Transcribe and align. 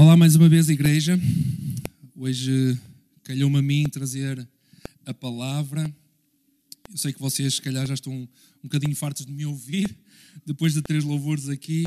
Olá 0.00 0.16
mais 0.16 0.36
uma 0.36 0.48
vez, 0.48 0.68
igreja. 0.68 1.18
Hoje 2.14 2.78
calhou-me 3.24 3.58
a 3.58 3.62
mim 3.62 3.82
trazer 3.90 4.48
a 5.04 5.12
palavra. 5.12 5.92
Eu 6.88 6.96
sei 6.96 7.12
que 7.12 7.18
vocês, 7.18 7.54
se 7.54 7.60
calhar, 7.60 7.84
já 7.84 7.94
estão 7.94 8.12
um 8.12 8.28
bocadinho 8.62 8.94
fartos 8.94 9.26
de 9.26 9.32
me 9.32 9.44
ouvir 9.44 9.92
depois 10.46 10.72
de 10.72 10.82
três 10.82 11.02
louvores 11.02 11.48
aqui, 11.48 11.84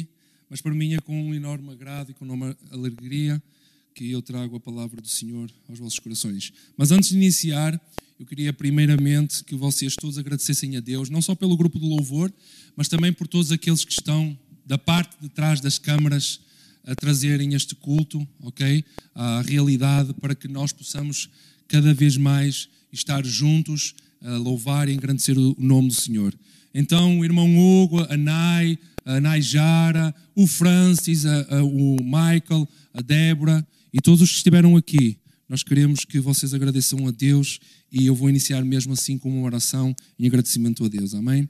mas 0.49 0.59
para 0.59 0.73
mim 0.73 0.93
é 0.93 0.99
com 0.99 1.29
um 1.29 1.33
enorme 1.33 1.71
agrado 1.71 2.11
e 2.11 2.13
com 2.13 2.25
uma 2.25 2.53
alegria 2.69 3.41
que 3.95 4.11
eu 4.11 4.21
trago 4.21 4.57
a 4.57 4.59
palavra 4.59 4.99
do 4.99 5.07
Senhor 5.07 5.49
aos 5.69 5.79
vossos 5.79 5.99
corações. 5.99 6.51
Mas 6.75 6.91
antes 6.91 7.11
de 7.11 7.15
iniciar, 7.15 7.81
eu 8.19 8.25
queria 8.25 8.51
primeiramente 8.51 9.41
que 9.45 9.55
vocês 9.55 9.95
todos 9.95 10.17
agradecessem 10.17 10.75
a 10.75 10.81
Deus, 10.81 11.09
não 11.09 11.21
só 11.21 11.33
pelo 11.33 11.55
grupo 11.55 11.79
de 11.79 11.87
louvor, 11.87 12.29
mas 12.75 12.89
também 12.89 13.13
por 13.13 13.25
todos 13.25 13.53
aqueles 13.53 13.85
que 13.85 13.93
estão 13.93 14.37
da 14.65 14.77
parte 14.77 15.15
de 15.21 15.29
trás 15.29 15.61
das 15.61 15.79
câmaras 15.79 16.41
a 16.85 16.95
trazerem 16.95 17.53
este 17.53 17.75
culto, 17.75 18.27
ok? 18.41 18.83
À 19.13 19.41
realidade 19.41 20.13
para 20.15 20.35
que 20.35 20.47
nós 20.47 20.71
possamos 20.71 21.29
cada 21.67 21.93
vez 21.93 22.17
mais 22.17 22.69
estar 22.91 23.25
juntos 23.25 23.93
a 24.21 24.37
louvar 24.37 24.89
e 24.89 24.93
engrandecer 24.93 25.37
o 25.37 25.55
nome 25.57 25.87
do 25.89 25.93
Senhor. 25.93 26.33
Então, 26.73 27.19
o 27.19 27.25
irmão 27.25 27.47
Hugo, 27.57 27.99
a 28.09 28.15
Nai, 28.15 28.77
a 29.03 29.19
Nai 29.19 29.41
Jara, 29.41 30.13
o 30.35 30.47
Francis, 30.47 31.25
a, 31.25 31.57
a, 31.57 31.63
o 31.63 31.97
Michael, 32.01 32.67
a 32.93 33.01
Débora 33.01 33.65
e 33.93 33.99
todos 33.99 34.21
os 34.21 34.29
que 34.29 34.37
estiveram 34.37 34.77
aqui, 34.77 35.17
nós 35.49 35.63
queremos 35.63 36.05
que 36.05 36.19
vocês 36.19 36.53
agradeçam 36.53 37.05
a 37.07 37.11
Deus 37.11 37.59
e 37.91 38.05
eu 38.05 38.15
vou 38.15 38.29
iniciar 38.29 38.63
mesmo 38.63 38.93
assim 38.93 39.17
com 39.17 39.29
uma 39.29 39.45
oração 39.45 39.93
em 40.17 40.25
agradecimento 40.25 40.85
a 40.85 40.87
Deus. 40.87 41.13
Amém? 41.13 41.49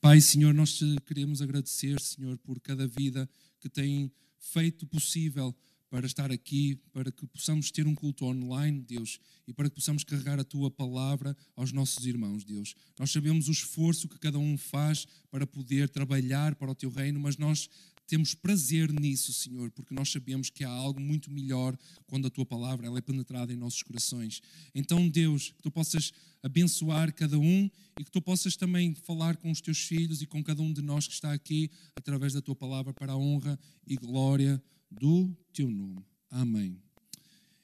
Pai, 0.00 0.20
Senhor, 0.20 0.54
nós 0.54 0.74
te 0.74 0.96
queremos 1.06 1.42
agradecer, 1.42 2.00
Senhor, 2.00 2.38
por 2.38 2.60
cada 2.60 2.86
vida 2.86 3.28
que 3.60 3.68
tem 3.68 4.10
feito 4.40 4.86
possível 4.86 5.54
para 5.90 6.06
estar 6.06 6.30
aqui, 6.30 6.76
para 6.92 7.10
que 7.10 7.26
possamos 7.26 7.70
ter 7.72 7.86
um 7.86 7.94
culto 7.96 8.24
online, 8.24 8.80
Deus, 8.80 9.18
e 9.46 9.52
para 9.52 9.68
que 9.68 9.74
possamos 9.74 10.04
carregar 10.04 10.38
a 10.38 10.44
tua 10.44 10.70
palavra 10.70 11.36
aos 11.56 11.72
nossos 11.72 12.06
irmãos, 12.06 12.44
Deus. 12.44 12.76
Nós 12.96 13.10
sabemos 13.10 13.48
o 13.48 13.52
esforço 13.52 14.08
que 14.08 14.18
cada 14.18 14.38
um 14.38 14.56
faz 14.56 15.06
para 15.30 15.44
poder 15.44 15.88
trabalhar 15.88 16.54
para 16.54 16.70
o 16.70 16.74
teu 16.76 16.90
reino, 16.90 17.18
mas 17.18 17.36
nós 17.36 17.68
temos 18.10 18.34
prazer 18.34 18.92
nisso, 18.92 19.32
Senhor, 19.32 19.70
porque 19.70 19.94
nós 19.94 20.10
sabemos 20.10 20.50
que 20.50 20.64
há 20.64 20.68
algo 20.68 21.00
muito 21.00 21.30
melhor 21.30 21.78
quando 22.08 22.26
a 22.26 22.30
tua 22.30 22.44
palavra 22.44 22.88
ela 22.88 22.98
é 22.98 23.00
penetrada 23.00 23.52
em 23.52 23.56
nossos 23.56 23.84
corações. 23.84 24.42
Então, 24.74 25.08
Deus, 25.08 25.52
que 25.52 25.62
tu 25.62 25.70
possas 25.70 26.12
abençoar 26.42 27.14
cada 27.14 27.38
um 27.38 27.70
e 28.00 28.04
que 28.04 28.10
tu 28.10 28.20
possas 28.20 28.56
também 28.56 28.96
falar 28.96 29.36
com 29.36 29.48
os 29.48 29.60
teus 29.60 29.78
filhos 29.78 30.22
e 30.22 30.26
com 30.26 30.42
cada 30.42 30.60
um 30.60 30.72
de 30.72 30.82
nós 30.82 31.06
que 31.06 31.14
está 31.14 31.32
aqui 31.32 31.70
através 31.94 32.32
da 32.32 32.42
tua 32.42 32.56
palavra 32.56 32.92
para 32.92 33.12
a 33.12 33.16
honra 33.16 33.56
e 33.86 33.94
glória 33.94 34.60
do 34.90 35.32
teu 35.52 35.70
nome. 35.70 36.04
Amém. 36.28 36.82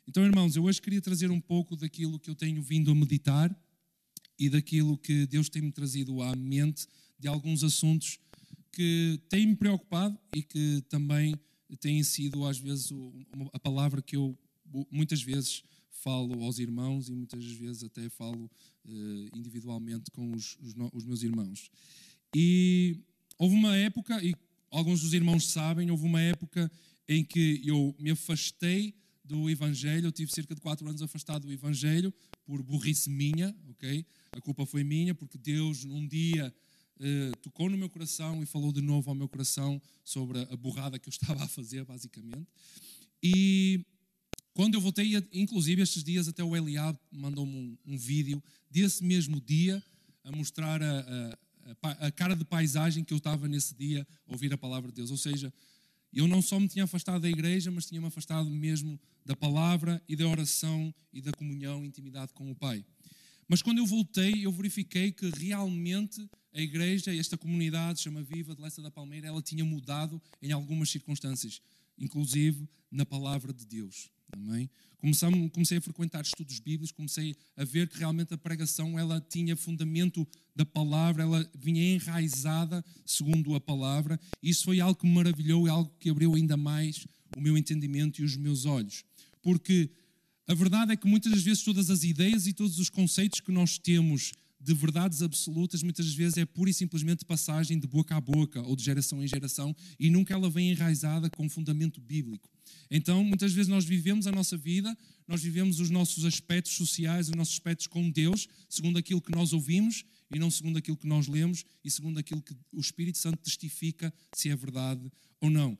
Então, 0.06 0.25
irmãos, 0.25 0.55
eu 0.55 0.62
hoje 0.62 0.81
queria 0.81 1.03
trazer 1.03 1.28
um 1.28 1.41
pouco 1.41 1.75
daquilo 1.75 2.20
que 2.20 2.31
eu 2.31 2.36
tenho 2.36 2.62
vindo 2.62 2.92
a 2.92 2.94
meditar 2.94 3.53
e 4.38 4.48
daquilo 4.48 4.97
que 4.97 5.27
Deus 5.27 5.48
tem 5.48 5.62
me 5.62 5.72
trazido 5.72 6.22
à 6.22 6.36
mente 6.36 6.86
de 7.19 7.27
alguns 7.27 7.64
assuntos 7.64 8.20
que 8.77 9.19
têm-me 9.30 9.56
preocupado 9.56 10.19
e 10.34 10.42
que 10.42 10.82
também 10.91 11.34
têm 11.80 12.02
sido, 12.05 12.44
às 12.44 12.58
vezes, 12.58 12.91
a 13.55 13.58
palavra 13.58 14.02
que 14.02 14.16
eu 14.16 14.38
muitas 14.91 15.22
vezes 15.22 15.62
falo 15.88 16.44
aos 16.44 16.58
irmãos 16.58 17.08
e 17.08 17.14
muitas 17.14 17.42
vezes 17.52 17.84
até 17.84 18.10
falo 18.10 18.44
uh, 18.84 19.28
individualmente 19.34 20.10
com 20.10 20.30
os, 20.30 20.58
os, 20.92 21.04
meus 21.06 21.22
irmãos. 21.22 21.70
E 22.34 23.00
houve 23.38 23.54
uma 23.54 23.74
época, 23.74 24.22
e 24.22 24.34
alguns 24.70 25.00
dos 25.00 25.14
irmãos 25.14 25.48
sabem, 25.48 25.91
houve 25.91 26.04
uma 26.04 26.20
época 26.20 26.70
em 27.08 27.24
que 27.24 27.62
eu 27.64 27.97
me 27.98 28.10
afastei 28.10 28.94
do 29.24 29.48
Evangelho, 29.48 30.08
eu 30.08 30.12
tive 30.12 30.30
cerca 30.30 30.54
de 30.54 30.60
quatro 30.60 30.87
anos 30.87 31.00
afastado 31.00 31.47
do 31.47 31.53
Evangelho 31.53 32.12
por 32.44 32.62
burrice 32.62 33.08
minha, 33.08 33.56
ok? 33.70 34.04
A 34.32 34.41
culpa 34.43 34.66
foi 34.66 34.84
minha, 34.84 35.14
porque 35.14 35.38
Deus, 35.38 35.82
num 35.82 36.06
dia, 36.06 36.54
uh, 37.00 37.36
tocou 37.42 37.68
no 37.70 37.76
meu 37.76 37.88
coração 37.88 38.42
e 38.42 38.46
falou 38.46 38.72
de 38.72 38.80
novo 38.80 39.10
ao 39.10 39.14
meu 39.14 39.28
coração 39.28 39.80
sobre 40.04 40.40
a 40.40 40.56
burrada 40.56 40.98
que 40.98 41.08
eu 41.08 41.10
estava 41.12 41.44
a 41.44 41.48
fazer, 41.48 41.84
basicamente. 41.84 42.46
E 43.22 43.84
quando 44.54 44.74
eu 44.74 44.80
voltei, 44.80 45.12
inclusive 45.32 45.82
estes 45.82 46.02
dias, 46.02 46.28
até 46.28 46.42
o 46.42 46.56
Eliab 46.56 46.98
mandou-me 47.12 47.54
um, 47.54 47.78
um, 47.92 47.98
vídeo 47.98 48.42
desse 48.70 49.04
mesmo 49.04 49.40
dia 49.40 49.82
a 50.24 50.32
mostrar 50.32 50.82
a, 50.82 51.38
a, 51.82 52.06
a, 52.06 52.10
cara 52.10 52.34
de 52.34 52.44
paisagem 52.44 53.04
que 53.04 53.12
eu 53.12 53.18
estava 53.18 53.48
nesse 53.48 53.74
dia 53.74 54.06
a 54.26 54.32
ouvir 54.32 54.52
a 54.52 54.58
palavra 54.58 54.90
de 54.90 54.96
Deus. 54.96 55.10
Ou 55.10 55.16
seja, 55.16 55.52
eu 56.12 56.26
não 56.26 56.40
só 56.40 56.58
me 56.58 56.68
tinha 56.68 56.84
afastado 56.84 57.20
da 57.20 57.28
igreja, 57.28 57.70
mas 57.70 57.86
tinha-me 57.86 58.06
afastado 58.06 58.48
mesmo 58.48 58.98
da 59.24 59.36
palavra 59.36 60.02
e 60.08 60.16
da 60.16 60.26
oração 60.26 60.94
e 61.12 61.20
da 61.20 61.32
comunhão 61.32 61.84
e 61.84 61.88
intimidade 61.88 62.32
com 62.32 62.50
o 62.50 62.54
Pai. 62.54 62.84
Mas 63.48 63.60
quando 63.60 63.78
eu 63.78 63.86
voltei, 63.86 64.46
eu 64.46 64.50
verifiquei 64.50 65.12
que 65.12 65.28
realmente 65.30 66.28
a 66.56 66.61
igreja, 66.61 67.15
esta 67.15 67.37
comunidade, 67.37 68.00
chama 68.00 68.22
Viva 68.22 68.55
de 68.55 68.62
Lessa 68.62 68.81
da 68.81 68.91
Palmeira, 68.91 69.27
ela 69.27 69.43
tinha 69.43 69.62
mudado 69.62 70.21
em 70.41 70.53
algumas 70.53 70.89
circunstâncias, 70.89 71.61
inclusive 71.99 72.67
na 72.91 73.05
palavra 73.05 73.53
de 73.53 73.67
Deus. 73.67 74.09
Amém? 74.33 74.71
Comecei 75.53 75.77
a 75.77 75.81
frequentar 75.83 76.22
estudos 76.22 76.59
bíblicos, 76.59 76.91
comecei 76.93 77.37
a 77.59 77.62
ver 77.62 77.91
que 77.91 77.99
realmente 77.99 78.33
a 78.33 78.39
pregação 78.39 78.99
ela 78.99 79.21
tinha 79.21 79.55
fundamento 79.55 80.27
da 80.55 80.65
palavra, 80.65 81.25
ela 81.25 81.50
vinha 81.55 81.94
enraizada 81.94 82.83
segundo 83.05 83.55
a 83.55 83.61
palavra. 83.61 84.19
Isso 84.43 84.65
foi 84.65 84.81
algo 84.81 84.99
que 84.99 85.06
me 85.06 85.12
maravilhou 85.12 85.67
e 85.67 85.71
algo 85.71 85.93
que 86.00 86.09
abriu 86.09 86.34
ainda 86.34 86.56
mais 86.56 87.06
o 87.37 87.41
meu 87.41 87.59
entendimento 87.59 88.23
e 88.23 88.25
os 88.25 88.34
meus 88.34 88.65
olhos. 88.65 89.05
Porque 89.43 89.91
a 90.49 90.55
verdade 90.55 90.93
é 90.93 90.97
que 90.97 91.06
muitas 91.06 91.33
das 91.33 91.43
vezes 91.43 91.62
todas 91.62 91.91
as 91.91 92.03
ideias 92.03 92.47
e 92.47 92.55
todos 92.55 92.78
os 92.78 92.88
conceitos 92.88 93.41
que 93.41 93.53
nós 93.53 93.77
temos 93.77 94.33
de 94.61 94.75
verdades 94.75 95.22
absolutas, 95.22 95.83
muitas 95.83 96.12
vezes 96.15 96.39
é 96.39 96.44
pura 96.44 96.71
e 96.71 96.75
simplesmente 96.75 97.25
passagem 97.25 97.78
de 97.78 97.87
boca 97.87 98.17
a 98.17 98.21
boca 98.21 98.62
ou 98.62 98.75
de 98.75 98.83
geração 98.83 99.22
em 99.22 99.28
geração 99.28 99.75
e 99.99 100.11
nunca 100.11 100.34
ela 100.34 100.49
vem 100.49 100.71
enraizada 100.71 101.28
com 101.31 101.49
fundamento 101.49 102.00
bíblico. 102.00 102.49
Então, 102.91 103.22
muitas 103.22 103.53
vezes 103.53 103.69
nós 103.69 103.84
vivemos 103.84 104.27
a 104.27 104.33
nossa 104.33 104.56
vida, 104.56 104.97
nós 105.27 105.43
vivemos 105.43 105.81
os 105.81 105.91
nossos 105.91 106.25
aspectos 106.25 106.72
sociais, 106.72 107.28
os 107.28 107.34
nossos 107.34 107.55
aspectos 107.55 107.87
com 107.87 108.11
Deus, 108.11 108.49
segundo 108.69 108.99
aquilo 108.99 109.21
que 109.21 109.31
nós 109.31 109.53
ouvimos 109.53 110.05
e 110.34 110.39
não 110.39 110.50
segundo 110.50 110.78
aquilo 110.78 110.97
que 110.97 111.06
nós 111.06 111.27
lemos 111.27 111.65
e 111.84 111.91
segundo 111.91 112.19
aquilo 112.19 112.43
que 112.43 112.56
o 112.73 112.81
Espírito 112.81 113.19
Santo 113.19 113.38
testifica 113.38 114.12
se 114.34 114.50
é 114.50 114.56
verdade 114.56 115.11
ou 115.41 115.50
não. 115.50 115.78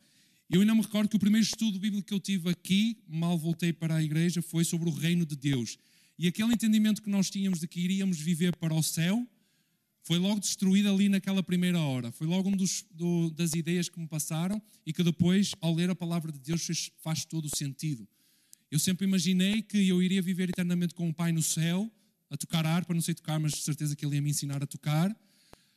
Eu 0.49 0.61
ainda 0.61 0.75
me 0.75 0.83
recordo 0.83 1.09
que 1.09 1.17
o 1.17 1.21
primeiro 1.21 1.45
estudo 1.45 1.79
bíblico 1.79 2.07
que 2.07 2.15
eu 2.15 2.21
tive 2.21 2.49
aqui, 2.49 2.97
mal 3.09 3.37
voltei 3.37 3.73
para 3.73 3.97
a 3.97 4.03
igreja, 4.03 4.41
foi 4.41 4.65
sobre 4.65 4.89
o 4.89 4.93
reino 4.93 5.27
de 5.27 5.35
Deus. 5.35 5.77
E 6.19 6.27
aquele 6.27 6.53
entendimento 6.53 7.03
que 7.03 7.10
nós 7.10 7.28
tínhamos 7.28 7.60
de 7.60 7.69
que 7.69 7.81
iríamos 7.81 8.19
viver 8.19 8.56
para 8.56 8.75
o 8.75 8.82
céu 8.82 9.27
foi 10.03 10.19
logo 10.19 10.38
destruído 10.38 10.88
ali 10.88 11.09
naquela 11.09 11.43
primeira 11.43 11.81
hora. 11.81 12.12
Foi 12.12 12.28
logo 12.28 12.49
um 12.49 12.56
dos, 12.56 12.84
do, 12.93 13.28
das 13.31 13.54
ideias 13.54 13.88
que 13.88 13.99
me 13.99 14.06
passaram 14.06 14.62
e 14.87 14.93
que 14.93 15.03
depois, 15.03 15.53
ao 15.60 15.75
ler 15.75 15.91
a 15.91 15.97
palavra 15.97 16.31
de 16.31 16.38
Deus, 16.38 16.65
faz, 16.65 16.91
faz 17.03 17.25
todo 17.25 17.47
o 17.47 17.56
sentido. 17.56 18.06
Eu 18.71 18.78
sempre 18.78 19.04
imaginei 19.04 19.62
que 19.62 19.88
eu 19.88 20.00
iria 20.00 20.22
viver 20.22 20.49
eternamente 20.49 20.94
com 20.94 21.09
o 21.09 21.15
Pai 21.15 21.32
no 21.32 21.43
céu, 21.43 21.91
a 22.31 22.37
tocar 22.37 22.65
harpa, 22.65 22.94
não 22.94 23.00
sei 23.00 23.15
tocar, 23.15 23.38
mas 23.41 23.53
de 23.53 23.59
certeza 23.59 23.97
que 23.97 24.06
Ele 24.06 24.15
ia 24.15 24.22
me 24.22 24.31
ensinar 24.31 24.62
a 24.62 24.66
tocar, 24.66 25.15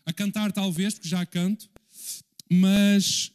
a 0.06 0.14
cantar 0.14 0.52
talvez, 0.52 0.94
porque 0.94 1.08
já 1.08 1.26
canto, 1.26 1.70
mas 2.50 3.32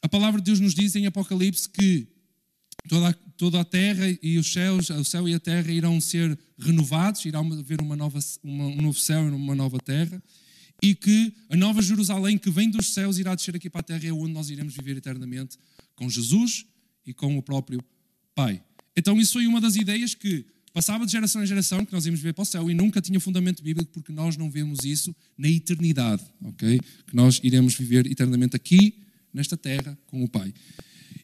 a 0.00 0.08
palavra 0.08 0.40
de 0.40 0.46
Deus 0.46 0.60
nos 0.60 0.74
diz 0.74 0.96
em 0.96 1.06
Apocalipse 1.06 1.68
que 1.68 2.08
toda 2.88 3.12
toda 3.42 3.60
a 3.60 3.64
terra 3.64 4.04
e 4.22 4.38
os 4.38 4.52
céus, 4.52 4.88
o 4.90 5.04
céu 5.04 5.28
e 5.28 5.34
a 5.34 5.40
terra 5.40 5.72
irão 5.72 6.00
ser 6.00 6.38
renovados, 6.56 7.24
irá 7.24 7.40
haver 7.40 7.80
uma 7.80 7.96
nova, 7.96 8.20
uma, 8.40 8.66
um 8.66 8.82
novo 8.82 8.96
céu 8.96 9.26
e 9.26 9.30
uma 9.30 9.54
nova 9.56 9.80
terra, 9.80 10.22
e 10.80 10.94
que 10.94 11.32
a 11.50 11.56
nova 11.56 11.82
Jerusalém 11.82 12.38
que 12.38 12.50
vem 12.50 12.70
dos 12.70 12.94
céus 12.94 13.18
irá 13.18 13.34
descer 13.34 13.56
aqui 13.56 13.68
para 13.68 13.80
a 13.80 13.82
terra, 13.82 14.06
é 14.06 14.12
onde 14.12 14.32
nós 14.32 14.48
iremos 14.48 14.74
viver 14.76 14.96
eternamente 14.96 15.58
com 15.96 16.08
Jesus 16.08 16.64
e 17.04 17.12
com 17.12 17.36
o 17.36 17.42
próprio 17.42 17.82
Pai. 18.32 18.62
Então, 18.96 19.20
isso 19.20 19.32
foi 19.32 19.46
uma 19.46 19.60
das 19.60 19.74
ideias 19.74 20.14
que 20.14 20.46
passava 20.72 21.04
de 21.04 21.10
geração 21.10 21.42
em 21.42 21.46
geração, 21.46 21.84
que 21.84 21.92
nós 21.92 22.06
íamos 22.06 22.20
ver 22.20 22.32
para 22.32 22.42
o 22.42 22.46
céu 22.46 22.70
e 22.70 22.74
nunca 22.74 23.00
tinha 23.00 23.18
fundamento 23.18 23.62
bíblico, 23.62 23.90
porque 23.92 24.12
nós 24.12 24.36
não 24.36 24.48
vemos 24.50 24.84
isso 24.84 25.14
na 25.36 25.48
eternidade, 25.48 26.22
ok? 26.44 26.80
Que 27.06 27.16
nós 27.16 27.40
iremos 27.42 27.74
viver 27.74 28.06
eternamente 28.06 28.54
aqui 28.54 29.02
nesta 29.34 29.56
terra 29.56 29.98
com 30.06 30.22
o 30.22 30.28
Pai. 30.28 30.54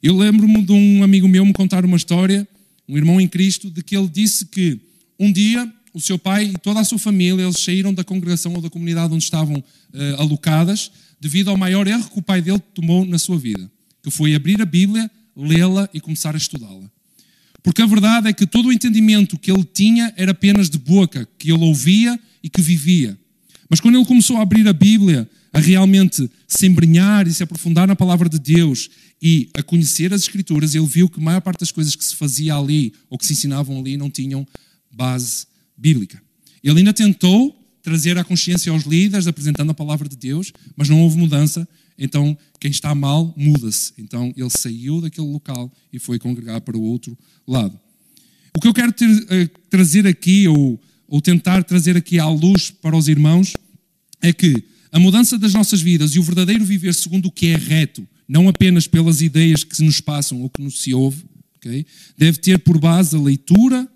Eu 0.02 0.16
lembro-me 0.16 0.62
de 0.62 0.72
um 0.72 1.02
amigo 1.02 1.26
meu 1.26 1.44
me 1.44 1.52
contar 1.52 1.84
uma 1.84 1.96
história, 1.96 2.46
um 2.88 2.96
irmão 2.96 3.20
em 3.20 3.26
Cristo, 3.26 3.68
de 3.68 3.82
que 3.82 3.96
ele 3.96 4.08
disse 4.08 4.46
que 4.46 4.78
um 5.18 5.32
dia 5.32 5.70
o 5.92 6.00
seu 6.00 6.16
pai 6.16 6.52
e 6.54 6.58
toda 6.58 6.78
a 6.78 6.84
sua 6.84 6.98
família 6.98 7.42
eles 7.42 7.58
saíram 7.58 7.92
da 7.92 8.04
congregação 8.04 8.54
ou 8.54 8.60
da 8.60 8.70
comunidade 8.70 9.12
onde 9.12 9.24
estavam 9.24 9.56
uh, 9.56 10.20
alocadas 10.20 10.92
devido 11.20 11.50
ao 11.50 11.56
maior 11.56 11.88
erro 11.88 12.08
que 12.08 12.18
o 12.18 12.22
pai 12.22 12.40
dele 12.40 12.60
tomou 12.72 13.04
na 13.04 13.18
sua 13.18 13.36
vida, 13.36 13.68
que 14.00 14.10
foi 14.10 14.36
abrir 14.36 14.62
a 14.62 14.64
Bíblia, 14.64 15.10
lê-la 15.36 15.88
e 15.92 16.00
começar 16.00 16.34
a 16.34 16.38
estudá-la. 16.38 16.88
Porque 17.60 17.82
a 17.82 17.86
verdade 17.86 18.28
é 18.28 18.32
que 18.32 18.46
todo 18.46 18.68
o 18.68 18.72
entendimento 18.72 19.36
que 19.36 19.50
ele 19.50 19.64
tinha 19.64 20.12
era 20.16 20.30
apenas 20.30 20.70
de 20.70 20.78
boca, 20.78 21.28
que 21.36 21.50
ele 21.50 21.64
ouvia 21.64 22.18
e 22.40 22.48
que 22.48 22.62
vivia. 22.62 23.18
Mas 23.68 23.80
quando 23.80 23.96
ele 23.96 24.06
começou 24.06 24.36
a 24.36 24.42
abrir 24.42 24.66
a 24.68 24.72
Bíblia, 24.72 25.28
a 25.52 25.58
realmente 25.58 26.30
se 26.46 26.66
embrenhar 26.66 27.26
e 27.26 27.34
se 27.34 27.42
aprofundar 27.42 27.88
na 27.88 27.96
palavra 27.96 28.28
de 28.28 28.38
Deus 28.38 28.88
e 29.20 29.50
a 29.54 29.62
conhecer 29.62 30.12
as 30.12 30.22
Escrituras, 30.22 30.74
ele 30.74 30.86
viu 30.86 31.08
que 31.08 31.20
a 31.20 31.22
maior 31.22 31.40
parte 31.40 31.60
das 31.60 31.72
coisas 31.72 31.94
que 31.94 32.04
se 32.04 32.14
fazia 32.14 32.54
ali 32.54 32.92
ou 33.10 33.18
que 33.18 33.26
se 33.26 33.32
ensinavam 33.32 33.78
ali 33.78 33.96
não 33.96 34.10
tinham 34.10 34.46
base 34.90 35.46
bíblica. 35.76 36.22
Ele 36.62 36.78
ainda 36.78 36.92
tentou 36.92 37.54
trazer 37.82 38.18
a 38.18 38.24
consciência 38.24 38.70
aos 38.70 38.84
líderes, 38.84 39.26
apresentando 39.26 39.70
a 39.70 39.74
palavra 39.74 40.08
de 40.08 40.16
Deus, 40.16 40.52
mas 40.76 40.88
não 40.88 41.00
houve 41.00 41.16
mudança. 41.16 41.66
Então, 41.98 42.36
quem 42.60 42.70
está 42.70 42.94
mal, 42.94 43.34
muda-se. 43.36 43.92
Então, 43.98 44.32
ele 44.36 44.50
saiu 44.50 45.00
daquele 45.00 45.26
local 45.26 45.72
e 45.92 45.98
foi 45.98 46.18
congregar 46.18 46.60
para 46.60 46.76
o 46.76 46.82
outro 46.82 47.16
lado. 47.46 47.78
O 48.56 48.60
que 48.60 48.68
eu 48.68 48.74
quero 48.74 48.92
ter, 48.92 49.08
uh, 49.08 49.48
trazer 49.70 50.06
aqui, 50.06 50.46
ou, 50.46 50.80
ou 51.06 51.20
tentar 51.20 51.64
trazer 51.64 51.96
aqui 51.96 52.18
à 52.18 52.28
luz 52.28 52.70
para 52.70 52.96
os 52.96 53.08
irmãos, 53.08 53.52
é 54.20 54.32
que 54.32 54.64
a 54.92 54.98
mudança 54.98 55.38
das 55.38 55.54
nossas 55.54 55.80
vidas 55.80 56.14
e 56.14 56.18
o 56.18 56.22
verdadeiro 56.22 56.64
viver 56.64 56.94
segundo 56.94 57.26
o 57.26 57.32
que 57.32 57.48
é 57.48 57.56
reto, 57.56 58.06
não 58.28 58.48
apenas 58.48 58.86
pelas 58.86 59.22
ideias 59.22 59.64
que 59.64 59.82
nos 59.82 60.00
passam 60.00 60.42
ou 60.42 60.50
que 60.50 60.62
nos 60.62 60.80
se 60.82 60.92
ouve, 60.92 61.24
okay? 61.56 61.86
deve 62.16 62.38
ter 62.38 62.58
por 62.58 62.78
base 62.78 63.16
a 63.16 63.20
leitura, 63.20 63.88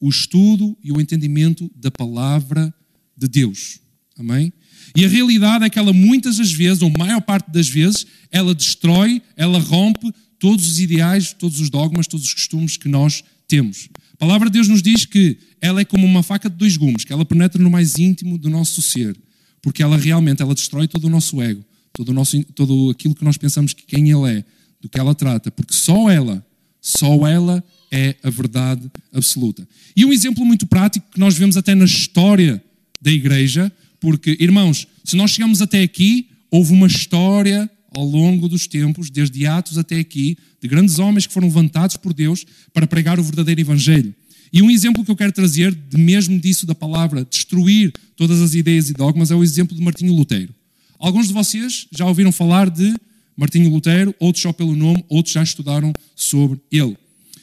o 0.00 0.08
estudo 0.08 0.76
e 0.82 0.90
o 0.90 1.00
entendimento 1.00 1.70
da 1.76 1.90
palavra 1.90 2.72
de 3.16 3.28
Deus. 3.28 3.80
Amém? 4.18 4.52
E 4.96 5.04
a 5.04 5.08
realidade 5.08 5.64
é 5.64 5.70
que 5.70 5.78
ela 5.78 5.92
muitas 5.92 6.38
das 6.38 6.50
vezes, 6.50 6.82
ou 6.82 6.90
maior 6.90 7.20
parte 7.20 7.50
das 7.50 7.68
vezes, 7.68 8.06
ela 8.30 8.54
destrói, 8.54 9.20
ela 9.36 9.58
rompe 9.58 10.12
todos 10.38 10.66
os 10.66 10.80
ideais, 10.80 11.32
todos 11.32 11.60
os 11.60 11.68
dogmas, 11.68 12.06
todos 12.06 12.26
os 12.26 12.34
costumes 12.34 12.76
que 12.76 12.88
nós 12.88 13.22
temos. 13.46 13.88
A 14.14 14.16
palavra 14.16 14.48
de 14.48 14.54
Deus 14.54 14.68
nos 14.68 14.82
diz 14.82 15.04
que 15.04 15.36
ela 15.60 15.80
é 15.80 15.84
como 15.84 16.06
uma 16.06 16.22
faca 16.22 16.48
de 16.48 16.56
dois 16.56 16.76
gumes, 16.76 17.04
que 17.04 17.12
ela 17.12 17.24
penetra 17.24 17.62
no 17.62 17.70
mais 17.70 17.98
íntimo 17.98 18.38
do 18.38 18.48
nosso 18.48 18.80
ser, 18.80 19.16
porque 19.60 19.82
ela 19.82 19.96
realmente 19.96 20.42
ela 20.42 20.54
destrói 20.54 20.88
todo 20.88 21.04
o 21.04 21.10
nosso 21.10 21.40
ego, 21.42 21.64
todo, 21.92 22.12
nosso, 22.12 22.42
todo 22.54 22.90
aquilo 22.90 23.14
que 23.14 23.24
nós 23.24 23.36
pensamos 23.36 23.72
que 23.72 23.84
quem 23.84 24.10
ele 24.10 24.26
é, 24.26 24.44
do 24.80 24.88
que 24.88 24.98
ela 24.98 25.14
trata, 25.14 25.50
porque 25.50 25.74
só 25.74 26.10
ela, 26.10 26.44
só 26.80 27.26
ela 27.26 27.62
é 27.90 28.16
a 28.22 28.30
verdade 28.30 28.90
absoluta. 29.12 29.66
E 29.96 30.04
um 30.04 30.12
exemplo 30.12 30.44
muito 30.44 30.66
prático 30.66 31.06
que 31.12 31.18
nós 31.18 31.36
vemos 31.36 31.56
até 31.56 31.74
na 31.74 31.84
história 31.84 32.62
da 33.00 33.10
igreja, 33.10 33.72
porque, 34.00 34.36
irmãos, 34.38 34.86
se 35.04 35.16
nós 35.16 35.32
chegamos 35.32 35.60
até 35.60 35.82
aqui, 35.82 36.28
houve 36.50 36.72
uma 36.72 36.86
história 36.86 37.68
ao 37.94 38.04
longo 38.04 38.48
dos 38.48 38.66
tempos, 38.66 39.10
desde 39.10 39.46
Atos 39.46 39.78
até 39.78 39.98
aqui, 39.98 40.36
de 40.60 40.68
grandes 40.68 40.98
homens 40.98 41.26
que 41.26 41.32
foram 41.32 41.48
levantados 41.48 41.96
por 41.96 42.12
Deus 42.12 42.44
para 42.72 42.86
pregar 42.86 43.18
o 43.18 43.22
verdadeiro 43.22 43.60
Evangelho. 43.60 44.14
E 44.52 44.62
um 44.62 44.70
exemplo 44.70 45.04
que 45.04 45.10
eu 45.10 45.16
quero 45.16 45.32
trazer, 45.32 45.76
mesmo 45.94 46.38
disso 46.38 46.66
da 46.66 46.74
palavra, 46.74 47.24
destruir 47.24 47.92
todas 48.16 48.40
as 48.40 48.54
ideias 48.54 48.88
e 48.88 48.92
dogmas, 48.92 49.30
é 49.30 49.34
o 49.34 49.42
exemplo 49.42 49.76
de 49.76 49.82
Martinho 49.82 50.14
Lutero. 50.14 50.54
Alguns 50.98 51.28
de 51.28 51.34
vocês 51.34 51.86
já 51.92 52.04
ouviram 52.06 52.32
falar 52.32 52.68
de 52.68 52.94
Martinho 53.36 53.70
Lutero, 53.70 54.14
outros 54.18 54.42
só 54.42 54.52
pelo 54.52 54.74
nome, 54.74 55.04
outros 55.08 55.32
já 55.32 55.42
estudaram 55.42 55.92
sobre 56.16 56.60
ele. 56.72 56.96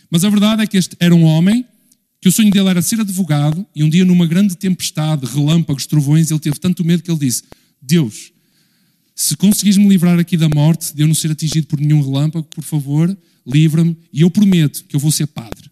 Mas 0.09 0.23
a 0.23 0.29
verdade 0.29 0.61
é 0.61 0.67
que 0.67 0.77
este 0.77 0.95
era 0.99 1.15
um 1.15 1.23
homem 1.23 1.65
que 2.19 2.27
o 2.27 2.31
sonho 2.31 2.51
dele 2.51 2.69
era 2.69 2.81
ser 2.81 2.99
advogado 2.99 3.65
e 3.75 3.83
um 3.83 3.89
dia 3.89 4.03
numa 4.03 4.25
grande 4.25 4.55
tempestade, 4.55 5.25
relâmpagos, 5.25 5.85
trovões, 5.85 6.31
ele 6.31 6.39
teve 6.39 6.59
tanto 6.59 6.83
medo 6.83 7.03
que 7.03 7.11
ele 7.11 7.19
disse: 7.19 7.43
Deus, 7.81 8.31
se 9.15 9.37
conseguires 9.37 9.77
me 9.77 9.87
livrar 9.87 10.19
aqui 10.19 10.35
da 10.35 10.49
morte, 10.49 10.93
de 10.93 11.01
eu 11.01 11.07
não 11.07 11.15
ser 11.15 11.31
atingido 11.31 11.67
por 11.67 11.79
nenhum 11.79 12.01
relâmpago, 12.01 12.47
por 12.47 12.63
favor, 12.63 13.15
livra-me 13.47 13.95
e 14.11 14.21
eu 14.21 14.29
prometo 14.29 14.83
que 14.85 14.95
eu 14.95 14.99
vou 14.99 15.11
ser 15.11 15.27
padre. 15.27 15.69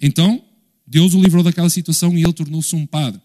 Então, 0.00 0.42
Deus 0.86 1.12
o 1.12 1.20
livrou 1.20 1.42
daquela 1.42 1.68
situação 1.68 2.16
e 2.16 2.22
ele 2.22 2.32
tornou-se 2.32 2.74
um 2.74 2.86
padre. 2.86 3.20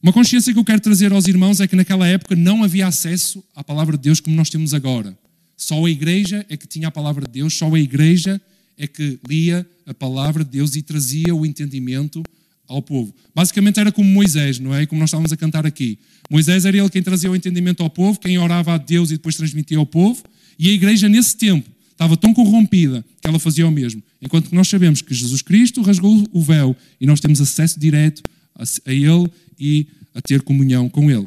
Uma 0.00 0.12
consciência 0.12 0.52
que 0.52 0.58
eu 0.58 0.64
quero 0.64 0.80
trazer 0.80 1.12
aos 1.12 1.26
irmãos 1.26 1.60
é 1.60 1.66
que 1.66 1.74
naquela 1.74 2.06
época 2.06 2.36
não 2.36 2.62
havia 2.62 2.86
acesso 2.86 3.42
à 3.54 3.64
palavra 3.64 3.96
de 3.96 4.04
Deus 4.04 4.20
como 4.20 4.36
nós 4.36 4.48
temos 4.48 4.72
agora. 4.72 5.16
Só 5.56 5.84
a 5.84 5.90
igreja 5.90 6.46
é 6.48 6.56
que 6.56 6.68
tinha 6.68 6.86
a 6.86 6.90
palavra 6.90 7.26
de 7.26 7.32
Deus, 7.32 7.54
só 7.54 7.74
a 7.74 7.80
igreja 7.80 8.40
é 8.76 8.86
que 8.86 9.18
lia 9.28 9.66
a 9.84 9.92
palavra 9.92 10.44
de 10.44 10.50
Deus 10.50 10.76
e 10.76 10.82
trazia 10.82 11.34
o 11.34 11.44
entendimento 11.44 12.22
ao 12.68 12.80
povo. 12.80 13.12
Basicamente 13.34 13.80
era 13.80 13.90
como 13.90 14.08
Moisés, 14.08 14.60
não 14.60 14.72
é? 14.72 14.86
Como 14.86 15.00
nós 15.00 15.08
estávamos 15.08 15.32
a 15.32 15.36
cantar 15.36 15.66
aqui. 15.66 15.98
Moisés 16.30 16.64
era 16.64 16.76
ele 16.76 16.88
quem 16.90 17.02
trazia 17.02 17.28
o 17.28 17.34
entendimento 17.34 17.82
ao 17.82 17.90
povo, 17.90 18.20
quem 18.20 18.38
orava 18.38 18.74
a 18.74 18.78
Deus 18.78 19.10
e 19.10 19.14
depois 19.14 19.34
transmitia 19.34 19.78
ao 19.78 19.86
povo, 19.86 20.22
e 20.56 20.68
a 20.68 20.72
igreja 20.72 21.08
nesse 21.08 21.36
tempo 21.36 21.68
estava 21.90 22.16
tão 22.16 22.32
corrompida 22.32 23.04
que 23.20 23.26
ela 23.26 23.40
fazia 23.40 23.66
o 23.66 23.70
mesmo. 23.72 24.00
Enquanto 24.22 24.50
que 24.50 24.54
nós 24.54 24.68
sabemos 24.68 25.02
que 25.02 25.12
Jesus 25.12 25.42
Cristo 25.42 25.82
rasgou 25.82 26.24
o 26.32 26.40
véu 26.40 26.76
e 27.00 27.06
nós 27.06 27.18
temos 27.18 27.40
acesso 27.40 27.80
direto 27.80 28.22
a 28.54 28.92
ele 28.92 29.28
e 29.58 29.86
a 30.14 30.20
ter 30.20 30.42
comunhão 30.42 30.88
com 30.88 31.10
ele. 31.10 31.26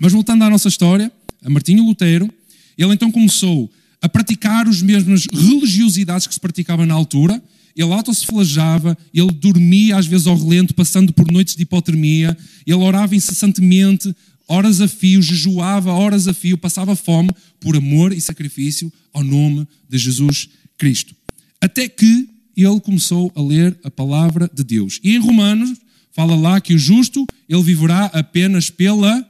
Mas 0.00 0.12
voltando 0.12 0.44
à 0.44 0.50
nossa 0.50 0.68
história, 0.68 1.12
a 1.42 1.50
Martinho 1.50 1.84
Lutero, 1.84 2.32
ele 2.76 2.92
então 2.92 3.10
começou 3.10 3.70
a 4.00 4.08
praticar 4.08 4.66
as 4.66 4.82
mesmas 4.82 5.26
religiosidades 5.26 6.26
que 6.26 6.34
se 6.34 6.40
praticavam 6.40 6.86
na 6.86 6.94
altura. 6.94 7.40
Ele 7.76 7.92
autosseflagava, 7.92 8.98
ele 9.14 9.30
dormia 9.30 9.96
às 9.96 10.06
vezes 10.06 10.26
ao 10.26 10.36
relento, 10.36 10.74
passando 10.74 11.12
por 11.12 11.30
noites 11.30 11.54
de 11.54 11.62
hipotermia, 11.62 12.36
ele 12.66 12.76
orava 12.76 13.14
incessantemente, 13.16 14.14
horas 14.46 14.80
a 14.80 14.88
fio, 14.88 15.22
jejuava 15.22 15.92
horas 15.92 16.28
a 16.28 16.34
fio, 16.34 16.58
passava 16.58 16.94
fome 16.94 17.30
por 17.60 17.76
amor 17.76 18.12
e 18.12 18.20
sacrifício 18.20 18.92
ao 19.12 19.24
nome 19.24 19.66
de 19.88 19.98
Jesus 19.98 20.48
Cristo. 20.76 21.14
Até 21.60 21.88
que 21.88 22.28
ele 22.56 22.80
começou 22.80 23.32
a 23.34 23.40
ler 23.40 23.78
a 23.82 23.90
palavra 23.90 24.50
de 24.52 24.62
Deus. 24.62 25.00
E 25.02 25.14
em 25.14 25.18
Romanos 25.18 25.72
fala 26.12 26.36
lá 26.36 26.60
que 26.60 26.74
o 26.74 26.78
justo, 26.78 27.26
ele 27.48 27.62
viverá 27.62 28.06
apenas 28.06 28.70
pela 28.70 29.28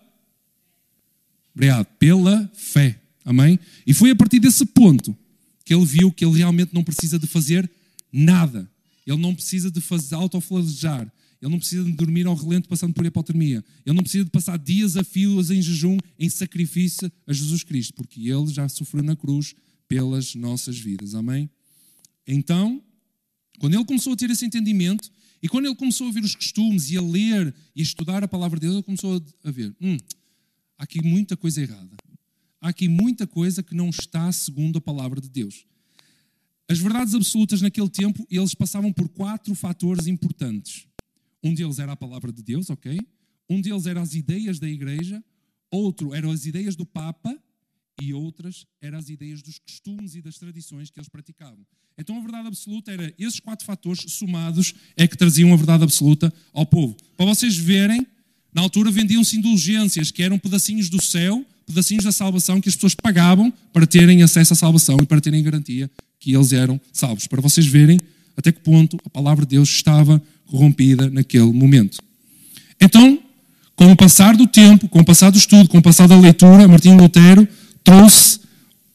Obrigado, 1.54 1.86
pela 1.98 2.50
fé. 2.54 2.98
Amém? 3.24 3.58
E 3.86 3.94
foi 3.94 4.10
a 4.10 4.16
partir 4.16 4.40
desse 4.40 4.64
ponto 4.66 5.16
que 5.64 5.74
ele 5.74 5.84
viu 5.84 6.10
que 6.10 6.24
ele 6.24 6.38
realmente 6.38 6.74
não 6.74 6.82
precisa 6.82 7.18
de 7.18 7.26
fazer 7.26 7.70
nada. 8.12 8.68
Ele 9.06 9.18
não 9.18 9.34
precisa 9.34 9.70
de 9.70 9.80
fazer 9.80 10.14
autoflagelar. 10.14 11.12
Ele 11.40 11.50
não 11.50 11.58
precisa 11.58 11.84
de 11.84 11.92
dormir 11.92 12.26
ao 12.26 12.34
relento 12.34 12.68
passando 12.68 12.94
por 12.94 13.04
hipotermia. 13.04 13.64
Ele 13.84 13.96
não 13.96 14.02
precisa 14.02 14.24
de 14.24 14.30
passar 14.30 14.58
dias 14.58 14.96
a 14.96 15.04
fios 15.04 15.50
em 15.50 15.60
jejum, 15.60 15.98
em 16.18 16.28
sacrifício 16.28 17.10
a 17.26 17.32
Jesus 17.32 17.64
Cristo, 17.64 17.94
porque 17.94 18.28
ele 18.28 18.46
já 18.46 18.68
sofreu 18.68 19.02
na 19.02 19.16
cruz 19.16 19.54
pelas 19.88 20.34
nossas 20.34 20.78
vidas. 20.78 21.14
Amém? 21.14 21.50
Então, 22.26 22.80
quando 23.62 23.74
ele 23.74 23.84
começou 23.84 24.12
a 24.12 24.16
ter 24.16 24.28
esse 24.28 24.44
entendimento 24.44 25.08
e 25.40 25.48
quando 25.48 25.66
ele 25.66 25.76
começou 25.76 26.08
a 26.08 26.10
ver 26.10 26.24
os 26.24 26.34
costumes 26.34 26.90
e 26.90 26.96
a 26.96 27.00
ler 27.00 27.54
e 27.76 27.80
a 27.80 27.82
estudar 27.82 28.24
a 28.24 28.28
palavra 28.28 28.58
de 28.58 28.66
Deus, 28.66 28.74
ele 28.74 28.82
começou 28.82 29.24
a 29.44 29.50
ver: 29.52 29.72
hum, 29.80 29.96
há 30.76 30.82
aqui 30.82 31.00
muita 31.00 31.36
coisa 31.36 31.62
errada 31.62 31.96
há 32.62 32.68
aqui 32.68 32.88
muita 32.88 33.26
coisa 33.26 33.62
que 33.62 33.74
não 33.74 33.90
está 33.90 34.30
segundo 34.30 34.78
a 34.78 34.80
palavra 34.80 35.20
de 35.20 35.28
Deus. 35.28 35.66
As 36.68 36.78
verdades 36.78 37.12
absolutas 37.12 37.60
naquele 37.60 37.90
tempo, 37.90 38.24
eles 38.30 38.54
passavam 38.54 38.92
por 38.92 39.08
quatro 39.08 39.52
fatores 39.54 40.06
importantes. 40.06 40.86
Um 41.42 41.52
deles 41.52 41.80
era 41.80 41.92
a 41.92 41.96
palavra 41.96 42.32
de 42.32 42.40
Deus, 42.40 42.70
ok? 42.70 42.98
Um 43.50 43.60
deles 43.60 43.84
eram 43.84 44.00
as 44.00 44.14
ideias 44.14 44.60
da 44.60 44.68
igreja, 44.68 45.22
outro 45.70 46.14
eram 46.14 46.30
as 46.30 46.46
ideias 46.46 46.76
do 46.76 46.86
Papa 46.86 47.36
e 48.00 48.12
outras 48.12 48.64
eram 48.80 48.98
as 48.98 49.08
ideias 49.08 49.42
dos 49.42 49.58
costumes 49.58 50.14
e 50.14 50.22
das 50.22 50.36
tradições 50.38 50.90
que 50.90 50.98
eles 50.98 51.08
praticavam. 51.08 51.64
Então 51.98 52.16
a 52.16 52.20
verdade 52.20 52.48
absoluta 52.48 52.90
era 52.90 53.12
esses 53.18 53.40
quatro 53.40 53.66
fatores 53.66 54.04
somados 54.12 54.74
é 54.96 55.06
que 55.06 55.16
traziam 55.16 55.52
a 55.52 55.56
verdade 55.56 55.84
absoluta 55.84 56.32
ao 56.52 56.64
povo. 56.64 56.96
Para 57.16 57.26
vocês 57.26 57.56
verem, 57.56 58.06
na 58.52 58.62
altura 58.62 58.90
vendiam-se 58.90 59.36
indulgências 59.36 60.10
que 60.10 60.22
eram 60.22 60.38
pedacinhos 60.38 60.88
do 60.88 61.02
céu 61.02 61.44
pedacinhos 61.66 62.04
da 62.04 62.12
salvação 62.12 62.60
que 62.60 62.68
as 62.68 62.74
pessoas 62.74 62.94
pagavam 62.94 63.52
para 63.72 63.86
terem 63.86 64.22
acesso 64.22 64.52
à 64.52 64.56
salvação 64.56 64.96
e 65.00 65.06
para 65.06 65.20
terem 65.20 65.42
garantia 65.42 65.90
que 66.20 66.34
eles 66.34 66.52
eram 66.52 66.80
salvos. 66.92 67.26
Para 67.26 67.40
vocês 67.40 67.66
verem 67.66 67.98
até 68.36 68.52
que 68.52 68.60
ponto 68.60 68.96
a 69.04 69.10
palavra 69.10 69.44
de 69.44 69.56
Deus 69.56 69.68
estava 69.68 70.22
corrompida 70.46 71.10
naquele 71.10 71.52
momento. 71.52 71.98
Então, 72.80 73.18
com 73.74 73.90
o 73.90 73.96
passar 73.96 74.36
do 74.36 74.46
tempo, 74.46 74.88
com 74.88 75.00
o 75.00 75.04
passar 75.04 75.30
do 75.30 75.38
estudo, 75.38 75.68
com 75.68 75.78
o 75.78 75.82
passar 75.82 76.06
da 76.06 76.18
leitura, 76.18 76.68
Martinho 76.68 76.96
Lutero 76.96 77.48
trouxe 77.84 78.40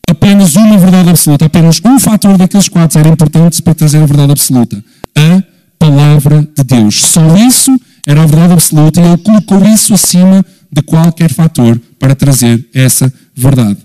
apenas 0.10 0.56
uma 0.56 0.77
verdade 0.77 1.10
absoluta, 1.10 1.46
apenas 1.46 1.82
um 1.84 2.00
fator 2.00 2.38
daqueles 2.38 2.70
quatro 2.70 3.00
era 3.00 3.10
importante 3.10 3.62
para 3.62 3.75
trazer 3.75 3.98
a 3.98 4.06
verdade 4.06 4.32
absoluta: 4.32 4.84
a 5.15 5.44
palavra 5.77 6.48
de 6.56 6.63
Deus. 6.63 7.01
Só 7.01 7.36
isso 7.38 7.77
era 8.06 8.24
a 8.24 8.25
verdade 8.25 8.53
absoluta 8.53 9.01
e 9.01 9.06
ele 9.06 9.17
colocou 9.17 9.65
isso 9.67 9.94
acima 9.94 10.46
de 10.72 10.82
qualquer 10.82 11.32
fator 11.32 11.79
para 12.00 12.15
trazer 12.15 12.67
essa 12.74 13.12
verdade. 13.36 13.79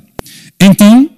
Então, 0.61 1.11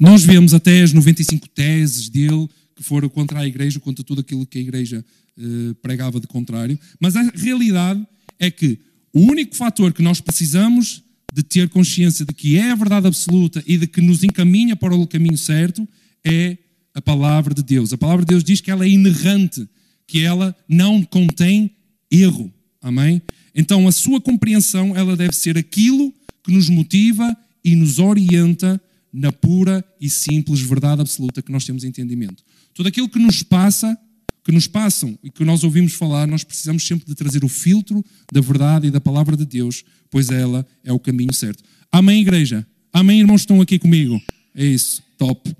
nós 0.00 0.24
vemos 0.24 0.54
até 0.54 0.82
as 0.82 0.92
95 0.92 1.48
teses 1.48 2.08
dele 2.08 2.48
que 2.74 2.82
foram 2.82 3.08
contra 3.08 3.40
a 3.40 3.46
igreja, 3.46 3.78
contra 3.78 4.02
tudo 4.02 4.20
aquilo 4.20 4.46
que 4.46 4.58
a 4.58 4.60
igreja 4.60 5.04
eh, 5.38 5.74
pregava 5.82 6.18
de 6.18 6.26
contrário, 6.26 6.78
mas 6.98 7.16
a 7.16 7.22
realidade 7.34 8.04
é 8.38 8.50
que 8.50 8.78
o 9.12 9.20
único 9.20 9.54
fator 9.54 9.92
que 9.92 10.02
nós 10.02 10.20
precisamos 10.20 11.02
de 11.32 11.42
ter 11.42 11.70
consciência 11.70 12.26
de 12.26 12.34
que 12.34 12.58
é 12.58 12.70
a 12.70 12.74
verdade 12.74 13.06
absoluta 13.06 13.64
e 13.66 13.78
de 13.78 13.86
que 13.86 14.02
nos 14.02 14.22
encaminha 14.22 14.76
para 14.76 14.94
o 14.94 15.06
caminho 15.06 15.38
certo 15.38 15.88
é 16.22 16.58
a 16.94 17.00
palavra 17.00 17.54
de 17.54 17.62
Deus. 17.62 17.90
A 17.90 17.96
palavra 17.96 18.22
de 18.22 18.28
Deus 18.28 18.44
diz 18.44 18.60
que 18.60 18.70
ela 18.70 18.84
é 18.84 18.88
inerrante, 18.88 19.66
que 20.06 20.20
ela 20.20 20.54
não 20.68 21.02
contém 21.02 21.70
erro. 22.10 22.52
Amém? 22.82 23.22
Então 23.54 23.88
a 23.88 23.92
sua 23.92 24.20
compreensão 24.20 24.94
ela 24.94 25.16
deve 25.16 25.34
ser 25.34 25.56
aquilo 25.56 26.12
que 26.44 26.52
nos 26.52 26.68
motiva 26.68 27.34
e 27.64 27.74
nos 27.74 27.98
orienta 27.98 28.78
na 29.10 29.32
pura 29.32 29.82
e 29.98 30.10
simples 30.10 30.60
verdade 30.60 31.00
absoluta 31.00 31.40
que 31.40 31.52
nós 31.52 31.64
temos 31.64 31.82
entendimento. 31.82 32.44
Tudo 32.74 32.88
aquilo 32.88 33.08
que 33.08 33.18
nos 33.18 33.42
passa, 33.42 33.96
que 34.44 34.52
nos 34.52 34.66
passam 34.66 35.18
e 35.22 35.30
que 35.30 35.44
nós 35.44 35.62
ouvimos 35.62 35.94
falar, 35.94 36.26
nós 36.26 36.42
precisamos 36.44 36.86
sempre 36.86 37.06
de 37.06 37.14
trazer 37.14 37.44
o 37.44 37.48
filtro 37.48 38.04
da 38.32 38.40
verdade 38.40 38.88
e 38.88 38.90
da 38.90 39.00
palavra 39.00 39.36
de 39.36 39.44
Deus, 39.46 39.84
pois 40.10 40.30
ela 40.30 40.66
é 40.84 40.92
o 40.92 40.98
caminho 40.98 41.32
certo. 41.32 41.62
Amém, 41.90 42.20
igreja? 42.20 42.66
Amém, 42.92 43.20
irmãos, 43.20 43.42
estão 43.42 43.60
aqui 43.60 43.78
comigo? 43.78 44.20
É 44.54 44.64
isso, 44.64 45.02
top. 45.16 45.54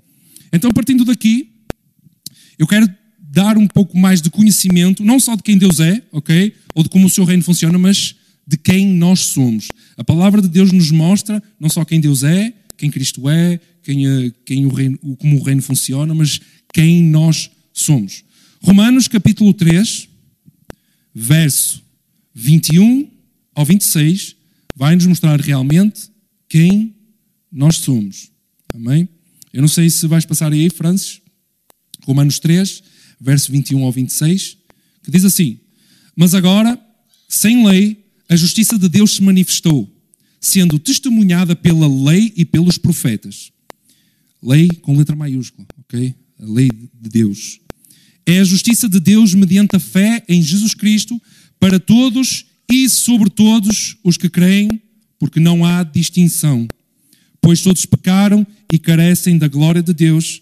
Então, 0.51 0.71
partindo 0.71 1.05
daqui, 1.05 1.49
eu 2.59 2.67
quero 2.67 2.87
dar 3.19 3.57
um 3.57 3.67
pouco 3.67 3.97
mais 3.97 4.21
de 4.21 4.29
conhecimento, 4.29 5.03
não 5.03 5.19
só 5.19 5.35
de 5.35 5.43
quem 5.43 5.57
Deus 5.57 5.79
é, 5.79 6.03
ok? 6.11 6.53
Ou 6.75 6.83
de 6.83 6.89
como 6.89 7.07
o 7.07 7.09
seu 7.09 7.23
reino 7.23 7.43
funciona, 7.43 7.77
mas 7.77 8.15
de 8.45 8.57
quem 8.57 8.87
nós 8.87 9.21
somos. 9.21 9.69
A 9.97 10.03
palavra 10.03 10.41
de 10.41 10.47
Deus 10.47 10.71
nos 10.71 10.91
mostra 10.91 11.41
não 11.59 11.69
só 11.69 11.83
quem 11.85 11.99
Deus 11.99 12.23
é, 12.23 12.53
quem 12.77 12.91
Cristo 12.91 13.29
é, 13.29 13.59
quem, 13.83 14.07
eh, 14.07 14.31
quem 14.45 14.65
o 14.65 14.69
reino, 14.69 14.97
como 15.19 15.39
o 15.39 15.43
reino 15.43 15.61
funciona, 15.61 16.13
mas 16.13 16.39
quem 16.73 17.03
nós 17.03 17.51
somos. 17.71 18.23
Romanos 18.65 19.09
capítulo 19.09 19.53
3, 19.53 20.07
verso 21.13 21.83
21 22.33 23.11
ao 23.53 23.65
26, 23.65 24.37
vai 24.73 24.95
nos 24.95 25.05
mostrar 25.05 25.39
realmente 25.41 26.09
quem 26.47 26.95
nós 27.51 27.75
somos. 27.75 28.31
Amém? 28.73 29.09
Eu 29.51 29.59
não 29.59 29.67
sei 29.67 29.89
se 29.89 30.07
vais 30.07 30.25
passar 30.25 30.53
aí, 30.53 30.69
Francis, 30.69 31.21
Romanos 32.05 32.39
3, 32.39 32.81
verso 33.19 33.51
21 33.51 33.83
ao 33.83 33.91
26, 33.91 34.57
que 35.03 35.11
diz 35.11 35.25
assim: 35.25 35.59
Mas 36.15 36.33
agora, 36.33 36.79
sem 37.27 37.67
lei, 37.67 38.01
a 38.29 38.35
justiça 38.37 38.79
de 38.79 38.87
Deus 38.87 39.15
se 39.15 39.21
manifestou, 39.21 39.93
sendo 40.39 40.79
testemunhada 40.79 41.53
pela 41.53 41.87
lei 41.87 42.31
e 42.37 42.45
pelos 42.45 42.77
profetas. 42.77 43.51
Lei 44.41 44.69
com 44.81 44.97
letra 44.97 45.17
maiúscula, 45.17 45.67
ok? 45.81 46.15
A 46.39 46.45
lei 46.45 46.69
de 46.69 47.09
Deus. 47.09 47.59
É 48.25 48.39
a 48.39 48.43
justiça 48.43 48.87
de 48.87 48.99
Deus 48.99 49.33
mediante 49.33 49.75
a 49.75 49.79
fé 49.79 50.23
em 50.27 50.41
Jesus 50.41 50.73
Cristo 50.73 51.21
para 51.59 51.79
todos 51.79 52.45
e 52.69 52.87
sobre 52.89 53.29
todos 53.29 53.97
os 54.03 54.17
que 54.17 54.29
creem, 54.29 54.81
porque 55.19 55.39
não 55.39 55.65
há 55.65 55.83
distinção. 55.83 56.67
Pois 57.41 57.61
todos 57.61 57.85
pecaram 57.85 58.45
e 58.71 58.79
carecem 58.79 59.37
da 59.37 59.47
glória 59.47 59.83
de 59.83 59.93
Deus, 59.93 60.41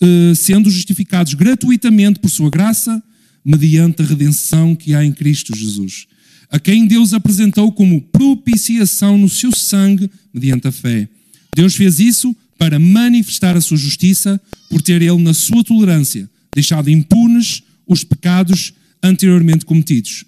eh, 0.00 0.34
sendo 0.34 0.68
justificados 0.70 1.34
gratuitamente 1.34 2.18
por 2.18 2.28
sua 2.28 2.50
graça, 2.50 3.02
mediante 3.44 4.02
a 4.02 4.04
redenção 4.04 4.74
que 4.74 4.94
há 4.94 5.04
em 5.04 5.12
Cristo 5.12 5.56
Jesus 5.56 6.08
a 6.50 6.58
quem 6.58 6.86
Deus 6.86 7.12
apresentou 7.12 7.72
como 7.72 8.00
propiciação 8.00 9.18
no 9.18 9.28
seu 9.28 9.52
sangue 9.52 10.10
mediante 10.32 10.68
a 10.68 10.72
fé. 10.72 11.08
Deus 11.54 11.74
fez 11.74 11.98
isso 11.98 12.34
para 12.58 12.78
manifestar 12.78 13.56
a 13.56 13.60
sua 13.60 13.76
justiça, 13.76 14.40
por 14.70 14.80
ter 14.80 15.02
ele, 15.02 15.22
na 15.22 15.34
sua 15.34 15.62
tolerância, 15.62 16.28
deixado 16.56 16.88
impunes 16.88 17.62
os 17.86 18.02
pecados 18.02 18.72
anteriormente 19.02 19.66
cometidos. 19.66 20.24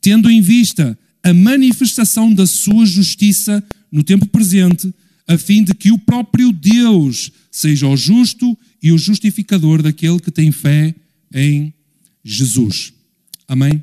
Tendo 0.00 0.30
em 0.30 0.40
vista 0.40 0.96
a 1.20 1.34
manifestação 1.34 2.32
da 2.32 2.46
sua 2.46 2.86
justiça 2.86 3.60
no 3.90 4.04
tempo 4.04 4.24
presente, 4.24 4.94
a 5.26 5.36
fim 5.36 5.64
de 5.64 5.74
que 5.74 5.90
o 5.90 5.98
próprio 5.98 6.52
Deus 6.52 7.32
seja 7.50 7.88
o 7.88 7.96
justo 7.96 8.56
e 8.80 8.92
o 8.92 8.98
justificador 8.98 9.82
daquele 9.82 10.20
que 10.20 10.30
tem 10.30 10.52
fé 10.52 10.94
em 11.34 11.74
Jesus. 12.22 12.92
Amém? 13.48 13.82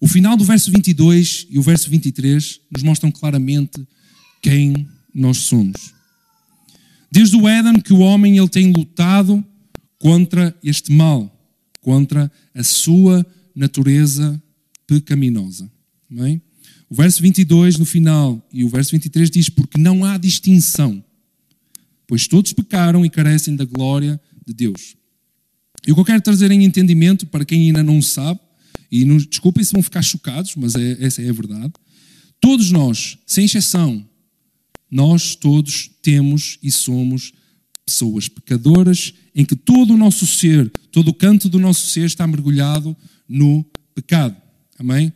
O 0.00 0.06
final 0.06 0.36
do 0.36 0.44
verso 0.44 0.70
22 0.70 1.48
e 1.50 1.58
o 1.58 1.62
verso 1.62 1.90
23 1.90 2.60
nos 2.70 2.84
mostram 2.84 3.10
claramente 3.10 3.84
quem 4.40 4.86
nós 5.12 5.38
somos. 5.38 5.92
Desde 7.10 7.34
o 7.34 7.48
Éden 7.48 7.80
que 7.80 7.92
o 7.92 7.98
homem 7.98 8.38
ele 8.38 8.48
tem 8.48 8.70
lutado 8.70 9.44
contra 9.98 10.56
este 10.62 10.92
mal, 10.92 11.34
contra 11.80 12.30
a 12.54 12.62
sua 12.62 13.26
natureza 13.54 14.40
pecaminosa. 14.86 15.70
Bem? 16.08 16.40
O 16.88 16.94
verso 16.94 17.20
22 17.20 17.78
no 17.78 17.84
final 17.84 18.46
e 18.52 18.64
o 18.64 18.68
verso 18.68 18.92
23 18.92 19.30
diz: 19.30 19.48
Porque 19.48 19.78
não 19.78 20.04
há 20.04 20.16
distinção, 20.16 21.04
pois 22.06 22.26
todos 22.26 22.52
pecaram 22.52 23.04
e 23.04 23.10
carecem 23.10 23.54
da 23.54 23.64
glória 23.64 24.20
de 24.46 24.54
Deus. 24.54 24.96
E 25.86 25.92
o 25.92 25.94
que 25.94 26.00
eu 26.00 26.04
quero 26.04 26.22
trazer 26.22 26.50
em 26.50 26.64
entendimento 26.64 27.26
para 27.26 27.44
quem 27.44 27.66
ainda 27.66 27.82
não 27.82 28.00
sabe 28.00 28.40
e 28.90 29.04
nos, 29.04 29.26
desculpem 29.26 29.62
se 29.62 29.72
vão 29.72 29.82
ficar 29.82 30.02
chocados, 30.02 30.54
mas 30.56 30.74
é, 30.74 30.96
essa 31.04 31.22
é 31.22 31.28
a 31.28 31.32
verdade. 31.32 31.72
Todos 32.40 32.70
nós, 32.70 33.18
sem 33.26 33.44
exceção, 33.44 34.06
nós 34.90 35.34
todos 35.34 35.90
temos 36.02 36.58
e 36.62 36.70
somos 36.70 37.32
pessoas 37.88 38.28
pecadoras, 38.28 39.14
em 39.34 39.44
que 39.44 39.56
todo 39.56 39.94
o 39.94 39.96
nosso 39.96 40.26
ser, 40.26 40.70
todo 40.92 41.08
o 41.08 41.14
canto 41.14 41.48
do 41.48 41.58
nosso 41.58 41.86
ser 41.88 42.04
está 42.04 42.26
mergulhado 42.26 42.94
no 43.26 43.64
pecado. 43.94 44.36
Amém? 44.78 45.10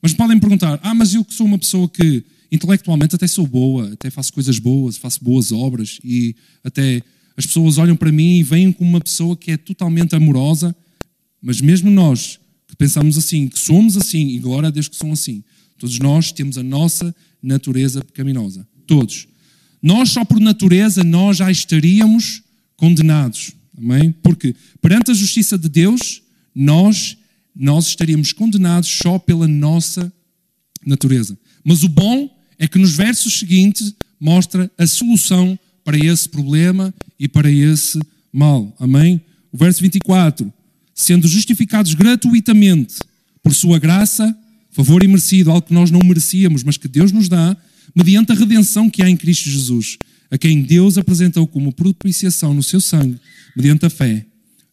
Mas 0.00 0.14
podem 0.14 0.38
perguntar: 0.38 0.78
ah, 0.82 0.94
mas 0.94 1.12
eu 1.12 1.24
que 1.24 1.34
sou 1.34 1.46
uma 1.46 1.58
pessoa 1.58 1.88
que 1.88 2.24
intelectualmente 2.52 3.16
até 3.16 3.26
sou 3.26 3.46
boa, 3.46 3.92
até 3.92 4.10
faço 4.10 4.32
coisas 4.32 4.60
boas, 4.60 4.96
faço 4.96 5.22
boas 5.24 5.50
obras 5.50 5.98
e 6.04 6.36
até 6.62 7.02
as 7.36 7.46
pessoas 7.46 7.78
olham 7.78 7.96
para 7.96 8.12
mim 8.12 8.38
e 8.38 8.42
veem 8.44 8.70
como 8.70 8.88
uma 8.88 9.00
pessoa 9.00 9.36
que 9.36 9.50
é 9.50 9.56
totalmente 9.56 10.14
amorosa, 10.14 10.74
mas 11.42 11.60
mesmo 11.60 11.90
nós 11.90 12.38
que 12.68 12.76
pensamos 12.76 13.18
assim, 13.18 13.48
que 13.48 13.58
somos 13.58 13.96
assim, 13.96 14.28
e 14.28 14.38
glória 14.38 14.68
a 14.68 14.70
Deus 14.70 14.86
que 14.86 14.96
são 14.96 15.12
assim. 15.12 15.42
Todos 15.78 15.98
nós 15.98 16.30
temos 16.30 16.56
a 16.56 16.62
nossa 16.62 17.14
natureza 17.42 18.04
pecaminosa. 18.04 18.66
Todos. 18.86 19.26
Nós, 19.84 20.08
só 20.08 20.24
por 20.24 20.40
natureza, 20.40 21.04
nós 21.04 21.36
já 21.36 21.50
estaríamos 21.50 22.42
condenados. 22.74 23.52
Amém? 23.76 24.12
Porque 24.22 24.56
perante 24.80 25.10
a 25.10 25.14
justiça 25.14 25.58
de 25.58 25.68
Deus, 25.68 26.22
nós, 26.54 27.18
nós 27.54 27.88
estaríamos 27.88 28.32
condenados 28.32 28.88
só 28.88 29.18
pela 29.18 29.46
nossa 29.46 30.10
natureza. 30.86 31.36
Mas 31.62 31.82
o 31.82 31.88
bom 31.90 32.34
é 32.58 32.66
que 32.66 32.78
nos 32.78 32.96
versos 32.96 33.38
seguintes 33.38 33.94
mostra 34.18 34.70
a 34.78 34.86
solução 34.86 35.58
para 35.84 35.98
esse 35.98 36.30
problema 36.30 36.94
e 37.20 37.28
para 37.28 37.50
esse 37.50 38.00
mal. 38.32 38.74
Amém? 38.80 39.20
O 39.52 39.58
verso 39.58 39.82
24 39.82 40.50
sendo 40.94 41.28
justificados 41.28 41.92
gratuitamente 41.92 43.00
por 43.42 43.52
sua 43.52 43.78
graça, 43.78 44.34
favor 44.70 45.04
imerecido, 45.04 45.50
algo 45.50 45.66
que 45.66 45.74
nós 45.74 45.90
não 45.90 46.00
merecíamos, 46.00 46.62
mas 46.62 46.78
que 46.78 46.88
Deus 46.88 47.12
nos 47.12 47.28
dá, 47.28 47.54
mediante 47.94 48.32
a 48.32 48.34
redenção 48.34 48.90
que 48.90 49.02
há 49.02 49.08
em 49.08 49.16
Cristo 49.16 49.48
Jesus, 49.48 49.98
a 50.30 50.38
quem 50.38 50.62
Deus 50.62 50.98
apresentou 50.98 51.46
como 51.46 51.72
propiciação 51.72 52.52
no 52.52 52.62
seu 52.62 52.80
sangue, 52.80 53.18
mediante 53.56 53.86
a 53.86 53.90
fé. 53.90 54.26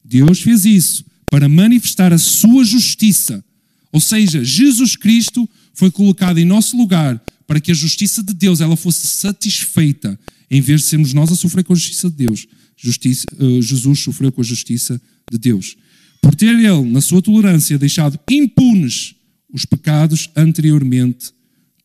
Deus 0.04 0.42
fez 0.42 0.66
isso 0.66 1.06
para 1.30 1.48
manifestar 1.48 2.12
a 2.12 2.18
sua 2.18 2.64
justiça, 2.64 3.44
ou 3.92 4.00
seja, 4.00 4.44
Jesus 4.44 4.96
Cristo 4.96 5.48
foi 5.74 5.92
colocado 5.92 6.40
em 6.40 6.46
nosso 6.46 6.76
lugar 6.78 7.22
para 7.46 7.60
que 7.60 7.72
a 7.72 7.76
justiça 7.76 8.24
de 8.24 8.34
Deus 8.34 8.62
ela 8.62 8.76
fosse 8.76 9.08
satisfeita, 9.08 10.20
em 10.50 10.62
vez 10.62 10.82
de 10.82 10.88
sermos 10.88 11.14
nós 11.14 11.32
a 11.32 11.36
sofrer 11.36 11.64
com 11.64 11.74
a 11.74 11.76
justiça 11.76 12.10
de 12.10 12.16
Deus. 12.16 12.48
Justiça, 12.78 13.26
uh, 13.40 13.62
Jesus 13.62 14.00
sofreu 14.00 14.32
com 14.32 14.42
a 14.42 14.44
justiça 14.44 15.00
de 15.30 15.38
Deus 15.38 15.76
por 16.22 16.36
ter 16.36 16.48
ele, 16.48 16.70
na 16.92 17.02
sua 17.02 17.22
tolerância, 17.22 17.78
deixado 17.78 18.20
impunes 18.30 19.16
os 19.52 19.66
pecados 19.66 20.30
anteriormente 20.36 21.32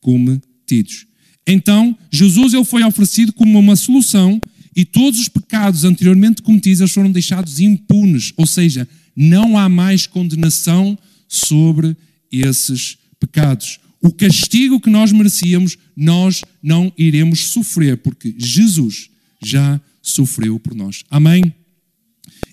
cometidos. 0.01 1.07
Então, 1.47 1.97
Jesus 2.11 2.55
ele 2.55 2.65
foi 2.65 2.83
oferecido 2.83 3.33
como 3.33 3.59
uma 3.59 3.77
solução 3.77 4.41
e 4.75 4.85
todos 4.85 5.21
os 5.21 5.29
pecados 5.29 5.85
anteriormente 5.85 6.43
cometidos 6.43 6.93
foram 6.93 7.11
deixados 7.11 7.61
impunes, 7.61 8.33
ou 8.37 8.47
seja, 8.47 8.87
não 9.15 9.57
há 9.57 9.69
mais 9.69 10.07
condenação 10.07 10.99
sobre 11.29 11.97
esses 12.31 12.99
pecados. 13.19 13.79
O 14.03 14.13
castigo 14.13 14.81
que 14.81 14.91
nós 14.91 15.13
merecíamos, 15.13 15.79
nós 15.97 16.43
não 16.63 16.93
iremos 16.99 17.47
sofrer, 17.47 17.97
porque 17.97 18.35
Jesus 18.37 19.09
já 19.43 19.81
sofreu 20.03 20.61
por 20.61 20.75
nós. 20.75 21.05
Amém? 21.11 21.53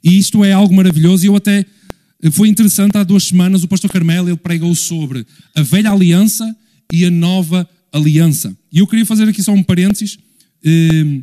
E 0.04 0.18
isto 0.18 0.44
é 0.44 0.54
algo 0.54 0.74
maravilhoso. 0.74 1.26
E 1.26 1.28
eu 1.28 1.36
até 1.36 1.66
foi 2.32 2.48
interessante, 2.48 2.98
há 2.98 3.04
duas 3.04 3.26
semanas 3.26 3.64
o 3.64 3.68
pastor 3.68 3.92
Carmelo 3.92 4.30
ele 4.30 4.38
pregou 4.38 4.74
sobre 4.76 5.26
a 5.56 5.62
velha 5.62 5.92
aliança 5.92 6.56
e 6.92 7.04
a 7.06 7.12
nova 7.12 7.68
aliança. 7.94 8.58
E 8.72 8.80
eu 8.80 8.88
queria 8.88 9.06
fazer 9.06 9.30
aqui 9.30 9.42
só 9.42 9.54
um 9.54 9.64
parênteses, 9.64 10.18
eh, 10.66 11.22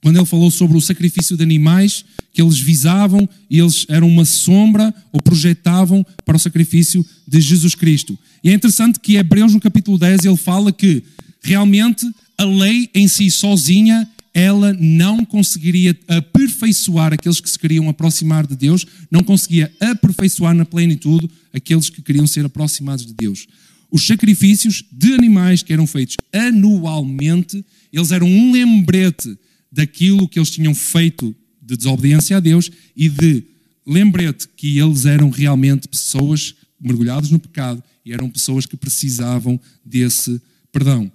quando 0.00 0.16
ele 0.16 0.26
falou 0.26 0.50
sobre 0.50 0.76
o 0.76 0.80
sacrifício 0.80 1.36
de 1.36 1.42
animais, 1.42 2.04
que 2.32 2.40
eles 2.40 2.58
visavam 2.58 3.28
e 3.50 3.58
eles 3.58 3.84
eram 3.88 4.08
uma 4.08 4.24
sombra 4.24 4.92
ou 5.12 5.20
projetavam 5.20 6.04
para 6.24 6.36
o 6.36 6.40
sacrifício 6.40 7.04
de 7.26 7.40
Jesus 7.40 7.74
Cristo. 7.74 8.18
E 8.42 8.50
é 8.50 8.52
interessante 8.52 8.98
que 8.98 9.16
Hebreus 9.16 9.52
no 9.52 9.60
capítulo 9.60 9.98
10 9.98 10.24
ele 10.24 10.36
fala 10.36 10.72
que 10.72 11.02
realmente 11.42 12.10
a 12.38 12.44
lei 12.44 12.88
em 12.94 13.06
si 13.06 13.30
sozinha 13.30 14.08
ela 14.34 14.72
não 14.80 15.24
conseguiria 15.24 15.96
aperfeiçoar 16.08 17.12
aqueles 17.12 17.38
que 17.38 17.50
se 17.50 17.58
queriam 17.58 17.88
aproximar 17.88 18.46
de 18.46 18.56
Deus, 18.56 18.86
não 19.10 19.22
conseguia 19.22 19.70
aperfeiçoar 19.78 20.54
na 20.54 20.64
plenitude 20.64 21.28
aqueles 21.52 21.90
que 21.90 22.00
queriam 22.00 22.26
ser 22.26 22.44
aproximados 22.44 23.04
de 23.04 23.12
Deus. 23.12 23.46
Os 23.92 24.06
sacrifícios 24.06 24.82
de 24.90 25.12
animais 25.12 25.62
que 25.62 25.70
eram 25.70 25.86
feitos 25.86 26.16
anualmente, 26.32 27.62
eles 27.92 28.10
eram 28.10 28.26
um 28.26 28.50
lembrete 28.50 29.38
daquilo 29.70 30.26
que 30.26 30.38
eles 30.38 30.50
tinham 30.50 30.74
feito 30.74 31.36
de 31.60 31.76
desobediência 31.76 32.38
a 32.38 32.40
Deus 32.40 32.70
e 32.96 33.10
de 33.10 33.44
lembrete 33.86 34.48
que 34.56 34.78
eles 34.78 35.04
eram 35.04 35.28
realmente 35.28 35.86
pessoas 35.86 36.54
mergulhadas 36.80 37.30
no 37.30 37.38
pecado 37.38 37.84
e 38.04 38.14
eram 38.14 38.30
pessoas 38.30 38.64
que 38.64 38.78
precisavam 38.78 39.60
desse 39.84 40.40
perdão. 40.72 41.12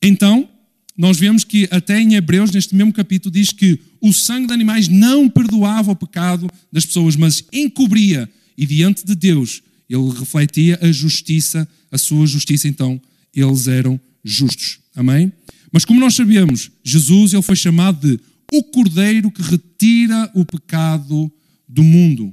Então, 0.00 0.48
nós 0.96 1.18
vemos 1.18 1.42
que 1.42 1.66
até 1.72 2.00
em 2.00 2.14
Hebreus, 2.14 2.52
neste 2.52 2.74
mesmo 2.76 2.92
capítulo, 2.92 3.32
diz 3.32 3.50
que 3.50 3.80
o 4.00 4.12
sangue 4.12 4.46
de 4.46 4.52
animais 4.52 4.86
não 4.86 5.28
perdoava 5.28 5.90
o 5.90 5.96
pecado 5.96 6.48
das 6.70 6.86
pessoas, 6.86 7.16
mas 7.16 7.44
encobria 7.52 8.30
e 8.56 8.64
diante 8.64 9.04
de 9.04 9.16
Deus 9.16 9.60
ele 9.88 10.10
refletia 10.18 10.78
a 10.82 10.90
justiça, 10.90 11.68
a 11.90 11.98
sua 11.98 12.26
justiça, 12.26 12.68
então 12.68 13.00
eles 13.34 13.68
eram 13.68 14.00
justos. 14.24 14.78
Amém? 14.94 15.32
Mas 15.72 15.84
como 15.84 16.00
nós 16.00 16.14
sabemos, 16.14 16.70
Jesus 16.84 17.32
ele 17.32 17.42
foi 17.42 17.56
chamado 17.56 18.06
de 18.06 18.20
o 18.52 18.62
Cordeiro 18.62 19.30
que 19.30 19.40
retira 19.40 20.30
o 20.34 20.44
pecado 20.44 21.32
do 21.66 21.82
mundo. 21.82 22.32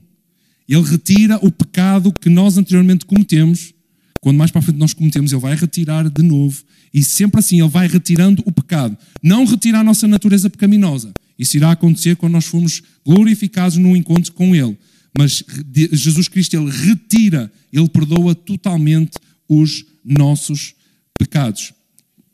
Ele 0.67 0.81
retira 0.81 1.39
o 1.41 1.49
pecado 1.49 2.11
que 2.11 2.29
nós 2.29 2.57
anteriormente 2.57 3.05
cometemos. 3.05 3.73
Quando 4.19 4.37
mais 4.37 4.51
para 4.51 4.61
frente 4.61 4.77
nós 4.77 4.93
cometemos, 4.93 5.31
ele 5.31 5.41
vai 5.41 5.55
retirar 5.55 6.09
de 6.09 6.21
novo. 6.21 6.61
E 6.93 7.01
sempre 7.01 7.39
assim, 7.39 7.61
ele 7.61 7.69
vai 7.69 7.87
retirando 7.87 8.43
o 8.45 8.51
pecado. 8.51 8.97
Não 9.23 9.45
retirar 9.45 9.79
a 9.79 9.83
nossa 9.83 10.07
natureza 10.07 10.49
pecaminosa. 10.49 11.13
Isso 11.37 11.55
irá 11.55 11.71
acontecer 11.71 12.17
quando 12.17 12.33
nós 12.33 12.45
formos 12.45 12.83
glorificados 13.05 13.77
no 13.77 13.95
encontro 13.95 14.33
com 14.33 14.53
ele. 14.53 14.77
Mas 15.17 15.43
Jesus 15.91 16.27
Cristo, 16.27 16.55
ele 16.55 16.69
retira, 16.69 17.51
ele 17.71 17.89
perdoa 17.89 18.35
totalmente 18.35 19.17
os 19.47 19.85
nossos 20.03 20.75
pecados. 21.17 21.73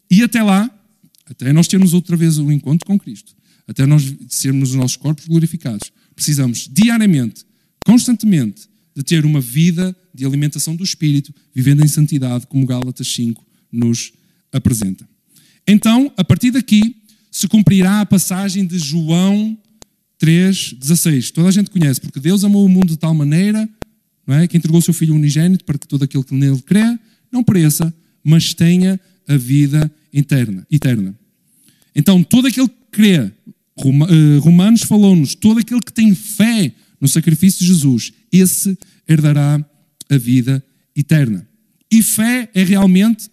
E 0.09 0.23
até 0.23 0.43
lá, 0.43 0.69
até 1.25 1.51
nós 1.51 1.67
termos 1.67 1.93
outra 1.93 2.15
vez 2.15 2.37
o 2.37 2.45
um 2.45 2.51
encontro 2.51 2.85
com 2.85 2.99
Cristo, 2.99 3.33
até 3.67 3.85
nós 3.85 4.13
sermos 4.29 4.71
os 4.71 4.75
nossos 4.75 4.97
corpos 4.97 5.25
glorificados, 5.27 5.91
precisamos 6.15 6.69
diariamente, 6.71 7.45
constantemente, 7.85 8.67
de 8.95 9.03
ter 9.03 9.25
uma 9.25 9.41
vida 9.41 9.95
de 10.13 10.25
alimentação 10.25 10.75
do 10.75 10.83
Espírito, 10.83 11.33
vivendo 11.53 11.83
em 11.83 11.87
santidade, 11.87 12.47
como 12.47 12.65
Gálatas 12.65 13.07
5 13.07 13.45
nos 13.71 14.13
apresenta. 14.51 15.07
Então, 15.67 16.11
a 16.15 16.23
partir 16.23 16.51
daqui, 16.51 16.95
se 17.29 17.47
cumprirá 17.47 18.01
a 18.01 18.05
passagem 18.05 18.65
de 18.65 18.79
João 18.79 19.57
3,16. 20.25 21.31
Toda 21.31 21.49
a 21.49 21.51
gente 21.51 21.69
conhece, 21.69 22.01
porque 22.01 22.19
Deus 22.19 22.43
amou 22.43 22.65
o 22.65 22.69
mundo 22.69 22.87
de 22.87 22.97
tal 22.97 23.13
maneira 23.13 23.69
não 24.25 24.35
é, 24.35 24.47
que 24.47 24.57
entregou 24.57 24.79
o 24.79 24.81
seu 24.81 24.93
Filho 24.93 25.13
unigênito 25.13 25.63
para 25.63 25.77
que 25.77 25.87
todo 25.87 26.03
aquele 26.03 26.23
que 26.23 26.33
nele 26.33 26.59
crê 26.61 26.97
não 27.31 27.43
pereça, 27.43 27.93
mas 28.23 28.53
tenha 28.53 28.99
a 29.27 29.37
vida 29.37 29.91
eterna. 30.11 30.65
eterna. 30.71 31.15
Então, 31.95 32.23
todo 32.23 32.47
aquele 32.47 32.67
que 32.67 32.75
crê, 32.91 33.17
eh, 33.17 33.31
Romanos 34.39 34.81
falou-nos, 34.81 35.35
todo 35.35 35.59
aquele 35.59 35.79
que 35.79 35.93
tem 35.93 36.15
fé 36.15 36.73
no 36.99 37.07
sacrifício 37.07 37.59
de 37.59 37.67
Jesus, 37.67 38.13
esse 38.31 38.77
herdará 39.07 39.63
a 40.09 40.17
vida 40.17 40.63
eterna. 40.95 41.47
E 41.91 42.01
fé 42.01 42.49
é 42.53 42.63
realmente 42.63 43.29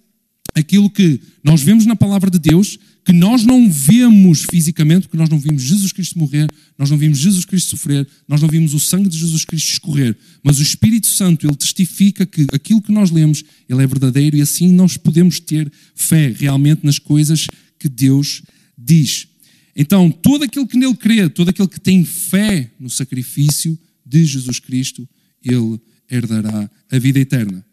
aquilo 0.54 0.90
que 0.90 1.20
nós 1.42 1.62
vemos 1.62 1.86
na 1.86 1.96
palavra 1.96 2.30
de 2.30 2.38
Deus, 2.38 2.78
que 3.04 3.12
nós 3.12 3.44
não 3.44 3.70
vemos 3.70 4.44
fisicamente, 4.50 5.02
porque 5.02 5.16
nós 5.16 5.28
não 5.28 5.38
vimos 5.38 5.62
Jesus 5.62 5.92
Cristo 5.92 6.18
morrer, 6.18 6.48
nós 6.78 6.90
não 6.90 6.98
vimos 6.98 7.18
Jesus 7.18 7.44
Cristo 7.44 7.70
sofrer, 7.70 8.06
nós 8.26 8.40
não 8.40 8.48
vimos 8.48 8.74
o 8.74 8.80
sangue 8.80 9.08
de 9.08 9.18
Jesus 9.18 9.44
Cristo 9.44 9.72
escorrer, 9.72 10.16
mas 10.42 10.58
o 10.58 10.62
Espírito 10.62 11.06
Santo, 11.06 11.46
ele 11.46 11.56
testifica 11.56 12.26
que 12.26 12.46
aquilo 12.52 12.82
que 12.82 12.92
nós 12.92 13.10
lemos, 13.10 13.44
ele 13.68 13.82
é 13.82 13.86
verdadeiro 13.86 14.36
e 14.36 14.42
assim 14.42 14.72
nós 14.72 14.96
podemos 14.96 15.38
ter 15.38 15.70
fé 15.94 16.34
realmente 16.36 16.84
nas 16.84 16.98
coisas 16.98 17.46
que 17.78 17.88
Deus 17.88 18.42
diz. 18.76 19.28
Então, 19.74 20.10
todo 20.10 20.44
aquele 20.44 20.66
que 20.66 20.76
nele 20.76 20.94
crê, 20.94 21.28
todo 21.28 21.48
aquele 21.48 21.68
que 21.68 21.80
tem 21.80 22.04
fé 22.04 22.70
no 22.78 22.90
sacrifício 22.90 23.78
de 24.04 24.24
Jesus 24.24 24.58
Cristo, 24.58 25.08
ele 25.42 25.80
herdará 26.10 26.70
a 26.90 26.98
vida 26.98 27.18
eterna. 27.18 27.64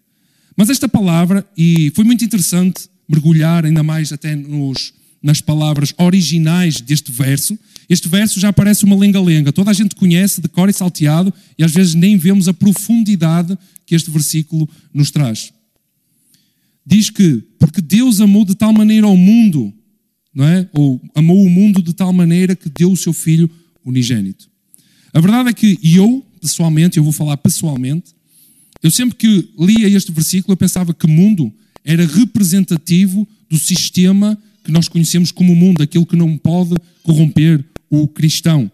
Mas 0.56 0.70
esta 0.70 0.88
palavra, 0.88 1.48
e 1.58 1.92
foi 1.96 2.04
muito 2.04 2.24
interessante 2.24 2.90
mergulhar 3.08 3.66
ainda 3.66 3.84
mais 3.84 4.12
até 4.12 4.36
nos, 4.36 4.94
nas 5.22 5.42
palavras 5.42 5.94
originais 5.98 6.82
deste 6.82 7.12
verso. 7.12 7.58
Este 7.90 8.08
verso 8.08 8.40
já 8.40 8.54
parece 8.54 8.86
uma 8.86 8.96
lenga-lenga, 8.96 9.52
toda 9.52 9.72
a 9.72 9.74
gente 9.74 9.96
conhece 9.96 10.42
de 10.42 10.48
cor 10.48 10.70
e 10.70 10.74
salteado 10.74 11.34
e 11.58 11.64
às 11.64 11.72
vezes 11.72 11.94
nem 11.94 12.18
vemos 12.18 12.48
a 12.48 12.54
profundidade 12.54 13.58
que 13.86 13.96
este 13.96 14.10
versículo 14.10 14.70
nos 14.94 15.12
traz. 15.12 15.52
Diz 16.86 17.10
que, 17.10 17.44
porque 17.60 17.82
Deus 17.82 18.22
amou 18.22 18.46
de 18.46 18.56
tal 18.56 18.74
maneira 18.74 19.08
ao 19.08 19.18
mundo, 19.18 19.74
não 20.34 20.46
é? 20.46 20.68
Ou 20.74 21.02
amou 21.14 21.44
o 21.44 21.50
mundo 21.50 21.82
de 21.82 21.94
tal 21.94 22.14
maneira 22.14 22.56
que 22.56 22.70
deu 22.70 22.92
o 22.92 22.98
seu 22.98 23.14
filho 23.14 23.50
unigênito. 23.84 24.50
A 25.14 25.20
verdade 25.20 25.50
é 25.50 25.54
que 25.54 25.80
eu, 25.84 26.26
pessoalmente, 26.40 26.98
eu 26.98 27.04
vou 27.04 27.12
falar 27.12 27.38
pessoalmente, 27.38 28.14
eu 28.82 28.90
sempre 28.90 29.18
que 29.18 29.50
lia 29.60 29.90
este 29.90 30.12
versículo 30.12 30.54
eu 30.54 30.58
pensava 30.58 30.94
que 30.94 31.08
mundo 31.08 31.52
era 31.84 32.06
representativo 32.06 33.28
do 33.50 33.58
sistema 33.58 34.38
que 34.70 34.74
nós 34.74 34.88
conhecemos 34.88 35.32
como 35.32 35.56
mundo, 35.56 35.82
aquilo 35.82 36.06
que 36.06 36.16
não 36.16 36.38
pode 36.38 36.76
corromper 37.02 37.66
o 37.90 38.08
cristão. 38.08 38.72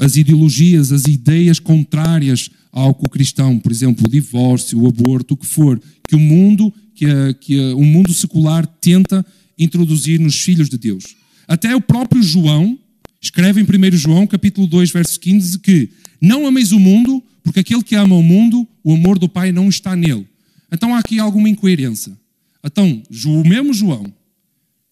As 0.00 0.16
ideologias, 0.16 0.90
as 0.90 1.06
ideias 1.06 1.60
contrárias 1.60 2.50
ao 2.72 2.92
que 2.92 3.06
o 3.06 3.08
cristão, 3.08 3.60
por 3.60 3.70
exemplo, 3.70 4.04
o 4.04 4.10
divórcio, 4.10 4.80
o 4.80 4.88
aborto, 4.88 5.34
o 5.34 5.36
que 5.36 5.46
for, 5.46 5.80
que 6.06 6.16
o 6.16 6.18
mundo, 6.18 6.74
que, 6.96 7.06
a, 7.06 7.32
que 7.32 7.60
a, 7.60 7.76
o 7.76 7.84
mundo 7.84 8.12
secular 8.12 8.66
tenta 8.66 9.24
introduzir 9.56 10.18
nos 10.18 10.40
filhos 10.40 10.68
de 10.68 10.76
Deus. 10.76 11.04
Até 11.46 11.76
o 11.76 11.80
próprio 11.80 12.20
João 12.20 12.76
escreve 13.20 13.60
em 13.60 13.64
1 13.64 13.96
João, 13.96 14.26
capítulo 14.26 14.66
2, 14.66 14.90
verso 14.90 15.20
15, 15.20 15.60
que 15.60 15.90
não 16.20 16.44
ameis 16.44 16.72
o 16.72 16.80
mundo, 16.80 17.22
porque 17.44 17.60
aquele 17.60 17.84
que 17.84 17.94
ama 17.94 18.16
o 18.16 18.22
mundo, 18.22 18.66
o 18.82 18.94
amor 18.94 19.16
do 19.16 19.28
Pai 19.28 19.52
não 19.52 19.68
está 19.68 19.94
nele. 19.94 20.26
Então 20.72 20.92
há 20.92 20.98
aqui 20.98 21.20
alguma 21.20 21.48
incoerência. 21.48 22.18
Então, 22.64 23.00
o 23.26 23.48
mesmo 23.48 23.72
João, 23.72 24.12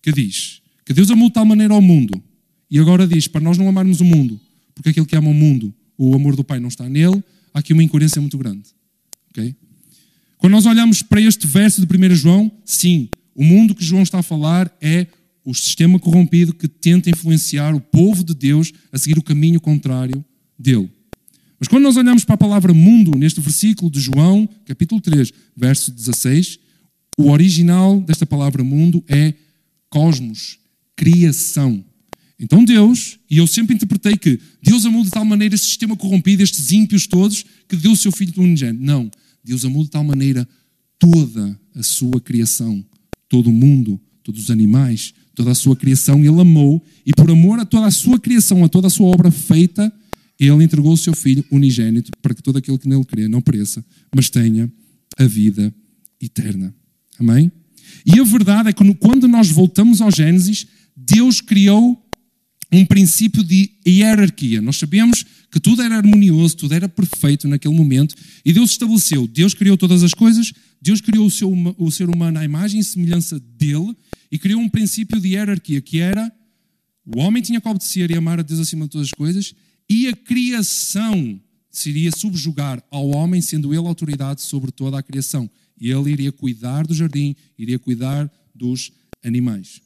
que 0.06 0.12
diz 0.12 0.62
que 0.84 0.94
Deus 0.94 1.10
amou 1.10 1.28
de 1.28 1.34
tal 1.34 1.44
maneira 1.44 1.74
ao 1.74 1.82
mundo 1.82 2.22
e 2.70 2.78
agora 2.78 3.08
diz 3.08 3.26
para 3.26 3.40
nós 3.40 3.58
não 3.58 3.68
amarmos 3.68 4.00
o 4.00 4.04
mundo, 4.04 4.40
porque 4.72 4.90
aquele 4.90 5.04
que 5.04 5.16
ama 5.16 5.30
o 5.30 5.34
mundo, 5.34 5.74
o 5.98 6.14
amor 6.14 6.36
do 6.36 6.44
Pai 6.44 6.60
não 6.60 6.68
está 6.68 6.88
nele, 6.88 7.24
há 7.52 7.58
aqui 7.58 7.72
uma 7.72 7.82
incoerência 7.82 8.20
muito 8.20 8.38
grande. 8.38 8.68
Okay? 9.30 9.56
Quando 10.38 10.52
nós 10.52 10.64
olhamos 10.64 11.02
para 11.02 11.20
este 11.20 11.44
verso 11.44 11.84
de 11.84 11.92
1 11.92 12.14
João, 12.14 12.52
sim, 12.64 13.08
o 13.34 13.42
mundo 13.42 13.74
que 13.74 13.84
João 13.84 14.04
está 14.04 14.20
a 14.20 14.22
falar 14.22 14.72
é 14.80 15.08
o 15.44 15.52
sistema 15.52 15.98
corrompido 15.98 16.54
que 16.54 16.68
tenta 16.68 17.10
influenciar 17.10 17.74
o 17.74 17.80
povo 17.80 18.22
de 18.22 18.32
Deus 18.32 18.72
a 18.92 18.98
seguir 18.98 19.18
o 19.18 19.22
caminho 19.24 19.60
contrário 19.60 20.24
dele. 20.56 20.88
Mas 21.58 21.66
quando 21.66 21.82
nós 21.82 21.96
olhamos 21.96 22.24
para 22.24 22.36
a 22.36 22.38
palavra 22.38 22.72
mundo, 22.72 23.18
neste 23.18 23.40
versículo 23.40 23.90
de 23.90 23.98
João, 23.98 24.48
capítulo 24.66 25.00
3, 25.00 25.32
verso 25.56 25.90
16, 25.90 26.60
o 27.18 27.30
original 27.30 28.00
desta 28.00 28.24
palavra 28.24 28.62
mundo 28.62 29.02
é 29.08 29.34
cosmos, 29.96 30.58
criação. 30.94 31.82
Então 32.38 32.62
Deus, 32.62 33.18
e 33.30 33.38
eu 33.38 33.46
sempre 33.46 33.74
interpretei 33.74 34.14
que 34.14 34.38
Deus 34.62 34.84
amou 34.84 35.02
de 35.02 35.10
tal 35.10 35.24
maneira 35.24 35.54
este 35.54 35.68
sistema 35.68 35.96
corrompido, 35.96 36.42
estes 36.42 36.70
ímpios 36.70 37.06
todos, 37.06 37.46
que 37.66 37.76
deu 37.76 37.92
o 37.92 37.96
seu 37.96 38.12
filho 38.12 38.34
unigênito. 38.36 38.84
Não, 38.84 39.10
Deus 39.42 39.64
amou 39.64 39.82
de 39.82 39.88
tal 39.88 40.04
maneira 40.04 40.46
toda 40.98 41.58
a 41.74 41.82
sua 41.82 42.20
criação, 42.20 42.84
todo 43.26 43.46
o 43.48 43.52
mundo, 43.52 43.98
todos 44.22 44.42
os 44.42 44.50
animais, 44.50 45.14
toda 45.34 45.52
a 45.52 45.54
sua 45.54 45.74
criação, 45.74 46.18
Ele 46.22 46.40
amou, 46.42 46.84
e 47.06 47.12
por 47.14 47.30
amor 47.30 47.58
a 47.58 47.64
toda 47.64 47.86
a 47.86 47.90
sua 47.90 48.20
criação, 48.20 48.62
a 48.64 48.68
toda 48.68 48.88
a 48.88 48.90
sua 48.90 49.06
obra 49.06 49.30
feita, 49.30 49.90
Ele 50.38 50.62
entregou 50.62 50.92
o 50.92 50.98
seu 50.98 51.16
Filho 51.16 51.42
unigênito 51.50 52.10
para 52.20 52.34
que 52.34 52.42
todo 52.42 52.58
aquele 52.58 52.76
que 52.76 52.86
nele 52.86 53.04
crê 53.06 53.28
não 53.28 53.40
pereça, 53.40 53.82
mas 54.14 54.28
tenha 54.28 54.70
a 55.16 55.24
vida 55.24 55.74
eterna. 56.20 56.74
Amém? 57.18 57.50
E 58.04 58.20
a 58.20 58.24
verdade 58.24 58.68
é 58.68 58.72
que 58.72 58.94
quando 58.94 59.26
nós 59.28 59.50
voltamos 59.50 60.00
ao 60.00 60.10
Gênesis, 60.10 60.66
Deus 60.96 61.40
criou 61.40 62.02
um 62.72 62.84
princípio 62.84 63.44
de 63.44 63.70
hierarquia. 63.86 64.60
Nós 64.60 64.76
sabemos 64.76 65.24
que 65.50 65.60
tudo 65.60 65.82
era 65.82 65.96
harmonioso, 65.96 66.56
tudo 66.56 66.74
era 66.74 66.88
perfeito 66.88 67.46
naquele 67.46 67.74
momento, 67.74 68.14
e 68.44 68.52
Deus 68.52 68.72
estabeleceu, 68.72 69.26
Deus 69.26 69.54
criou 69.54 69.76
todas 69.76 70.02
as 70.02 70.12
coisas, 70.12 70.52
Deus 70.82 71.00
criou 71.00 71.26
o, 71.26 71.30
seu, 71.30 71.52
o 71.78 71.90
ser 71.90 72.10
humano 72.10 72.38
à 72.38 72.44
imagem 72.44 72.80
e 72.80 72.84
semelhança 72.84 73.38
dele, 73.38 73.96
e 74.30 74.38
criou 74.38 74.60
um 74.60 74.68
princípio 74.68 75.20
de 75.20 75.28
hierarquia, 75.28 75.80
que 75.80 76.00
era 76.00 76.30
o 77.06 77.20
homem 77.20 77.40
tinha 77.40 77.60
que 77.60 77.68
obedecer 77.68 78.10
e 78.10 78.16
amar 78.16 78.40
a 78.40 78.42
Deus 78.42 78.58
acima 78.58 78.84
de 78.86 78.90
todas 78.90 79.06
as 79.06 79.12
coisas, 79.12 79.54
e 79.88 80.08
a 80.08 80.16
criação 80.16 81.40
seria 81.70 82.10
subjugar 82.10 82.82
ao 82.90 83.08
homem, 83.10 83.40
sendo 83.40 83.72
ele 83.72 83.86
autoridade 83.86 84.42
sobre 84.42 84.72
toda 84.72 84.98
a 84.98 85.02
criação. 85.02 85.48
E 85.80 85.90
ele 85.90 86.10
iria 86.10 86.32
cuidar 86.32 86.86
do 86.86 86.94
jardim, 86.94 87.34
iria 87.58 87.78
cuidar 87.78 88.30
dos 88.54 88.92
animais. 89.24 89.80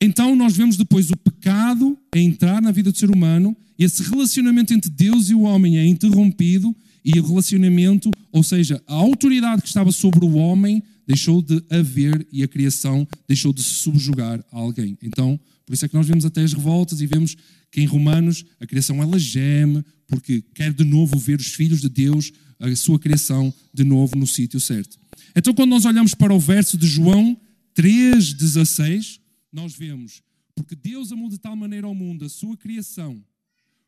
Então 0.00 0.36
nós 0.36 0.56
vemos 0.56 0.76
depois 0.76 1.10
o 1.10 1.16
pecado 1.16 1.98
é 2.14 2.20
entrar 2.20 2.60
na 2.60 2.70
vida 2.70 2.92
do 2.92 2.98
ser 2.98 3.10
humano, 3.10 3.56
esse 3.78 4.02
relacionamento 4.02 4.72
entre 4.72 4.90
Deus 4.90 5.28
e 5.28 5.34
o 5.34 5.42
homem 5.42 5.78
é 5.78 5.86
interrompido 5.86 6.74
e 7.04 7.18
o 7.20 7.26
relacionamento, 7.26 8.10
ou 8.32 8.42
seja, 8.42 8.82
a 8.86 8.94
autoridade 8.94 9.62
que 9.62 9.68
estava 9.68 9.92
sobre 9.92 10.24
o 10.24 10.34
homem 10.34 10.82
deixou 11.06 11.40
de 11.40 11.62
haver 11.70 12.26
e 12.32 12.42
a 12.42 12.48
criação 12.48 13.06
deixou 13.28 13.52
de 13.52 13.62
se 13.62 13.74
subjugar 13.74 14.44
a 14.50 14.58
alguém. 14.58 14.98
Então, 15.02 15.38
por 15.64 15.72
isso 15.72 15.84
é 15.84 15.88
que 15.88 15.94
nós 15.94 16.06
vemos 16.06 16.24
até 16.24 16.42
as 16.42 16.52
revoltas 16.52 17.00
e 17.00 17.06
vemos 17.06 17.36
que 17.70 17.80
em 17.80 17.86
Romanos 17.86 18.44
a 18.58 18.66
criação 18.66 19.02
ela 19.02 19.18
geme 19.18 19.84
porque 20.08 20.42
quer 20.54 20.72
de 20.72 20.84
novo 20.84 21.18
ver 21.18 21.38
os 21.38 21.48
filhos 21.48 21.80
de 21.80 21.88
Deus, 21.88 22.32
a 22.58 22.74
sua 22.76 22.98
criação, 22.98 23.52
de 23.72 23.84
novo 23.84 24.16
no 24.16 24.26
sítio 24.26 24.60
certo. 24.60 24.98
Então, 25.34 25.54
quando 25.54 25.70
nós 25.70 25.84
olhamos 25.84 26.14
para 26.14 26.34
o 26.34 26.40
verso 26.40 26.76
de 26.76 26.86
João 26.86 27.38
3,16, 27.74 29.20
nós 29.52 29.74
vemos, 29.74 30.22
porque 30.54 30.74
Deus 30.74 31.12
amou 31.12 31.28
de 31.28 31.38
tal 31.38 31.54
maneira 31.54 31.86
ao 31.86 31.94
mundo, 31.94 32.24
a 32.24 32.28
sua 32.28 32.56
criação, 32.56 33.22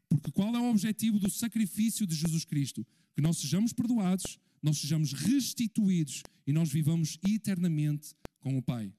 porque 0.08 0.30
qual 0.30 0.54
é 0.54 0.58
o 0.58 0.70
objetivo 0.70 1.18
do 1.18 1.30
sacrifício 1.30 2.06
de 2.06 2.14
Jesus 2.14 2.44
Cristo? 2.44 2.86
Que 3.14 3.20
nós 3.20 3.38
sejamos 3.38 3.72
perdoados, 3.72 4.38
nós 4.62 4.78
sejamos 4.78 5.12
restituídos 5.12 6.22
e 6.46 6.52
nós 6.52 6.70
vivamos 6.70 7.18
eternamente 7.26 8.14
com 8.40 8.56
o 8.56 8.62
Pai. 8.62 8.92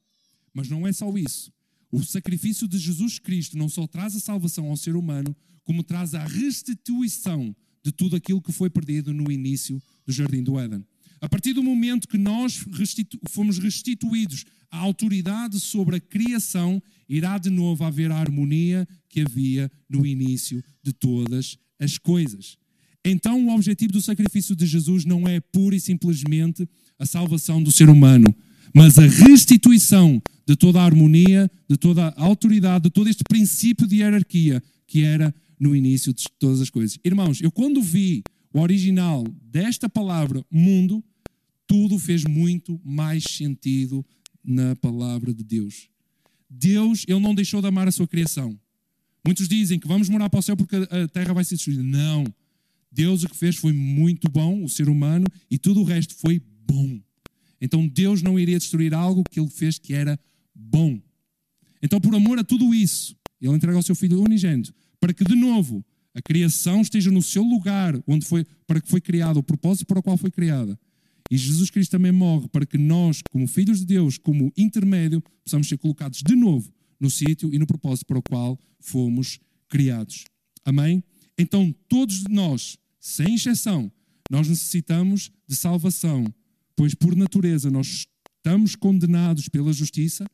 Mas 0.53 0.69
não 0.69 0.87
é 0.87 0.93
só 0.93 1.15
isso. 1.17 1.51
O 1.91 2.03
sacrifício 2.03 2.67
de 2.67 2.77
Jesus 2.77 3.17
Cristo 3.17 3.57
não 3.57 3.67
só 3.67 3.87
traz 3.87 4.15
a 4.15 4.19
salvação 4.19 4.67
ao 4.69 4.77
ser 4.77 4.95
humano, 4.95 5.35
como 5.63 5.83
traz 5.83 6.13
a 6.13 6.23
restituição 6.23 7.55
de 7.83 7.91
tudo 7.91 8.15
aquilo 8.15 8.41
que 8.41 8.51
foi 8.51 8.69
perdido 8.69 9.13
no 9.13 9.31
início 9.31 9.81
do 10.05 10.11
jardim 10.11 10.43
do 10.43 10.59
Éden. 10.59 10.83
A 11.21 11.27
partir 11.27 11.53
do 11.53 11.63
momento 11.63 12.07
que 12.07 12.17
nós 12.17 12.65
restitu 12.73 13.19
fomos 13.29 13.57
restituídos 13.57 14.45
à 14.71 14.77
autoridade 14.77 15.59
sobre 15.59 15.97
a 15.97 15.99
criação, 15.99 16.81
irá 17.07 17.37
de 17.37 17.49
novo 17.49 17.83
haver 17.83 18.11
a 18.11 18.17
harmonia 18.17 18.87
que 19.09 19.21
havia 19.21 19.69
no 19.89 20.05
início 20.05 20.63
de 20.83 20.93
todas 20.93 21.57
as 21.79 21.97
coisas. 21.97 22.57
Então, 23.03 23.47
o 23.47 23.53
objetivo 23.53 23.93
do 23.93 24.01
sacrifício 24.01 24.55
de 24.55 24.65
Jesus 24.65 25.05
não 25.05 25.27
é 25.27 25.39
pura 25.39 25.75
e 25.75 25.79
simplesmente 25.79 26.67
a 26.97 27.05
salvação 27.05 27.63
do 27.63 27.71
ser 27.71 27.89
humano, 27.89 28.33
mas 28.73 28.99
a 28.99 29.07
restituição 29.07 30.21
de 30.45 30.55
toda 30.55 30.81
a 30.81 30.85
harmonia, 30.85 31.49
de 31.67 31.77
toda 31.77 32.07
a 32.07 32.23
autoridade, 32.23 32.83
de 32.83 32.89
todo 32.89 33.09
este 33.09 33.23
princípio 33.23 33.87
de 33.87 33.97
hierarquia 33.97 34.61
que 34.89 35.03
era 35.03 35.33
no 35.59 35.75
início 35.75 36.13
de 36.13 36.23
todas 36.39 36.61
as 36.61 36.69
coisas. 36.69 36.97
Irmãos, 37.03 37.41
eu 37.41 37.51
quando 37.51 37.81
vi 37.81 38.23
o 38.53 38.61
original 38.61 39.23
desta 39.43 39.89
palavra 39.89 40.43
mundo, 40.49 41.03
tudo 41.67 41.99
fez 41.99 42.23
muito 42.23 42.79
mais 42.83 43.23
sentido 43.23 44.05
na 44.43 44.75
palavra 44.77 45.33
de 45.33 45.43
Deus. 45.43 45.89
Deus, 46.49 47.05
Ele 47.07 47.19
não 47.19 47.35
deixou 47.35 47.61
de 47.61 47.67
amar 47.67 47.87
a 47.87 47.91
sua 47.91 48.07
criação. 48.07 48.57
Muitos 49.23 49.47
dizem 49.47 49.77
que 49.77 49.87
vamos 49.87 50.09
morar 50.09 50.29
para 50.29 50.39
o 50.39 50.41
céu 50.41 50.55
porque 50.55 50.75
a 50.75 51.07
terra 51.09 51.33
vai 51.33 51.43
ser 51.43 51.55
destruída. 51.55 51.83
Não. 51.83 52.23
Deus 52.91 53.23
o 53.23 53.29
que 53.29 53.35
fez 53.35 53.57
foi 53.57 53.71
muito 53.73 54.27
bom, 54.29 54.63
o 54.63 54.69
ser 54.69 54.89
humano, 54.89 55.27
e 55.51 55.59
tudo 55.59 55.81
o 55.81 55.83
resto 55.83 56.15
foi 56.15 56.41
bom. 56.65 56.99
Então 57.61 57.87
Deus 57.87 58.23
não 58.23 58.39
iria 58.39 58.57
destruir 58.57 58.93
algo 58.93 59.23
que 59.29 59.39
Ele 59.39 59.49
fez 59.49 59.77
que 59.77 59.93
era 59.93 60.19
bom. 60.55 60.99
Então, 61.81 62.01
por 62.01 62.13
amor 62.15 62.39
a 62.39 62.43
tudo 62.43 62.73
isso, 62.73 63.15
Ele 63.39 63.53
entrega 63.53 63.77
o 63.77 63.83
seu 63.83 63.95
Filho 63.95 64.21
unigênito 64.21 64.73
para 64.99 65.13
que, 65.13 65.23
de 65.23 65.35
novo, 65.35 65.83
a 66.13 66.21
criação 66.21 66.81
esteja 66.81 67.11
no 67.11 67.21
seu 67.21 67.43
lugar, 67.43 68.01
onde 68.07 68.25
foi, 68.25 68.45
para 68.67 68.81
que 68.81 68.89
foi 68.89 68.99
criada, 68.99 69.39
o 69.39 69.43
propósito 69.43 69.87
para 69.87 69.99
o 69.99 70.03
qual 70.03 70.17
foi 70.17 70.31
criada. 70.31 70.77
E 71.31 71.37
Jesus 71.37 71.69
Cristo 71.69 71.91
também 71.91 72.11
morre 72.11 72.47
para 72.47 72.65
que 72.65 72.77
nós, 72.77 73.21
como 73.29 73.47
filhos 73.47 73.79
de 73.79 73.85
Deus, 73.85 74.17
como 74.17 74.51
intermédio, 74.57 75.21
possamos 75.43 75.67
ser 75.67 75.77
colocados 75.77 76.23
de 76.25 76.35
novo 76.35 76.71
no 76.99 77.09
sítio 77.09 77.53
e 77.53 77.59
no 77.59 77.67
propósito 77.67 78.07
para 78.07 78.19
o 78.19 78.23
qual 78.23 78.59
fomos 78.79 79.39
criados. 79.69 80.25
Amém? 80.65 81.03
Então, 81.37 81.73
todos 81.87 82.23
nós, 82.29 82.77
sem 82.99 83.35
exceção, 83.35 83.91
nós 84.29 84.49
necessitamos 84.49 85.31
de 85.47 85.55
salvação, 85.55 86.25
pois 86.75 86.93
por 86.93 87.15
natureza 87.15 87.69
nós 87.69 88.07
estamos 88.35 88.75
condenados 88.75 89.47
pela 89.47 89.71
justiça, 89.71 90.25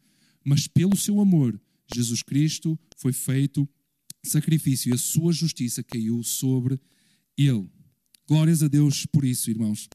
mas 0.43 0.67
pelo 0.67 0.95
seu 0.95 1.19
amor, 1.19 1.59
Jesus 1.93 2.23
Cristo 2.23 2.79
foi 2.97 3.13
feito 3.13 3.67
sacrifício 4.29 4.89
e 4.89 4.93
a 4.93 4.97
sua 4.97 5.31
justiça 5.31 5.83
caiu 5.83 6.23
sobre 6.23 6.79
ele. 7.37 7.69
Glórias 8.27 8.63
a 8.63 8.67
Deus 8.67 9.05
por 9.05 9.23
isso, 9.23 9.49
irmãos. 9.49 9.87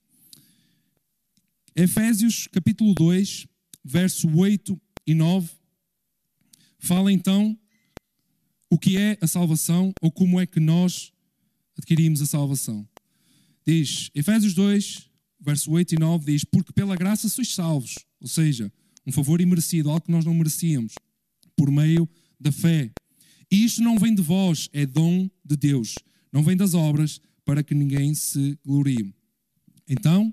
Efésios 1.75 2.47
capítulo 2.49 2.95
2, 2.95 3.47
verso 3.85 4.29
8 4.29 4.81
e 5.07 5.15
9, 5.15 5.51
fala 6.79 7.13
então 7.13 7.59
o 8.71 8.79
que 8.79 8.97
é 8.97 9.19
a 9.21 9.27
salvação 9.27 9.93
ou 10.01 10.11
como 10.11 10.41
é 10.41 10.47
que 10.47 10.61
nós 10.61 11.13
adquirimos 11.77 12.23
a 12.23 12.27
salvação. 12.27 12.89
Diz, 13.67 14.11
Efésios 14.15 14.55
2, 14.55 15.09
verso 15.41 15.71
8 15.71 15.95
e 15.95 15.99
9 15.99 16.33
diz: 16.33 16.45
Porque 16.45 16.73
pela 16.73 16.97
graça 16.97 17.29
sois 17.29 17.55
salvos, 17.55 17.99
ou 18.21 18.29
seja, 18.29 18.73
um 19.07 19.13
favor 19.13 19.41
imerecido, 19.41 19.91
algo 19.91 20.05
que 20.05 20.13
nós 20.13 20.25
não 20.25 20.35
merecíamos, 20.35 20.95
por 21.57 21.71
meio 21.71 22.09
da 22.39 22.53
fé. 22.53 22.91
E 23.51 23.65
isto 23.65 23.83
não 23.83 23.99
vem 23.99 24.15
de 24.15 24.23
vós, 24.23 24.69
é 24.73 24.87
dom 24.87 25.29
de 25.45 25.57
Deus. 25.57 25.95
Não 26.33 26.43
vem 26.43 26.57
das 26.57 26.75
obras, 26.75 27.21
para 27.45 27.63
que 27.63 27.75
ninguém 27.75 28.15
se 28.15 28.59
glorie. 28.65 29.13
Então, 29.89 30.33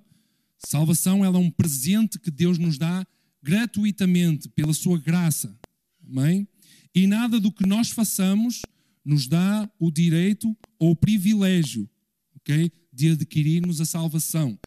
salvação 0.57 1.25
ela 1.25 1.37
é 1.37 1.41
um 1.41 1.49
presente 1.49 2.19
que 2.19 2.29
Deus 2.29 2.57
nos 2.57 2.77
dá 2.77 3.05
gratuitamente, 3.41 4.49
pela 4.49 4.73
sua 4.73 4.99
graça. 4.99 5.57
Amém? 6.05 6.47
E 6.93 7.07
nada 7.07 7.39
do 7.39 7.51
que 7.51 7.65
nós 7.65 7.89
façamos 7.89 8.61
nos 9.03 9.27
dá 9.27 9.69
o 9.79 9.89
direito 9.89 10.55
ou 10.77 10.91
o 10.91 10.95
privilégio 10.95 11.89
okay, 12.35 12.71
de 12.91 13.09
adquirirmos 13.09 13.81
a 13.81 13.85
salvação. 13.85 14.57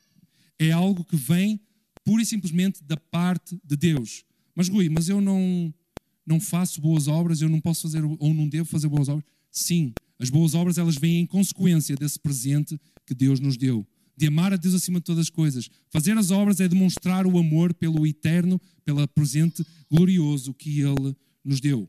É 0.58 0.70
algo 0.70 1.04
que 1.04 1.16
vem 1.16 1.60
pura 2.04 2.22
e 2.22 2.26
simplesmente 2.26 2.82
da 2.84 2.96
parte 2.96 3.60
de 3.64 3.76
Deus. 3.76 4.24
Mas 4.54 4.68
Rui, 4.68 4.88
mas 4.88 5.08
eu 5.08 5.20
não, 5.20 5.72
não 6.26 6.40
faço 6.40 6.80
boas 6.80 7.08
obras, 7.08 7.40
eu 7.40 7.48
não 7.48 7.60
posso 7.60 7.82
fazer 7.82 8.04
ou 8.04 8.34
não 8.34 8.48
devo 8.48 8.68
fazer 8.68 8.88
boas 8.88 9.08
obras. 9.08 9.24
Sim, 9.50 9.92
as 10.18 10.30
boas 10.30 10.54
obras 10.54 10.78
elas 10.78 10.96
vêm 10.96 11.20
em 11.20 11.26
consequência 11.26 11.96
desse 11.96 12.18
presente 12.18 12.78
que 13.06 13.14
Deus 13.14 13.40
nos 13.40 13.56
deu. 13.56 13.86
De 14.16 14.26
amar 14.26 14.52
a 14.52 14.56
Deus 14.56 14.74
acima 14.74 15.00
de 15.00 15.04
todas 15.04 15.22
as 15.22 15.30
coisas. 15.30 15.70
Fazer 15.88 16.16
as 16.16 16.30
obras 16.30 16.60
é 16.60 16.68
demonstrar 16.68 17.26
o 17.26 17.38
amor 17.38 17.72
pelo 17.72 18.06
eterno, 18.06 18.60
pelo 18.84 19.06
presente 19.08 19.64
glorioso 19.90 20.52
que 20.52 20.80
Ele 20.80 21.16
nos 21.42 21.58
deu. 21.58 21.88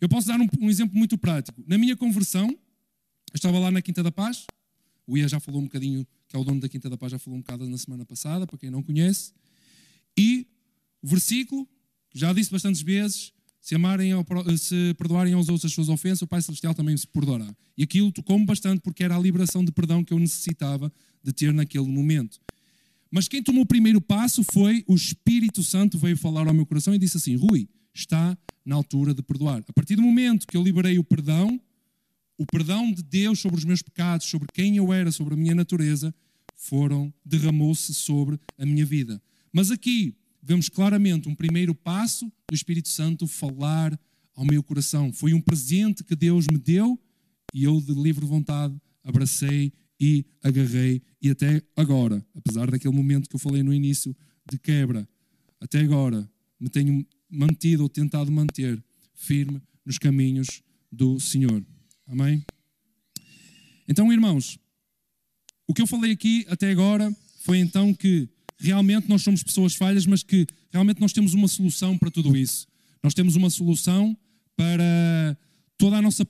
Eu 0.00 0.08
posso 0.08 0.28
dar 0.28 0.38
um, 0.40 0.46
um 0.60 0.68
exemplo 0.68 0.98
muito 0.98 1.16
prático. 1.16 1.62
Na 1.66 1.78
minha 1.78 1.96
conversão, 1.96 2.48
eu 2.50 3.36
estava 3.36 3.58
lá 3.58 3.70
na 3.70 3.80
Quinta 3.80 4.02
da 4.02 4.12
Paz, 4.12 4.44
o 5.06 5.16
Ia 5.16 5.26
já 5.26 5.40
falou 5.40 5.60
um 5.60 5.64
bocadinho, 5.64 6.06
que 6.28 6.36
é 6.36 6.38
o 6.38 6.44
dono 6.44 6.60
da 6.60 6.68
Quinta 6.68 6.90
da 6.90 6.98
Paz, 6.98 7.12
já 7.12 7.18
falou 7.18 7.38
um 7.38 7.40
bocado 7.40 7.68
na 7.68 7.78
semana 7.78 8.04
passada, 8.04 8.46
para 8.46 8.58
quem 8.58 8.70
não 8.70 8.82
conhece. 8.82 9.32
E 10.18 10.46
o 11.00 11.08
versículo, 11.08 11.68
já 12.14 12.32
disse 12.32 12.50
bastantes 12.50 12.82
vezes, 12.82 13.32
se, 13.62 13.76
amarem, 13.76 14.12
se 14.58 14.92
perdoarem 14.98 15.34
aos 15.34 15.48
outros 15.48 15.64
as 15.64 15.72
suas 15.72 15.88
ofensas, 15.88 16.22
o 16.22 16.26
Pai 16.26 16.42
Celestial 16.42 16.74
também 16.74 16.96
se 16.96 17.06
perdoará. 17.06 17.48
E 17.78 17.84
aquilo 17.84 18.10
tocou-me 18.10 18.44
bastante 18.44 18.80
porque 18.80 19.04
era 19.04 19.16
a 19.16 19.18
liberação 19.20 19.64
de 19.64 19.70
perdão 19.70 20.02
que 20.02 20.12
eu 20.12 20.18
necessitava 20.18 20.92
de 21.22 21.32
ter 21.32 21.54
naquele 21.54 21.86
momento. 21.86 22.40
Mas 23.08 23.28
quem 23.28 23.40
tomou 23.40 23.62
o 23.62 23.66
primeiro 23.66 24.00
passo 24.00 24.42
foi 24.42 24.82
o 24.88 24.96
Espírito 24.96 25.62
Santo, 25.62 25.96
veio 25.96 26.16
falar 26.16 26.48
ao 26.48 26.52
meu 26.52 26.66
coração 26.66 26.92
e 26.92 26.98
disse 26.98 27.18
assim: 27.18 27.36
Rui, 27.36 27.68
está 27.94 28.36
na 28.64 28.74
altura 28.74 29.14
de 29.14 29.22
perdoar. 29.22 29.62
A 29.68 29.72
partir 29.72 29.94
do 29.94 30.02
momento 30.02 30.44
que 30.46 30.56
eu 30.56 30.62
liberei 30.62 30.98
o 30.98 31.04
perdão, 31.04 31.60
o 32.36 32.44
perdão 32.44 32.90
de 32.90 33.02
Deus 33.02 33.38
sobre 33.38 33.58
os 33.58 33.64
meus 33.64 33.80
pecados, 33.80 34.26
sobre 34.26 34.48
quem 34.52 34.76
eu 34.76 34.92
era, 34.92 35.12
sobre 35.12 35.34
a 35.34 35.36
minha 35.36 35.54
natureza, 35.54 36.12
foram 36.56 37.14
derramou-se 37.24 37.94
sobre 37.94 38.40
a 38.58 38.66
minha 38.66 38.84
vida. 38.84 39.22
Mas 39.52 39.70
aqui 39.70 40.16
vemos 40.42 40.68
claramente 40.68 41.28
um 41.28 41.34
primeiro 41.34 41.74
passo 41.74 42.26
do 42.48 42.54
Espírito 42.54 42.88
Santo 42.88 43.26
falar 43.26 43.98
ao 44.34 44.44
meu 44.44 44.62
coração. 44.62 45.12
Foi 45.12 45.32
um 45.32 45.40
presente 45.40 46.02
que 46.02 46.16
Deus 46.16 46.46
me 46.50 46.58
deu 46.58 46.98
e 47.54 47.64
eu, 47.64 47.80
de 47.80 47.92
livre 47.92 48.24
vontade, 48.26 48.74
abracei 49.04 49.72
e 50.00 50.24
agarrei. 50.42 51.02
E 51.20 51.30
até 51.30 51.62
agora, 51.76 52.24
apesar 52.34 52.70
daquele 52.70 52.94
momento 52.94 53.28
que 53.28 53.36
eu 53.36 53.40
falei 53.40 53.62
no 53.62 53.72
início 53.72 54.16
de 54.50 54.58
quebra, 54.58 55.08
até 55.60 55.80
agora 55.80 56.28
me 56.58 56.68
tenho 56.68 57.06
mantido 57.30 57.84
ou 57.84 57.88
tentado 57.88 58.30
manter 58.32 58.82
firme 59.14 59.62
nos 59.84 59.98
caminhos 59.98 60.62
do 60.90 61.20
Senhor. 61.20 61.64
Amém? 62.06 62.44
Então, 63.88 64.12
irmãos, 64.12 64.58
o 65.66 65.74
que 65.74 65.82
eu 65.82 65.86
falei 65.86 66.12
aqui 66.12 66.44
até 66.48 66.70
agora 66.70 67.14
foi 67.44 67.58
então 67.58 67.94
que 67.94 68.28
realmente 68.62 69.08
nós 69.08 69.22
somos 69.22 69.42
pessoas 69.42 69.74
falhas, 69.74 70.06
mas 70.06 70.22
que 70.22 70.46
realmente 70.70 71.00
nós 71.00 71.12
temos 71.12 71.34
uma 71.34 71.48
solução 71.48 71.98
para 71.98 72.10
tudo 72.10 72.36
isso. 72.36 72.66
Nós 73.02 73.14
temos 73.14 73.34
uma 73.36 73.50
solução 73.50 74.16
para 74.56 75.36
toda 75.76 75.96
a 75.96 76.02
nossa 76.02 76.24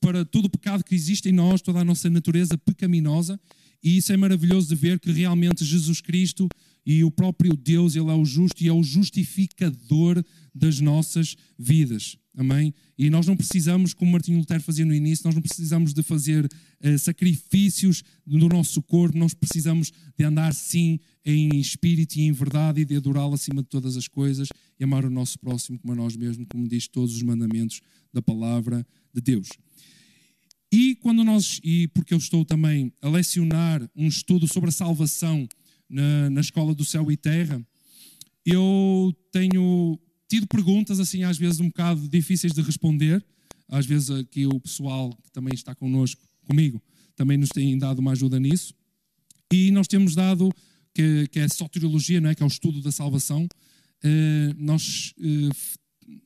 para 0.00 0.24
todo 0.26 0.44
o 0.44 0.50
pecado 0.50 0.84
que 0.84 0.94
existe 0.94 1.30
em 1.30 1.32
nós, 1.32 1.62
toda 1.62 1.80
a 1.80 1.84
nossa 1.84 2.10
natureza 2.10 2.58
pecaminosa, 2.58 3.40
e 3.82 3.96
isso 3.96 4.12
é 4.12 4.16
maravilhoso 4.16 4.68
de 4.68 4.74
ver 4.74 5.00
que 5.00 5.10
realmente 5.10 5.64
Jesus 5.64 6.00
Cristo, 6.00 6.48
e 6.86 7.02
o 7.02 7.10
próprio 7.10 7.56
Deus, 7.56 7.96
Ele 7.96 8.10
é 8.10 8.14
o 8.14 8.24
justo 8.24 8.62
e 8.62 8.68
é 8.68 8.72
o 8.72 8.82
justificador 8.82 10.22
das 10.54 10.80
nossas 10.80 11.34
vidas. 11.58 12.18
Amém? 12.36 12.74
E 12.98 13.08
nós 13.08 13.26
não 13.26 13.36
precisamos, 13.36 13.94
como 13.94 14.10
Martinho 14.10 14.38
Lutero 14.38 14.62
fazia 14.62 14.84
no 14.84 14.92
início, 14.92 15.24
nós 15.24 15.36
não 15.36 15.42
precisamos 15.42 15.94
de 15.94 16.02
fazer 16.02 16.44
uh, 16.46 16.98
sacrifícios 16.98 18.02
no 18.26 18.48
nosso 18.48 18.82
corpo, 18.82 19.16
nós 19.16 19.32
precisamos 19.34 19.92
de 20.18 20.24
andar 20.24 20.52
sim 20.52 20.98
em 21.24 21.60
espírito 21.60 22.16
e 22.16 22.22
em 22.22 22.32
verdade 22.32 22.80
e 22.80 22.84
de 22.84 22.96
adorá-lo 22.96 23.34
acima 23.34 23.62
de 23.62 23.68
todas 23.68 23.96
as 23.96 24.08
coisas 24.08 24.48
e 24.78 24.82
amar 24.82 25.04
o 25.04 25.10
nosso 25.10 25.38
próximo 25.38 25.78
como 25.78 25.92
a 25.92 25.96
nós 25.96 26.16
mesmos, 26.16 26.46
como 26.50 26.66
diz 26.66 26.88
todos 26.88 27.14
os 27.14 27.22
mandamentos 27.22 27.80
da 28.12 28.20
palavra 28.20 28.84
de 29.14 29.20
Deus. 29.20 29.48
E 30.72 30.96
quando 30.96 31.22
nós, 31.22 31.60
e 31.62 31.86
porque 31.88 32.14
eu 32.14 32.18
estou 32.18 32.44
também 32.44 32.92
a 33.00 33.08
lecionar 33.08 33.88
um 33.94 34.08
estudo 34.08 34.48
sobre 34.48 34.70
a 34.70 34.72
salvação 34.72 35.46
na, 35.88 36.28
na 36.30 36.40
Escola 36.40 36.74
do 36.74 36.84
Céu 36.84 37.12
e 37.12 37.16
Terra, 37.16 37.64
eu 38.44 39.14
tenho 39.30 39.98
tido 40.34 40.48
perguntas 40.48 40.98
assim 40.98 41.22
às 41.22 41.38
vezes 41.38 41.60
um 41.60 41.68
bocado 41.68 42.08
difíceis 42.08 42.52
de 42.52 42.60
responder. 42.60 43.24
Às 43.68 43.86
vezes 43.86 44.10
aqui 44.10 44.46
o 44.46 44.58
pessoal 44.58 45.16
que 45.22 45.30
também 45.30 45.54
está 45.54 45.74
connosco, 45.76 46.20
comigo, 46.44 46.82
também 47.14 47.38
nos 47.38 47.50
tem 47.50 47.78
dado 47.78 48.00
uma 48.00 48.12
ajuda 48.12 48.40
nisso. 48.40 48.74
E 49.52 49.70
nós 49.70 49.86
temos 49.86 50.14
dado, 50.14 50.50
que, 50.92 51.28
que 51.28 51.38
é 51.38 51.44
a 51.44 51.48
soteriologia, 51.48 52.20
não 52.20 52.30
é? 52.30 52.34
que 52.34 52.42
é 52.42 52.46
o 52.46 52.48
estudo 52.48 52.82
da 52.82 52.90
salvação, 52.90 53.46
eh, 54.02 54.52
nós 54.58 55.14
eh, 55.20 55.50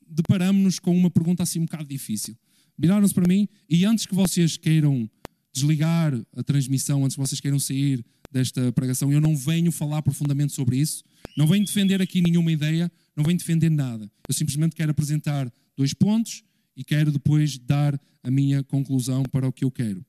deparamos-nos 0.09 0.79
com 0.79 0.97
uma 0.97 1.11
pergunta 1.11 1.43
assim 1.43 1.61
um 1.61 1.67
bocado 1.67 1.87
difícil. 1.87 2.35
Viraram-se 2.79 3.13
para 3.13 3.29
mim 3.29 3.47
e 3.69 3.85
antes 3.85 4.07
que 4.07 4.15
vocês 4.15 4.57
queiram 4.57 5.09
desligar 5.53 6.19
a 6.35 6.43
transmissão, 6.43 7.05
antes 7.05 7.15
que 7.15 7.21
vocês 7.21 7.41
queiram 7.41 7.59
sair 7.59 8.03
desta 8.33 8.73
pregação, 8.73 9.13
eu 9.13 9.21
não 9.21 9.37
venho 9.37 9.71
falar 9.71 10.01
profundamente 10.01 10.55
sobre 10.55 10.79
isso, 10.79 11.05
não 11.37 11.47
venho 11.47 11.65
defender 11.65 12.01
aqui 12.01 12.23
nenhuma 12.23 12.51
ideia, 12.51 12.91
não 13.19 13.25
venho 13.25 13.39
defender 13.39 13.71
nada. 13.71 14.11
Eu 14.29 14.35
simplesmente 14.35 14.77
quero 14.77 14.91
apresentar 14.91 15.53
dois 15.77 15.93
pontos 15.93 16.43
e 16.77 16.85
quero 16.85 17.11
depois 17.11 17.59
dar 17.59 18.01
a 18.23 18.31
minha 18.31 18.63
conclusão 18.63 19.25
para 19.25 19.49
o 19.49 19.53
que 19.53 19.65
eu 19.65 19.71
quero. 19.71 20.05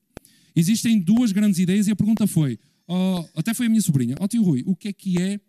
Existem 0.54 0.98
duas 0.98 1.32
grandes 1.32 1.58
ideias 1.58 1.88
e 1.88 1.90
a 1.90 1.96
pergunta 1.96 2.26
foi, 2.26 2.58
oh, 2.86 3.24
até 3.34 3.52
foi 3.52 3.66
a 3.66 3.68
minha 3.68 3.82
sobrinha, 3.82 4.14
ó 4.20 4.24
oh, 4.24 4.28
tio 4.28 4.42
Rui, 4.42 4.62
o 4.66 4.76
que 4.76 4.88
é 4.88 4.92
que 4.92 5.20
é 5.20 5.40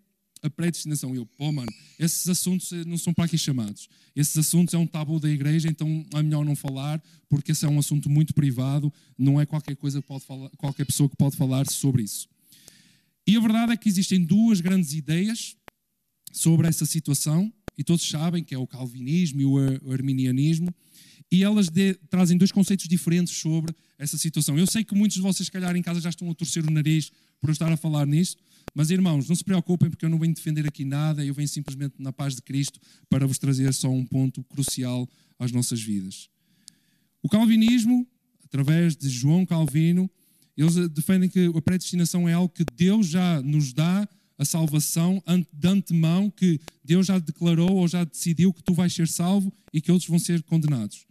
a 0.41 0.49
predestinação. 0.49 1.15
Eu, 1.15 1.25
pô, 1.25 1.51
mano, 1.51 1.71
esses 1.99 2.27
assuntos 2.27 2.71
não 2.87 2.97
são 2.97 3.13
para 3.13 3.25
aqui 3.25 3.37
chamados. 3.37 3.87
Esses 4.15 4.35
assuntos 4.37 4.73
é 4.73 4.77
um 4.77 4.87
tabu 4.87 5.19
da 5.19 5.29
igreja, 5.29 5.67
então 5.67 6.03
é 6.13 6.23
melhor 6.23 6.43
não 6.43 6.55
falar, 6.55 7.01
porque 7.29 7.51
esse 7.51 7.63
é 7.65 7.69
um 7.69 7.77
assunto 7.77 8.09
muito 8.09 8.33
privado, 8.33 8.91
não 9.17 9.39
é 9.39 9.45
qualquer 9.45 9.75
coisa 9.75 10.01
que 10.01 10.07
pode 10.07 10.25
falar, 10.25 10.49
qualquer 10.57 10.85
pessoa 10.85 11.07
que 11.07 11.15
pode 11.15 11.37
falar 11.37 11.69
sobre 11.69 12.03
isso. 12.03 12.27
E 13.27 13.37
a 13.37 13.39
verdade 13.39 13.73
é 13.73 13.77
que 13.77 13.87
existem 13.87 14.23
duas 14.23 14.61
grandes 14.61 14.93
ideias 14.93 15.55
sobre 16.31 16.67
essa 16.67 16.85
situação, 16.85 17.51
e 17.77 17.83
todos 17.83 18.07
sabem 18.07 18.43
que 18.43 18.53
é 18.53 18.57
o 18.57 18.67
calvinismo 18.67 19.41
e 19.41 19.45
o 19.45 19.91
arminianismo, 19.91 20.73
e 21.31 21.43
elas 21.43 21.69
de, 21.69 21.93
trazem 22.09 22.37
dois 22.37 22.51
conceitos 22.51 22.87
diferentes 22.87 23.33
sobre 23.37 23.73
essa 23.97 24.17
situação. 24.17 24.57
Eu 24.57 24.67
sei 24.67 24.83
que 24.83 24.93
muitos 24.93 25.15
de 25.15 25.21
vocês, 25.21 25.45
se 25.45 25.51
calhar, 25.51 25.75
em 25.75 25.81
casa 25.81 26.01
já 26.01 26.09
estão 26.09 26.29
a 26.29 26.35
torcer 26.35 26.65
o 26.65 26.71
nariz 26.71 27.11
por 27.39 27.49
eu 27.49 27.53
estar 27.53 27.71
a 27.71 27.77
falar 27.77 28.05
nisso, 28.05 28.35
mas 28.75 28.91
irmãos, 28.91 29.27
não 29.29 29.35
se 29.35 29.43
preocupem 29.43 29.89
porque 29.89 30.05
eu 30.05 30.09
não 30.09 30.19
venho 30.19 30.33
defender 30.33 30.67
aqui 30.67 30.83
nada, 30.83 31.23
eu 31.25 31.33
venho 31.33 31.47
simplesmente 31.47 31.95
na 31.97 32.11
paz 32.11 32.35
de 32.35 32.41
Cristo 32.41 32.79
para 33.09 33.25
vos 33.25 33.37
trazer 33.37 33.73
só 33.73 33.89
um 33.89 34.05
ponto 34.05 34.43
crucial 34.43 35.09
às 35.39 35.51
nossas 35.51 35.81
vidas. 35.81 36.29
O 37.23 37.29
calvinismo, 37.29 38.05
através 38.43 38.95
de 38.95 39.09
João 39.09 39.45
Calvino, 39.45 40.09
eles 40.57 40.75
defendem 40.89 41.29
que 41.29 41.45
a 41.55 41.61
predestinação 41.61 42.27
é 42.27 42.33
algo 42.33 42.53
que 42.53 42.65
Deus 42.75 43.07
já 43.07 43.41
nos 43.41 43.73
dá 43.73 44.07
a 44.41 44.45
salvação 44.45 45.23
de 45.53 45.67
antemão, 45.67 46.27
que 46.31 46.59
Deus 46.83 47.05
já 47.05 47.19
declarou 47.19 47.75
ou 47.75 47.87
já 47.87 48.03
decidiu 48.03 48.51
que 48.51 48.63
tu 48.63 48.73
vais 48.73 48.91
ser 48.91 49.07
salvo 49.07 49.53
e 49.71 49.79
que 49.79 49.91
outros 49.91 50.09
vão 50.09 50.17
ser 50.17 50.41
condenados. 50.41 51.05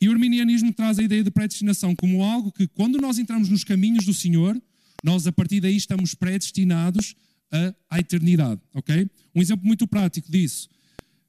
E 0.00 0.08
o 0.08 0.12
arminianismo 0.12 0.72
traz 0.72 0.98
a 0.98 1.02
ideia 1.02 1.22
de 1.22 1.30
predestinação 1.30 1.94
como 1.94 2.24
algo 2.24 2.50
que, 2.50 2.66
quando 2.66 2.98
nós 2.98 3.18
entramos 3.18 3.50
nos 3.50 3.62
caminhos 3.62 4.06
do 4.06 4.14
Senhor, 4.14 4.58
nós 5.04 5.26
a 5.26 5.32
partir 5.32 5.60
daí 5.60 5.76
estamos 5.76 6.14
predestinados 6.14 7.14
à 7.90 7.98
eternidade, 7.98 8.58
ok? 8.72 9.06
Um 9.34 9.42
exemplo 9.42 9.66
muito 9.66 9.86
prático 9.86 10.32
disso. 10.32 10.70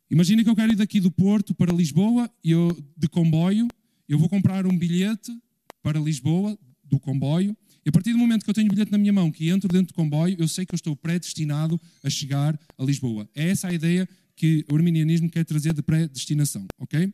Imagina 0.10 0.46
que 0.46 0.50
eu 0.50 0.56
quero 0.56 0.72
ir 0.72 0.78
daqui 0.78 1.02
do 1.02 1.12
Porto 1.12 1.54
para 1.54 1.74
Lisboa, 1.74 2.32
eu, 2.42 2.72
de 2.96 3.10
comboio, 3.10 3.68
eu 4.08 4.18
vou 4.18 4.30
comprar 4.30 4.66
um 4.66 4.78
bilhete 4.78 5.38
para 5.82 6.00
Lisboa, 6.00 6.58
do 6.86 6.98
comboio, 6.98 7.58
e 7.86 7.90
a 7.90 7.92
partir 7.92 8.14
do 8.14 8.18
momento 8.18 8.44
que 8.44 8.50
eu 8.50 8.54
tenho 8.54 8.68
o 8.68 8.70
bilhete 8.70 8.92
na 8.92 8.98
minha 8.98 9.12
mão, 9.12 9.32
que 9.32 9.50
entro 9.50 9.68
dentro 9.68 9.88
do 9.88 9.94
comboio, 9.94 10.36
eu 10.40 10.48
sei 10.48 10.66
que 10.66 10.74
eu 10.74 10.78
estou 10.78 10.96
predestinado 10.96 11.80
a 12.04 12.10
chegar 12.10 12.58
a 12.78 12.84
Lisboa. 12.84 13.30
É 13.36 13.50
essa 13.50 13.68
a 13.68 13.74
ideia 13.74 14.08
que 14.36 14.66
o 14.72 14.76
arminianismo 14.76 15.30
quer 15.30 15.44
trazer 15.44 15.74
de 15.74 15.82
predestinação, 15.82 16.66
ok? 16.80 17.14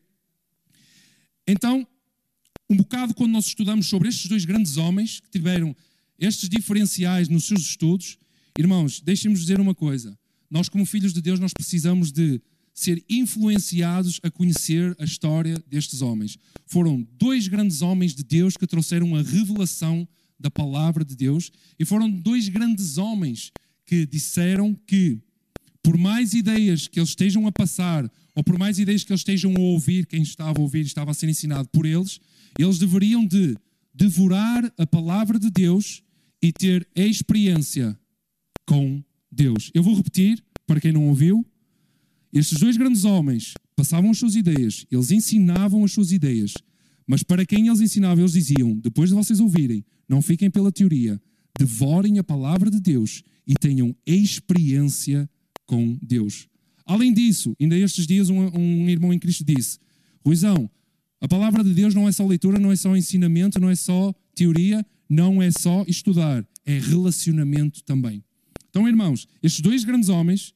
Então, 1.48 1.88
um 2.70 2.78
bocado 2.78 3.16
quando 3.16 3.32
nós 3.32 3.48
estudamos 3.48 3.88
sobre 3.88 4.10
estes 4.10 4.28
dois 4.28 4.46
grandes 4.46 4.78
homens 4.78 5.20
que 5.20 5.30
tiveram 5.30 5.76
estes 6.20 6.48
diferenciais 6.48 7.28
nos 7.28 7.46
seus 7.46 7.62
estudos, 7.62 8.18
irmãos, 8.58 9.02
deixem-me 9.02 9.36
dizer 9.36 9.60
uma 9.60 9.74
coisa. 9.74 10.18
Nós, 10.50 10.70
como 10.70 10.86
filhos 10.86 11.14
de 11.14 11.22
Deus, 11.22 11.40
nós 11.40 11.54
precisamos 11.54 12.12
de 12.12 12.40
ser 12.74 13.04
influenciados 13.10 14.20
a 14.22 14.30
conhecer 14.30 14.96
a 15.00 15.04
história 15.04 15.62
destes 15.68 16.02
homens. 16.02 16.38
Foram 16.68 17.06
dois 17.14 17.48
grandes 17.48 17.82
homens 17.82 18.14
de 18.14 18.24
Deus 18.24 18.56
que 18.56 18.68
trouxeram 18.68 19.16
a 19.16 19.22
revelação 19.22 20.08
da 20.40 20.50
palavra 20.50 21.04
de 21.04 21.16
Deus 21.16 21.52
e 21.78 21.86
foram 21.86 22.10
dois 22.10 22.48
grandes 22.48 22.98
homens 22.98 23.52
que 23.86 24.06
disseram 24.06 24.74
que, 24.88 25.20
por 25.84 25.98
mais 25.98 26.34
ideias 26.34 26.88
que 26.88 27.00
eles 27.00 27.10
estejam 27.10 27.48
a 27.48 27.52
passar, 27.52 28.10
ou 28.36 28.44
por 28.44 28.58
mais 28.58 28.80
ideias 28.80 29.04
que 29.04 29.12
eles 29.12 29.22
estejam 29.22 29.54
a 29.56 29.60
ouvir, 29.60 30.06
quem 30.06 30.22
estava 30.22 30.60
a 30.60 30.62
ouvir 30.62 30.86
estava 30.86 31.12
a 31.12 31.14
ser 31.14 31.28
ensinado 31.28 31.68
por 31.70 31.86
eles, 31.86 32.20
eles 32.58 32.78
deveriam 32.78 33.26
de 33.26 33.58
devorar 33.94 34.72
a 34.78 34.88
palavra 34.88 35.38
de 35.38 35.50
Deus 35.50 36.04
e 36.42 36.54
ter 36.54 36.88
experiência 36.96 37.98
com 38.66 39.04
Deus. 39.32 39.72
Eu 39.74 39.84
vou 39.84 39.96
repetir, 39.96 40.44
para 40.66 40.80
quem 40.80 40.92
não 40.92 41.10
ouviu, 41.10 41.46
estes 42.32 42.60
dois 42.60 42.78
grandes 42.78 43.04
homens 43.04 43.54
passavam 43.76 44.12
as 44.12 44.20
suas 44.20 44.36
ideias, 44.36 44.86
eles 44.92 45.12
ensinavam 45.12 45.84
as 45.84 45.92
suas 45.92 46.12
ideias, 46.12 46.54
mas 47.10 47.24
para 47.24 47.44
quem 47.44 47.66
eles 47.66 47.82
ensinavam, 47.82 48.20
eles 48.20 48.34
diziam: 48.34 48.78
depois 48.78 49.10
de 49.10 49.16
vocês 49.16 49.40
ouvirem, 49.40 49.84
não 50.08 50.22
fiquem 50.22 50.48
pela 50.48 50.72
teoria, 50.72 51.20
devorem 51.58 52.20
a 52.20 52.24
palavra 52.24 52.70
de 52.70 52.80
Deus 52.80 53.24
e 53.48 53.56
tenham 53.56 53.96
experiência 54.06 55.28
com 55.66 55.98
Deus. 56.04 56.48
Além 56.86 57.12
disso, 57.12 57.56
ainda 57.60 57.76
estes 57.76 58.06
dias 58.06 58.30
um, 58.30 58.56
um 58.56 58.88
irmão 58.88 59.12
em 59.12 59.18
Cristo 59.18 59.44
disse: 59.44 59.80
Ruizão, 60.24 60.70
a 61.20 61.28
palavra 61.28 61.64
de 61.64 61.74
Deus 61.74 61.96
não 61.96 62.08
é 62.08 62.12
só 62.12 62.24
leitura, 62.28 62.60
não 62.60 62.72
é 62.72 62.76
só 62.76 62.96
ensinamento, 62.96 63.60
não 63.60 63.72
é 63.72 63.76
só 63.76 64.14
teoria, 64.36 64.86
não 65.10 65.42
é 65.42 65.50
só 65.50 65.84
estudar, 65.88 66.48
é 66.64 66.78
relacionamento 66.78 67.84
também. 67.86 68.24
Então, 68.70 68.88
irmãos, 68.88 69.28
estes 69.42 69.62
dois 69.62 69.84
grandes 69.84 70.10
homens 70.10 70.54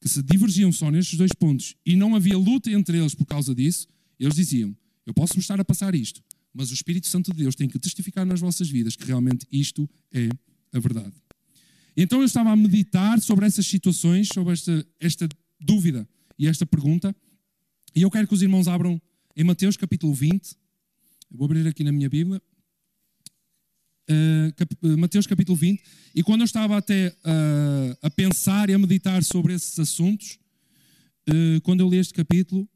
que 0.00 0.08
se 0.08 0.22
divergiam 0.22 0.72
só 0.72 0.90
nestes 0.90 1.18
dois 1.18 1.32
pontos 1.38 1.76
e 1.84 1.94
não 1.94 2.16
havia 2.16 2.38
luta 2.38 2.70
entre 2.70 2.96
eles 2.96 3.14
por 3.14 3.26
causa 3.26 3.54
disso, 3.54 3.86
eles 4.18 4.34
diziam: 4.34 4.74
Eu 5.06 5.12
posso 5.14 5.38
estar 5.38 5.60
a 5.60 5.64
passar 5.64 5.94
isto, 5.94 6.22
mas 6.52 6.70
o 6.70 6.74
Espírito 6.74 7.06
Santo 7.06 7.32
de 7.32 7.38
Deus 7.42 7.54
tem 7.54 7.68
que 7.68 7.78
testificar 7.78 8.24
nas 8.24 8.40
vossas 8.40 8.68
vidas 8.68 8.96
que 8.96 9.04
realmente 9.04 9.46
isto 9.50 9.88
é 10.12 10.28
a 10.72 10.78
verdade. 10.78 11.12
Então 11.96 12.20
eu 12.20 12.24
estava 12.24 12.50
a 12.50 12.56
meditar 12.56 13.20
sobre 13.20 13.46
essas 13.46 13.66
situações, 13.66 14.28
sobre 14.32 14.52
esta, 14.52 14.86
esta 14.98 15.28
dúvida 15.60 16.08
e 16.38 16.48
esta 16.48 16.66
pergunta, 16.66 17.14
e 17.94 18.02
eu 18.02 18.10
quero 18.10 18.26
que 18.26 18.34
os 18.34 18.42
irmãos 18.42 18.66
abram 18.66 19.00
em 19.36 19.44
Mateus 19.44 19.76
capítulo 19.76 20.12
20. 20.12 20.56
Eu 21.30 21.38
vou 21.38 21.44
abrir 21.44 21.66
aqui 21.66 21.84
na 21.84 21.92
minha 21.92 22.08
Bíblia. 22.08 22.42
Uh, 24.10 24.52
cap 24.54 24.76
Mateus 24.98 25.26
capítulo 25.26 25.56
20, 25.56 25.82
e 26.14 26.22
quando 26.22 26.42
eu 26.42 26.44
estava 26.44 26.76
até 26.76 27.08
uh, 27.08 27.96
a 28.02 28.10
pensar 28.10 28.68
e 28.68 28.74
a 28.74 28.78
meditar 28.78 29.24
sobre 29.24 29.54
esses 29.54 29.78
assuntos, 29.78 30.38
uh, 31.30 31.60
quando 31.62 31.80
eu 31.80 31.88
li 31.88 31.96
este 31.96 32.12
capítulo, 32.12 32.68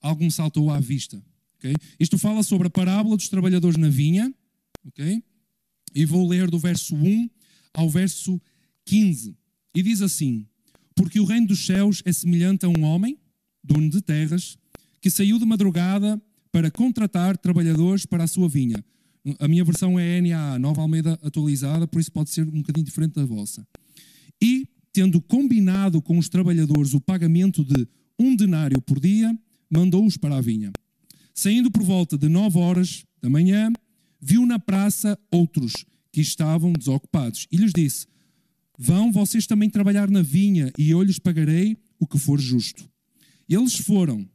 algo 0.00 0.24
me 0.24 0.30
saltou 0.30 0.70
à 0.70 0.80
vista. 0.80 1.22
Okay? 1.58 1.74
Isto 1.98 2.16
fala 2.16 2.42
sobre 2.42 2.68
a 2.68 2.70
parábola 2.70 3.16
dos 3.16 3.28
trabalhadores 3.28 3.76
na 3.76 3.88
vinha, 3.88 4.32
okay? 4.86 5.22
e 5.94 6.04
vou 6.04 6.28
ler 6.28 6.50
do 6.50 6.58
verso 6.58 6.94
1 6.94 7.28
ao 7.74 7.88
verso 7.88 8.40
15, 8.84 9.36
e 9.74 9.82
diz 9.82 10.00
assim: 10.02 10.46
Porque 10.94 11.20
o 11.20 11.24
reino 11.24 11.48
dos 11.48 11.64
céus 11.64 12.02
é 12.04 12.12
semelhante 12.12 12.64
a 12.64 12.68
um 12.68 12.82
homem, 12.82 13.18
dono 13.62 13.90
de 13.90 14.00
terras, 14.00 14.56
que 15.00 15.10
saiu 15.10 15.38
de 15.38 15.44
madrugada 15.44 16.20
para 16.50 16.70
contratar 16.70 17.36
trabalhadores 17.36 18.06
para 18.06 18.24
a 18.24 18.26
sua 18.26 18.48
vinha. 18.48 18.82
A 19.38 19.46
minha 19.46 19.64
versão 19.64 19.98
é 19.98 20.20
NAA, 20.20 20.58
Nova 20.58 20.80
Almeida 20.80 21.18
atualizada, 21.22 21.86
por 21.86 22.00
isso 22.00 22.10
pode 22.10 22.30
ser 22.30 22.42
um 22.42 22.62
bocadinho 22.62 22.84
diferente 22.84 23.14
da 23.14 23.26
vossa. 23.26 23.66
E, 24.40 24.66
tendo 24.92 25.20
combinado 25.20 26.00
com 26.00 26.16
os 26.16 26.28
trabalhadores 26.28 26.94
o 26.94 27.00
pagamento 27.00 27.64
de 27.64 27.86
um 28.18 28.34
denário 28.34 28.80
por 28.80 28.98
dia, 28.98 29.36
mandou-os 29.70 30.16
para 30.16 30.36
a 30.36 30.40
vinha. 30.40 30.72
Saindo 31.38 31.70
por 31.70 31.84
volta 31.84 32.18
de 32.18 32.28
nove 32.28 32.58
horas 32.58 33.04
da 33.22 33.30
manhã, 33.30 33.72
viu 34.20 34.44
na 34.44 34.58
praça 34.58 35.16
outros 35.30 35.72
que 36.10 36.20
estavam 36.20 36.72
desocupados 36.72 37.46
e 37.52 37.56
lhes 37.56 37.70
disse: 37.72 38.08
Vão 38.76 39.12
vocês 39.12 39.46
também 39.46 39.70
trabalhar 39.70 40.10
na 40.10 40.20
vinha, 40.20 40.72
e 40.76 40.90
eu 40.90 41.00
lhes 41.00 41.20
pagarei 41.20 41.76
o 41.96 42.08
que 42.08 42.18
for 42.18 42.40
justo. 42.40 42.90
Eles 43.48 43.76
foram, 43.76 44.28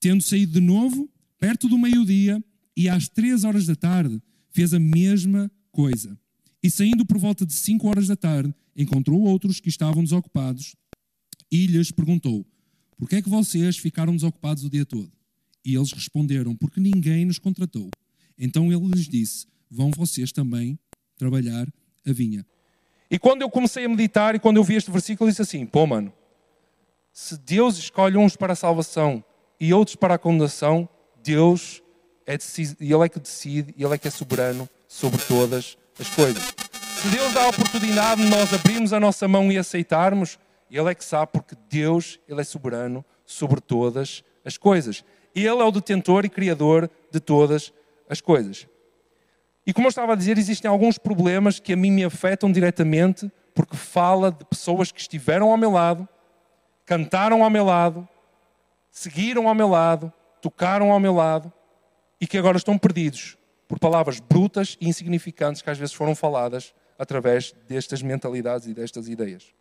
tendo 0.00 0.22
saído 0.22 0.54
de 0.54 0.60
novo, 0.62 1.12
perto 1.38 1.68
do 1.68 1.76
meio-dia, 1.76 2.42
e 2.74 2.88
às 2.88 3.06
três 3.06 3.44
horas 3.44 3.66
da 3.66 3.76
tarde, 3.76 4.18
fez 4.48 4.72
a 4.72 4.80
mesma 4.80 5.52
coisa. 5.70 6.18
E 6.62 6.70
saindo 6.70 7.04
por 7.04 7.18
volta 7.18 7.44
de 7.44 7.52
cinco 7.52 7.86
horas 7.86 8.08
da 8.08 8.16
tarde, 8.16 8.54
encontrou 8.74 9.20
outros 9.20 9.60
que 9.60 9.68
estavam 9.68 10.02
desocupados 10.02 10.74
e 11.52 11.66
lhes 11.66 11.90
perguntou: 11.90 12.46
Por 12.96 13.10
que 13.10 13.16
é 13.16 13.20
que 13.20 13.28
vocês 13.28 13.76
ficaram 13.76 14.16
desocupados 14.16 14.64
o 14.64 14.70
dia 14.70 14.86
todo? 14.86 15.15
E 15.66 15.74
eles 15.74 15.92
responderam: 15.92 16.54
Porque 16.54 16.78
ninguém 16.78 17.24
nos 17.24 17.40
contratou. 17.40 17.90
Então 18.38 18.72
ele 18.72 18.86
lhes 18.86 19.08
disse: 19.08 19.46
Vão 19.68 19.90
vocês 19.90 20.30
também 20.30 20.78
trabalhar 21.18 21.66
a 22.06 22.12
vinha. 22.12 22.46
E 23.10 23.18
quando 23.18 23.42
eu 23.42 23.50
comecei 23.50 23.84
a 23.84 23.88
meditar 23.88 24.36
e 24.36 24.38
quando 24.38 24.58
eu 24.58 24.64
vi 24.64 24.76
este 24.76 24.90
versículo, 24.92 25.28
eu 25.28 25.32
disse 25.32 25.42
assim: 25.42 25.66
pô, 25.66 25.84
mano, 25.86 26.12
se 27.12 27.36
Deus 27.38 27.76
escolhe 27.78 28.16
uns 28.16 28.36
para 28.36 28.52
a 28.52 28.56
salvação 28.56 29.24
e 29.60 29.74
outros 29.74 29.96
para 29.96 30.14
a 30.14 30.18
condenação, 30.18 30.88
Deus 31.22 31.82
é 32.26 32.36
Ele 32.80 33.04
é 33.04 33.08
que 33.08 33.18
decide 33.18 33.74
Ele 33.76 33.94
é 33.94 33.98
que 33.98 34.06
é 34.06 34.10
soberano 34.10 34.68
sobre 34.86 35.20
todas 35.24 35.76
as 35.98 36.08
coisas. 36.10 36.42
Se 37.00 37.08
Deus 37.08 37.32
dá 37.32 37.44
a 37.44 37.48
oportunidade 37.48 38.22
de 38.22 38.28
nós 38.28 38.52
abrirmos 38.52 38.92
a 38.92 39.00
nossa 39.00 39.26
mão 39.26 39.50
e 39.50 39.58
aceitarmos, 39.58 40.38
Ele 40.70 40.90
é 40.90 40.94
que 40.94 41.04
sabe, 41.04 41.32
porque 41.32 41.56
Deus 41.68 42.20
Ele 42.28 42.40
é 42.40 42.44
soberano 42.44 43.04
sobre 43.24 43.60
todas 43.60 44.22
as 44.44 44.56
coisas. 44.56 45.04
Ele 45.36 45.60
é 45.60 45.64
o 45.64 45.70
detentor 45.70 46.24
e 46.24 46.30
criador 46.30 46.90
de 47.10 47.20
todas 47.20 47.72
as 48.08 48.22
coisas. 48.22 48.66
E 49.66 49.72
como 49.72 49.86
eu 49.86 49.90
estava 49.90 50.14
a 50.14 50.16
dizer, 50.16 50.38
existem 50.38 50.70
alguns 50.70 50.96
problemas 50.96 51.60
que 51.60 51.74
a 51.74 51.76
mim 51.76 51.90
me 51.90 52.04
afetam 52.04 52.50
diretamente, 52.50 53.30
porque 53.54 53.76
fala 53.76 54.32
de 54.32 54.44
pessoas 54.46 54.90
que 54.90 55.00
estiveram 55.00 55.50
ao 55.50 55.56
meu 55.58 55.70
lado, 55.70 56.08
cantaram 56.86 57.44
ao 57.44 57.50
meu 57.50 57.64
lado, 57.64 58.08
seguiram 58.90 59.46
ao 59.46 59.54
meu 59.54 59.68
lado, 59.68 60.10
tocaram 60.40 60.90
ao 60.90 61.00
meu 61.00 61.14
lado 61.14 61.52
e 62.20 62.26
que 62.26 62.38
agora 62.38 62.56
estão 62.56 62.78
perdidos 62.78 63.36
por 63.68 63.78
palavras 63.78 64.20
brutas 64.20 64.78
e 64.80 64.88
insignificantes 64.88 65.60
que 65.60 65.68
às 65.68 65.76
vezes 65.76 65.94
foram 65.94 66.14
faladas 66.14 66.72
através 66.98 67.52
destas 67.68 68.00
mentalidades 68.00 68.66
e 68.68 68.72
destas 68.72 69.08
ideias. 69.08 69.52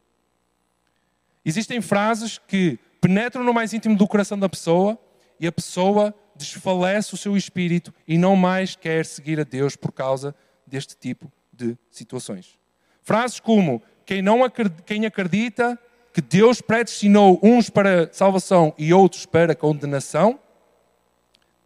Existem 1.44 1.82
frases 1.82 2.38
que 2.38 2.80
penetram 3.02 3.44
no 3.44 3.54
mais 3.54 3.74
íntimo 3.74 3.98
do 3.98 4.08
coração 4.08 4.38
da 4.38 4.48
pessoa 4.48 4.98
e 5.40 5.48
a 5.48 5.52
pessoa 5.52 6.14
desfalece 6.36 7.14
o 7.14 7.18
seu 7.18 7.36
espírito 7.36 7.94
e 8.08 8.18
não 8.18 8.36
mais 8.36 8.76
quer 8.76 9.06
seguir 9.06 9.40
a 9.40 9.44
Deus 9.44 9.76
por 9.76 9.92
causa 9.92 10.36
deste 10.66 10.96
tipo 10.96 11.32
de 11.52 11.78
situações. 11.90 12.58
Frases 13.02 13.40
como: 13.40 13.82
quem, 14.06 14.22
não 14.22 14.44
acredita, 14.44 14.84
quem 14.84 15.06
acredita 15.06 15.80
que 16.14 16.22
Deus 16.22 16.62
predestinou 16.62 17.40
uns 17.44 17.70
para 17.70 18.10
salvação 18.14 18.74
e 18.78 18.94
outros 18.94 19.26
para 19.26 19.54
condenação, 19.56 20.40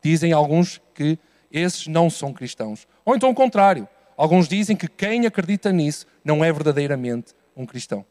dizem 0.02 0.34
alguns 0.34 0.82
que 0.94 1.20
esses 1.52 1.88
não 1.88 2.10
são 2.10 2.34
cristãos. 2.34 2.88
Ou 3.06 3.16
então 3.16 3.30
o 3.30 3.36
contrário. 3.36 3.88
Alguns 4.18 4.50
dizem 4.50 4.76
que 4.76 4.88
quem 4.88 5.26
acredita 5.26 5.72
nisso 5.72 6.06
não 6.26 6.44
é 6.44 6.52
verdadeiramente 6.52 7.34
um 7.56 7.66
cristão. 7.66 8.06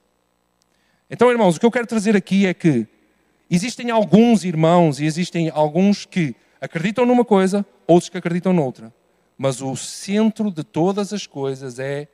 Então, 1.10 1.30
irmãos, 1.30 1.56
o 1.56 1.60
que 1.60 1.66
eu 1.66 1.70
quero 1.70 1.86
trazer 1.86 2.16
aqui 2.16 2.46
é 2.46 2.54
que 2.54 2.86
existem 3.50 3.90
alguns 3.90 4.44
irmãos 4.44 5.00
e 5.00 5.04
existem 5.04 5.50
alguns 5.52 6.04
que 6.04 6.34
acreditam 6.60 7.06
numa 7.06 7.24
coisa, 7.24 7.64
outros 7.86 8.08
que 8.08 8.18
acreditam 8.18 8.52
noutra. 8.52 8.92
Mas 9.36 9.62
o 9.62 9.76
centro 9.76 10.50
de 10.50 10.64
todas 10.64 11.12
as 11.12 11.26
coisas 11.26 11.78
é 11.78 12.08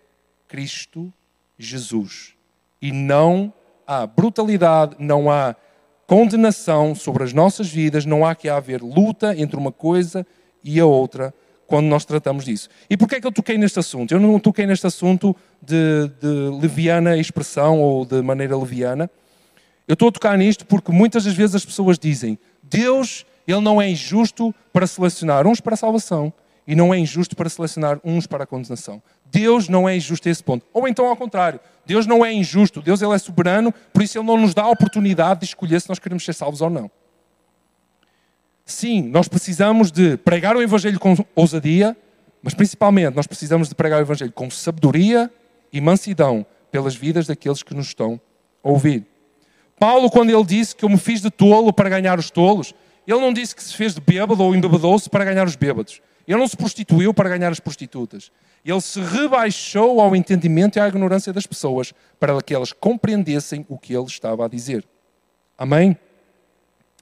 Cristo 0.46 1.12
Jesus. 1.58 2.34
E 2.80 2.92
não 2.92 3.52
há 3.86 4.06
brutalidade, 4.06 4.96
não 4.98 5.30
há 5.30 5.56
condenação 6.06 6.94
sobre 6.94 7.24
as 7.24 7.32
nossas 7.32 7.68
vidas, 7.68 8.04
não 8.04 8.26
há 8.26 8.34
que 8.34 8.48
haver 8.48 8.82
luta 8.82 9.34
entre 9.36 9.56
uma 9.56 9.72
coisa 9.72 10.26
e 10.62 10.78
a 10.78 10.86
outra 10.86 11.32
quando 11.66 11.86
nós 11.86 12.04
tratamos 12.04 12.44
disso. 12.44 12.68
E 12.88 12.96
porquê 12.96 13.16
é 13.16 13.20
que 13.20 13.26
eu 13.26 13.32
toquei 13.32 13.56
neste 13.56 13.78
assunto? 13.78 14.12
Eu 14.12 14.20
não 14.20 14.38
toquei 14.38 14.66
neste 14.66 14.86
assunto 14.86 15.34
de, 15.62 16.08
de 16.20 16.60
leviana 16.60 17.16
expressão 17.16 17.80
ou 17.80 18.04
de 18.04 18.20
maneira 18.22 18.56
leviana. 18.56 19.10
Eu 19.86 19.94
estou 19.94 20.08
a 20.08 20.12
tocar 20.12 20.38
nisto 20.38 20.64
porque 20.66 20.90
muitas 20.90 21.24
das 21.24 21.34
vezes 21.34 21.54
as 21.56 21.64
pessoas 21.64 21.98
dizem 21.98 22.38
Deus 22.62 23.26
ele 23.46 23.60
não 23.60 23.80
é 23.80 23.88
injusto 23.88 24.54
para 24.72 24.86
selecionar 24.86 25.46
uns 25.46 25.60
para 25.60 25.74
a 25.74 25.76
salvação 25.76 26.32
e 26.66 26.74
não 26.74 26.94
é 26.94 26.98
injusto 26.98 27.36
para 27.36 27.48
selecionar 27.48 28.00
uns 28.02 28.26
para 28.26 28.44
a 28.44 28.46
condenação. 28.46 29.02
Deus 29.26 29.68
não 29.68 29.88
é 29.88 29.96
injusto 29.96 30.28
a 30.28 30.32
esse 30.32 30.42
ponto. 30.42 30.64
Ou 30.72 30.88
então 30.88 31.06
ao 31.06 31.16
contrário, 31.16 31.60
Deus 31.84 32.06
não 32.06 32.24
é 32.24 32.32
injusto, 32.32 32.80
Deus 32.80 33.02
ele 33.02 33.12
é 33.12 33.18
soberano, 33.18 33.72
por 33.92 34.02
isso 34.02 34.18
ele 34.18 34.26
não 34.26 34.38
nos 34.38 34.54
dá 34.54 34.62
a 34.62 34.70
oportunidade 34.70 35.40
de 35.40 35.46
escolher 35.46 35.80
se 35.80 35.88
nós 35.88 35.98
queremos 35.98 36.24
ser 36.24 36.32
salvos 36.32 36.62
ou 36.62 36.70
não. 36.70 36.90
Sim, 38.64 39.02
nós 39.02 39.28
precisamos 39.28 39.92
de 39.92 40.16
pregar 40.16 40.56
o 40.56 40.62
evangelho 40.62 40.98
com 40.98 41.14
ousadia, 41.34 41.94
mas 42.42 42.54
principalmente 42.54 43.14
nós 43.14 43.26
precisamos 43.26 43.68
de 43.68 43.74
pregar 43.74 43.98
o 43.98 44.02
evangelho 44.02 44.32
com 44.32 44.50
sabedoria 44.50 45.30
e 45.70 45.80
mansidão 45.82 46.46
pelas 46.70 46.94
vidas 46.94 47.26
daqueles 47.26 47.62
que 47.62 47.74
nos 47.74 47.88
estão 47.88 48.18
a 48.62 48.68
ouvir. 48.70 49.06
Paulo, 49.78 50.10
quando 50.10 50.30
ele 50.30 50.44
disse 50.44 50.74
que 50.74 50.84
eu 50.84 50.88
me 50.88 50.96
fiz 50.96 51.20
de 51.20 51.30
tolo 51.30 51.72
para 51.72 51.88
ganhar 51.88 52.18
os 52.18 52.30
tolos, 52.30 52.74
ele 53.06 53.20
não 53.20 53.32
disse 53.32 53.54
que 53.54 53.62
se 53.62 53.74
fez 53.74 53.94
de 53.94 54.00
bêbado 54.00 54.42
ou 54.42 54.54
embebedou-se 54.54 55.08
para 55.10 55.24
ganhar 55.24 55.46
os 55.46 55.56
bêbados. 55.56 56.00
Ele 56.26 56.38
não 56.38 56.48
se 56.48 56.56
prostituiu 56.56 57.12
para 57.12 57.28
ganhar 57.28 57.52
as 57.52 57.60
prostitutas. 57.60 58.30
Ele 58.64 58.80
se 58.80 58.98
rebaixou 59.00 60.00
ao 60.00 60.16
entendimento 60.16 60.76
e 60.76 60.80
à 60.80 60.88
ignorância 60.88 61.32
das 61.32 61.46
pessoas 61.46 61.92
para 62.18 62.40
que 62.40 62.54
elas 62.54 62.72
compreendessem 62.72 63.66
o 63.68 63.78
que 63.78 63.94
ele 63.94 64.06
estava 64.06 64.46
a 64.46 64.48
dizer. 64.48 64.86
Amém? 65.58 65.96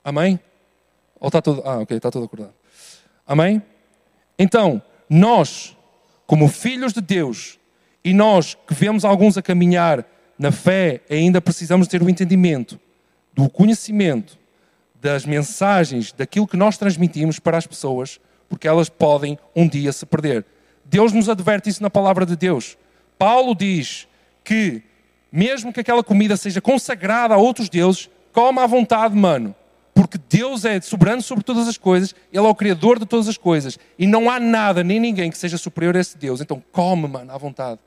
Amém? 0.03 0.41
Ou 1.21 1.29
está 1.29 1.41
tudo. 1.41 1.63
Ah, 1.65 1.79
ok, 1.79 1.97
está 1.97 2.11
tudo 2.11 2.25
acordado. 2.25 2.53
Amém? 3.25 3.63
Então, 4.37 4.83
nós, 5.09 5.77
como 6.27 6.49
filhos 6.49 6.93
de 6.93 7.01
Deus, 7.01 7.61
e 8.05 8.13
nós 8.13 8.57
que 8.67 8.75
vemos 8.75 9.05
alguns 9.05 9.39
a 9.39 9.43
caminhar 9.43 10.05
na 10.39 10.51
fé, 10.51 11.01
ainda 11.11 11.41
precisamos 11.41 11.87
ter 11.89 12.03
o 12.03 12.09
entendimento 12.09 12.79
do 13.35 13.49
conhecimento 13.49 14.39
das 15.01 15.27
mensagens, 15.27 16.13
daquilo 16.13 16.47
que 16.47 16.57
nós 16.57 16.79
transmitimos 16.79 17.39
para 17.39 17.59
as 17.59 17.67
pessoas, 17.67 18.21
porque 18.49 18.69
elas 18.69 18.89
podem 18.89 19.39
um 19.55 19.69
dia 19.69 19.93
se 19.93 20.07
perder. 20.07 20.45
Deus 20.85 21.13
nos 21.13 21.29
adverte 21.29 21.69
isso 21.69 21.83
na 21.83 21.91
palavra 21.91 22.25
de 22.25 22.37
Deus. 22.37 22.77
Paulo 23.19 23.55
diz 23.55 24.07
que, 24.45 24.83
mesmo 25.31 25.73
que 25.73 25.81
aquela 25.81 26.05
comida 26.05 26.37
seja 26.37 26.61
consagrada 26.61 27.35
a 27.35 27.39
outros 27.39 27.69
deuses, 27.69 28.09
coma 28.33 28.63
à 28.63 28.67
vontade, 28.67 29.17
mano. 29.17 29.55
Porque 29.95 30.19
Deus 30.29 30.65
é 30.65 30.81
soberano 30.81 31.21
sobre 31.21 31.45
todas 31.45 31.69
as 31.69 31.77
coisas, 31.77 32.15
Ele 32.33 32.47
é 32.47 32.49
o 32.49 32.55
Criador 32.55 32.99
de 32.99 33.07
todas 33.07 33.29
as 33.29 33.37
coisas. 33.37 33.79
E 33.99 34.07
não 34.07 34.31
há 34.31 34.39
nada, 34.41 34.83
nem 34.83 34.99
ninguém 34.99 35.31
que 35.31 35.39
seja 35.39 35.59
superior 35.59 35.97
a 35.97 36.01
esse 36.01 36.17
Deus. 36.17 36.41
Então 36.41 36.63
come, 36.73 37.09
mano, 37.09 37.33
à 37.33 37.39
vontade. 37.39 37.81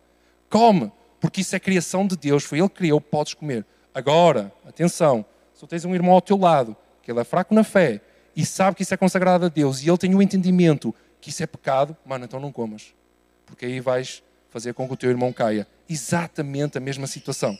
Come, 0.50 0.92
porque 1.20 1.42
isso 1.42 1.56
é 1.56 1.60
criação 1.60 2.06
de 2.06 2.16
Deus. 2.16 2.44
Foi 2.44 2.60
Ele 2.60 2.70
que 2.70 2.76
criou, 2.76 3.00
podes 3.02 3.34
comer. 3.34 3.66
Agora, 3.94 4.52
atenção, 4.68 5.26
se 5.54 5.66
tens 5.68 5.86
um 5.86 5.96
irmão 5.96 6.14
ao 6.14 6.22
teu 6.22 6.38
lado 6.38 6.76
que 7.02 7.12
ele 7.12 7.20
é 7.20 7.24
fraco 7.24 7.54
na 7.54 7.64
fé 7.64 8.02
e 8.36 8.46
sabe 8.46 8.76
que 8.76 8.84
isso 8.84 8.94
é 8.94 8.98
consagrado 8.98 9.46
a 9.46 9.50
Deus 9.50 9.82
e 9.82 9.90
ele 9.90 9.98
tem 9.98 10.14
o 10.14 10.22
entendimento 10.22 10.94
que 11.22 11.30
isso 11.30 11.42
é 11.42 11.48
pecado, 11.48 11.96
mano, 12.06 12.26
então 12.26 12.40
não 12.40 12.52
comas. 12.52 12.94
Porque 13.46 13.66
aí 13.66 13.80
vais 13.80 14.22
fazer 14.50 14.74
com 14.74 14.88
que 14.88 14.94
o 14.94 14.98
teu 14.98 15.10
irmão 15.10 15.32
caia. 15.32 15.68
Exatamente 15.88 16.78
a 16.78 16.82
mesma 16.82 17.08
situação. 17.08 17.58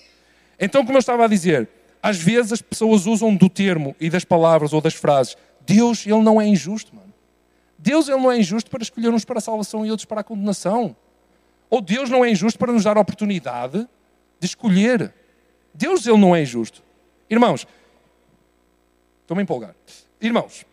Então, 0.60 0.86
como 0.86 0.98
eu 0.98 1.00
estava 1.00 1.26
a 1.26 1.28
dizer, 1.28 1.70
às 2.02 2.18
vezes 2.18 2.54
as 2.54 2.62
pessoas 2.62 3.06
usam 3.06 3.36
do 3.36 3.50
termo 3.50 3.96
e 4.00 4.10
das 4.10 4.24
palavras 4.24 4.74
ou 4.74 4.82
das 4.82 4.94
frases. 4.94 5.36
Deus, 5.66 6.06
ele 6.06 6.22
não 6.22 6.40
é 6.40 6.46
injusto, 6.46 6.96
mano. 6.96 7.14
Deus, 7.78 8.08
ele 8.08 8.18
não 8.18 8.32
é 8.32 8.38
injusto 8.38 8.70
para 8.70 8.84
escolher 8.84 9.10
uns 9.10 9.26
para 9.26 9.40
a 9.40 9.42
salvação 9.42 9.86
e 9.86 9.92
outros 9.92 10.06
para 10.06 10.22
a 10.22 10.24
condenação. 10.24 10.96
Ou 11.70 11.82
Deus 11.82 12.10
não 12.10 12.24
é 12.24 12.30
injusto 12.30 12.60
para 12.60 12.72
nos 12.72 12.84
dar 12.84 12.98
a 12.98 13.02
oportunidade 13.02 13.88
de 14.40 14.46
escolher. 14.46 15.14
Deus, 15.74 16.06
ele 16.06 16.18
não 16.18 16.36
é 16.36 16.42
injusto. 16.42 16.84
Irmãos, 17.30 17.68
Estou-me 19.26 19.42
a 19.42 19.44
empolgar. 19.44 19.76
Irmãos, 20.22 20.64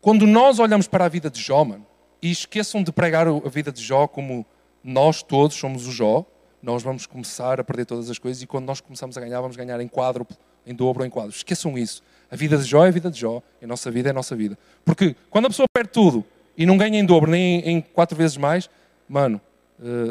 quando 0.00 0.26
nós 0.26 0.58
olhamos 0.58 0.88
para 0.88 1.04
a 1.04 1.08
vida 1.08 1.30
de 1.30 1.40
Jó, 1.40 1.64
mano, 1.64 1.86
e 2.20 2.28
esqueçam 2.28 2.82
de 2.82 2.90
pregar 2.90 3.28
a 3.28 3.48
vida 3.48 3.70
de 3.70 3.80
Jó 3.80 4.08
como 4.08 4.44
nós 4.82 5.22
todos 5.22 5.54
somos 5.54 5.86
o 5.86 5.92
Jó, 5.92 6.26
nós 6.60 6.82
vamos 6.82 7.06
começar 7.06 7.60
a 7.60 7.62
perder 7.62 7.84
todas 7.84 8.10
as 8.10 8.18
coisas 8.18 8.42
e 8.42 8.48
quando 8.48 8.66
nós 8.66 8.80
começamos 8.80 9.16
a 9.16 9.20
ganhar, 9.20 9.40
vamos 9.40 9.54
ganhar 9.54 9.80
em 9.80 9.86
quádruplo, 9.86 10.36
em 10.66 10.74
dobro 10.74 11.02
ou 11.02 11.06
em 11.06 11.10
quadro. 11.10 11.30
Esqueçam 11.30 11.78
isso. 11.78 12.02
A 12.28 12.34
vida 12.34 12.58
de 12.58 12.64
Jó 12.64 12.84
é 12.84 12.88
a 12.88 12.90
vida 12.90 13.12
de 13.12 13.20
Jó, 13.20 13.40
a 13.62 13.66
nossa 13.68 13.92
vida 13.92 14.08
é 14.08 14.10
a 14.10 14.14
nossa 14.14 14.34
vida. 14.34 14.58
Porque 14.84 15.14
quando 15.30 15.44
a 15.46 15.50
pessoa 15.50 15.66
perde 15.72 15.90
tudo 15.92 16.24
e 16.56 16.66
não 16.66 16.76
ganha 16.76 16.98
em 16.98 17.04
dobro 17.04 17.30
nem 17.30 17.60
em 17.60 17.80
quatro 17.80 18.16
vezes 18.16 18.36
mais, 18.36 18.68
mano, 19.08 19.40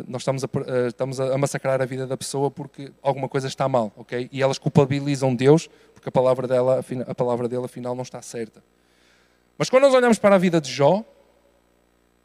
nós 0.07 0.22
estamos 0.22 0.43
a, 0.43 0.47
eh, 0.47 0.88
estamos 0.88 1.20
a 1.20 1.38
massacrar 1.38 1.82
a 1.82 1.86
vida 1.86 2.07
da 2.07 2.15
pessoa 2.15 2.49
porque 2.49 2.91
alguma 3.01 3.28
coisa 3.28 3.47
está 3.47 3.68
mal, 3.68 3.91
ok? 3.95 4.30
E 4.32 4.41
elas 4.41 4.57
culpabilizam 4.57 5.36
Deus 5.36 5.70
porque 5.93 6.09
a 6.09 6.11
palavra, 6.11 6.47
dela, 6.47 6.84
a 7.07 7.15
palavra 7.15 7.47
dele 7.47 7.65
afinal 7.65 7.93
não 7.93 8.03
está 8.03 8.22
certa. 8.22 8.63
Mas 9.57 9.70
quando 9.70 9.84
nós 9.84 9.93
olhamos 9.93 10.20
para 10.20 10.36
a 10.36 10.38
vida 10.38 10.61
de 10.61 10.72
Jó, 10.72 11.03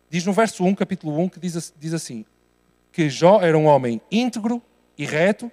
diz 0.08 0.24
no 0.24 0.32
verso 0.32 0.64
1, 0.64 0.74
capítulo 0.74 1.18
1, 1.18 1.28
que 1.30 1.40
diz, 1.40 1.74
diz 1.78 1.94
assim, 1.94 2.24
que 2.92 3.08
Jó 3.08 3.40
era 3.40 3.56
um 3.56 3.64
homem 3.64 4.00
íntegro 4.10 4.62
e 4.96 5.04
reto 5.04 5.50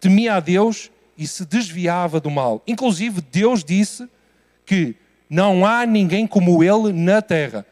temia 0.00 0.34
a 0.34 0.40
Deus 0.40 0.90
e 1.16 1.26
se 1.26 1.44
desviava 1.44 2.18
do 2.18 2.30
mal. 2.30 2.62
Inclusive, 2.66 3.20
Deus 3.20 3.62
disse 3.62 4.08
que 4.66 4.96
não 5.30 5.64
há 5.64 5.86
ninguém 5.86 6.26
como 6.26 6.64
ele 6.64 6.92
na 6.92 7.22
terra. 7.22 7.64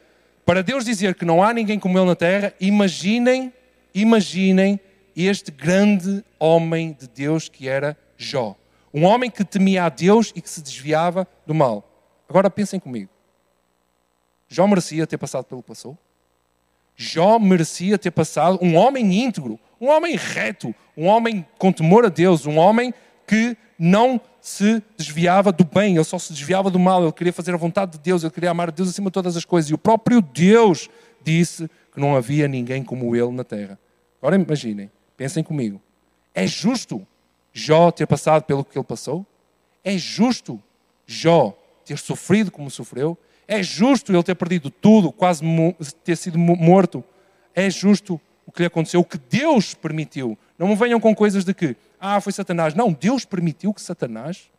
Para 0.51 0.63
Deus 0.63 0.83
dizer 0.83 1.15
que 1.15 1.23
não 1.23 1.41
há 1.41 1.53
ninguém 1.53 1.79
como 1.79 1.97
ele 1.97 2.07
na 2.07 2.13
terra, 2.13 2.53
imaginem, 2.59 3.53
imaginem 3.95 4.81
este 5.15 5.49
grande 5.49 6.25
homem 6.37 6.91
de 6.91 7.07
Deus 7.07 7.47
que 7.47 7.69
era 7.69 7.97
Jó. 8.17 8.57
Um 8.93 9.05
homem 9.05 9.31
que 9.31 9.45
temia 9.45 9.85
a 9.85 9.87
Deus 9.87 10.33
e 10.35 10.41
que 10.41 10.49
se 10.49 10.61
desviava 10.61 11.25
do 11.47 11.55
mal. 11.55 11.89
Agora 12.27 12.49
pensem 12.49 12.81
comigo. 12.81 13.09
Jó 14.49 14.67
merecia 14.67 15.07
ter 15.07 15.17
passado 15.17 15.45
pelo 15.45 15.61
que 15.61 15.69
passou? 15.69 15.97
Jó 16.97 17.39
merecia 17.39 17.97
ter 17.97 18.11
passado, 18.11 18.59
um 18.61 18.75
homem 18.75 19.23
íntegro, 19.23 19.57
um 19.79 19.87
homem 19.87 20.17
reto, 20.17 20.75
um 20.97 21.05
homem 21.05 21.47
com 21.57 21.71
temor 21.71 22.05
a 22.05 22.09
Deus, 22.09 22.45
um 22.45 22.57
homem 22.57 22.93
que 23.25 23.55
não 23.79 24.19
se 24.41 24.81
desviava 24.97 25.51
do 25.51 25.63
bem, 25.63 25.95
ele 25.95 26.03
só 26.03 26.17
se 26.17 26.33
desviava 26.33 26.71
do 26.71 26.79
mal, 26.79 27.03
ele 27.03 27.11
queria 27.11 27.31
fazer 27.31 27.53
a 27.53 27.57
vontade 27.57 27.91
de 27.91 27.99
Deus, 27.99 28.23
ele 28.23 28.31
queria 28.31 28.49
amar 28.49 28.69
a 28.69 28.71
Deus 28.71 28.89
acima 28.89 29.09
de 29.09 29.13
todas 29.13 29.37
as 29.37 29.45
coisas. 29.45 29.69
E 29.69 29.73
o 29.73 29.77
próprio 29.77 30.19
Deus 30.19 30.89
disse 31.23 31.69
que 31.93 31.99
não 31.99 32.15
havia 32.15 32.47
ninguém 32.47 32.83
como 32.83 33.15
ele 33.15 33.31
na 33.31 33.43
terra. 33.43 33.79
Agora 34.19 34.35
imaginem, 34.35 34.89
pensem 35.15 35.43
comigo. 35.43 35.79
É 36.33 36.47
justo 36.47 37.05
Jó 37.53 37.91
ter 37.91 38.07
passado 38.07 38.43
pelo 38.43 38.63
que 38.63 38.77
ele 38.77 38.85
passou? 38.85 39.25
É 39.83 39.97
justo 39.97 40.59
Jó 41.05 41.55
ter 41.85 41.97
sofrido 41.97 42.49
como 42.49 42.71
sofreu? 42.71 43.17
É 43.47 43.61
justo 43.61 44.11
ele 44.11 44.23
ter 44.23 44.35
perdido 44.35 44.69
tudo, 44.71 45.11
quase 45.11 45.43
ter 46.03 46.15
sido 46.15 46.39
morto? 46.39 47.03
É 47.53 47.69
justo 47.69 48.19
o 48.45 48.51
que 48.51 48.61
lhe 48.61 48.67
aconteceu, 48.67 49.01
o 49.01 49.05
que 49.05 49.17
Deus 49.17 49.73
permitiu. 49.73 50.37
Não 50.67 50.75
venham 50.75 50.99
com 50.99 51.15
coisas 51.15 51.43
de 51.43 51.53
que, 51.53 51.75
ah, 51.99 52.21
foi 52.21 52.31
Satanás. 52.31 52.73
Não, 52.73 52.93
Deus 52.93 53.25
permitiu 53.25 53.73
que 53.73 53.81
Satanás 53.81 54.49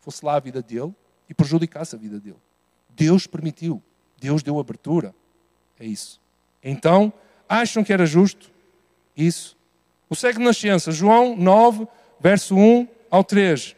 fosse 0.00 0.24
lá 0.24 0.36
a 0.36 0.40
vida 0.40 0.62
dele 0.62 0.94
e 1.28 1.34
prejudicasse 1.34 1.94
a 1.94 1.98
vida 1.98 2.20
dele. 2.20 2.36
Deus 2.90 3.26
permitiu. 3.26 3.82
Deus 4.20 4.42
deu 4.42 4.58
abertura. 4.58 5.14
É 5.80 5.86
isso. 5.86 6.20
Então, 6.62 7.12
acham 7.48 7.82
que 7.82 7.92
era 7.92 8.04
justo? 8.04 8.50
Isso. 9.16 9.56
O 10.08 10.14
cego 10.14 10.38
de 10.38 10.44
nascença, 10.44 10.92
João 10.92 11.34
9, 11.36 11.88
verso 12.20 12.54
1 12.54 12.86
ao 13.10 13.24
3, 13.24 13.74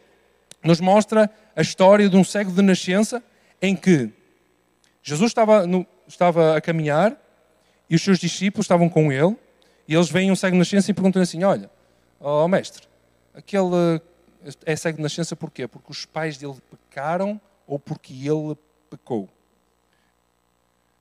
nos 0.63 0.81
mostra 0.81 1.31
a 1.55 1.61
história 1.61 2.09
de 2.09 2.17
um 2.17 2.23
cego 2.23 2.51
de 2.51 2.61
nascença 2.61 3.23
em 3.61 3.75
que 3.75 4.11
Jesus 5.01 5.31
estava, 5.31 5.65
no, 5.65 5.87
estava 6.07 6.57
a 6.57 6.61
caminhar 6.61 7.15
e 7.89 7.95
os 7.95 8.01
seus 8.01 8.19
discípulos 8.19 8.65
estavam 8.65 8.89
com 8.89 9.11
ele, 9.11 9.37
e 9.87 9.93
eles 9.93 10.09
veem 10.09 10.31
um 10.31 10.35
cego 10.35 10.53
de 10.53 10.59
nascença 10.59 10.89
e 10.89 10.93
perguntam 10.93 11.21
assim: 11.21 11.43
Olha, 11.43 11.69
oh, 12.19 12.47
mestre, 12.47 12.87
aquele 13.33 14.01
é 14.65 14.75
cego 14.75 14.97
de 14.97 15.03
nascença 15.03 15.35
porquê? 15.35 15.67
Porque 15.67 15.91
os 15.91 16.05
pais 16.05 16.37
dele 16.37 16.55
pecaram 16.69 17.39
ou 17.67 17.79
porque 17.79 18.13
ele 18.13 18.55
pecou? 18.89 19.29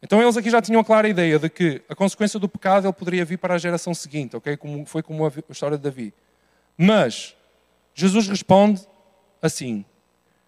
Então 0.03 0.21
eles 0.21 0.37
aqui 0.37 0.51
já 0.51 0.61
tinham 0.61 0.81
a 0.81 0.85
clara 0.85 1.09
ideia 1.09 1.39
de 1.39 1.49
que 1.49 1.83
a 1.89 1.95
consequência 1.95 2.39
do 2.39 2.47
pecado 2.47 2.87
ele 2.87 2.93
poderia 2.93 3.25
vir 3.25 3.39
para 3.39 3.55
a 3.55 3.59
geração 3.59 3.95
seguinte, 3.95 4.37
ok? 4.37 4.55
Como, 4.57 4.85
foi 4.85 5.03
como 5.03 5.27
a 5.27 5.33
história 5.49 5.79
de 5.79 5.83
Davi. 5.83 6.13
Mas 6.77 7.35
Jesus 7.95 8.29
responde 8.29 8.87
assim: 9.41 9.85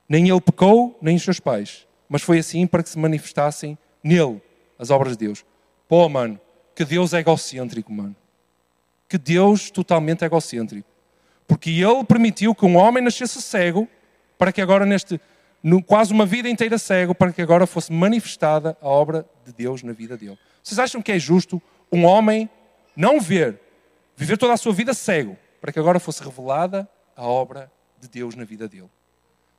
nem 0.06 0.28
ele 0.28 0.40
pecou, 0.40 0.98
nem 1.00 1.16
os 1.16 1.22
seus 1.22 1.40
pais, 1.40 1.86
mas 2.06 2.22
foi 2.22 2.38
assim 2.38 2.66
para 2.66 2.82
que 2.82 2.90
se 2.90 2.98
manifestassem 2.98 3.78
nele 4.02 4.42
as 4.78 4.90
obras 4.90 5.16
de 5.16 5.26
Deus. 5.26 5.44
Pô, 5.88 6.06
mano, 6.08 6.38
que 6.74 6.84
Deus 6.84 7.14
é 7.14 7.20
egocêntrico, 7.20 7.90
mano. 7.90 8.14
Que 9.08 9.18
Deus 9.18 9.70
totalmente 9.70 10.24
egocêntrico. 10.24 10.88
Porque 11.46 11.70
Ele 11.70 12.04
permitiu 12.04 12.54
que 12.54 12.64
um 12.64 12.76
homem 12.76 13.02
nascesse 13.02 13.40
cego, 13.40 13.88
para 14.36 14.52
que 14.52 14.60
agora, 14.60 14.84
neste, 14.84 15.20
quase 15.86 16.12
uma 16.12 16.26
vida 16.26 16.48
inteira 16.48 16.76
cego, 16.78 17.14
para 17.14 17.32
que 17.32 17.40
agora 17.40 17.66
fosse 17.66 17.92
manifestada 17.92 18.76
a 18.80 18.88
obra 18.88 19.24
de 19.44 19.52
Deus 19.52 19.82
na 19.82 19.92
vida 19.92 20.16
dele. 20.16 20.38
Vocês 20.62 20.78
acham 20.78 21.00
que 21.00 21.12
é 21.12 21.18
justo 21.18 21.62
um 21.92 22.04
homem 22.04 22.50
não 22.96 23.20
ver, 23.20 23.60
viver 24.16 24.36
toda 24.36 24.52
a 24.52 24.56
sua 24.56 24.72
vida 24.72 24.92
cego, 24.92 25.36
para 25.60 25.72
que 25.72 25.78
agora 25.78 26.00
fosse 26.00 26.22
revelada 26.22 26.88
a 27.14 27.26
obra 27.26 27.70
de 28.00 28.08
Deus 28.08 28.34
na 28.34 28.44
vida 28.44 28.68
dele? 28.68 28.90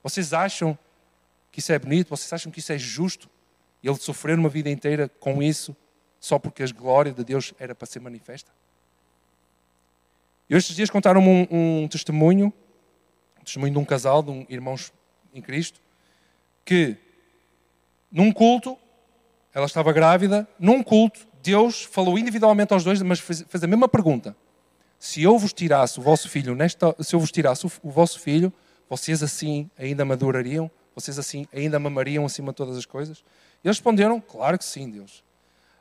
Vocês 0.03 0.33
acham 0.33 0.77
que 1.51 1.59
isso 1.59 1.71
é 1.71 1.79
bonito? 1.79 2.09
Vocês 2.09 2.31
acham 2.33 2.51
que 2.51 2.59
isso 2.59 2.73
é 2.73 2.77
justo? 2.77 3.29
Ele 3.83 3.95
sofrer 3.95 4.37
uma 4.37 4.49
vida 4.49 4.69
inteira 4.69 5.09
com 5.19 5.41
isso? 5.41 5.75
só 6.19 6.37
porque 6.39 6.63
a 6.63 6.67
glória 6.67 7.11
de 7.11 7.23
Deus 7.23 7.53
era 7.59 7.73
para 7.75 7.85
ser 7.85 7.99
manifesta? 7.99 8.51
E 10.49 10.55
estes 10.55 10.75
dias 10.75 10.89
contaram-me 10.89 11.27
um, 11.27 11.47
um, 11.83 11.87
testemunho, 11.87 12.53
um 13.39 13.43
testemunho 13.43 13.73
de 13.73 13.79
um 13.79 13.85
casal, 13.85 14.23
de 14.23 14.31
um 14.31 14.45
irmãos 14.49 14.93
em 15.33 15.41
Cristo, 15.41 15.81
que 16.63 16.97
num 18.11 18.31
culto, 18.31 18.77
ela 19.53 19.65
estava 19.65 19.91
grávida, 19.91 20.47
num 20.59 20.81
culto, 20.81 21.27
Deus 21.43 21.83
falou 21.83 22.17
individualmente 22.17 22.73
aos 22.73 22.83
dois, 22.83 23.01
mas 23.01 23.19
fez, 23.19 23.45
fez 23.47 23.63
a 23.63 23.67
mesma 23.67 23.87
pergunta. 23.87 24.35
Se 24.99 25.21
eu 25.21 25.37
vos 25.37 25.53
tirasse 25.53 25.99
o 25.99 26.01
vosso 26.01 26.29
filho, 26.29 26.55
nesta, 26.55 26.95
se 27.01 27.15
eu 27.15 27.19
vos 27.19 27.31
tirasse 27.31 27.65
o, 27.65 27.71
o 27.83 27.91
vosso 27.91 28.19
filho, 28.19 28.51
vocês 28.89 29.21
assim 29.21 29.69
ainda 29.77 30.03
madurariam? 30.03 30.71
Vocês 30.95 31.19
assim 31.19 31.45
ainda 31.53 31.77
mamariam 31.77 32.25
acima 32.25 32.51
de 32.51 32.55
todas 32.55 32.75
as 32.75 32.85
coisas? 32.85 33.19
E 33.63 33.67
eles 33.67 33.77
responderam, 33.77 34.19
claro 34.19 34.57
que 34.57 34.65
sim, 34.65 34.89
Deus. 34.89 35.23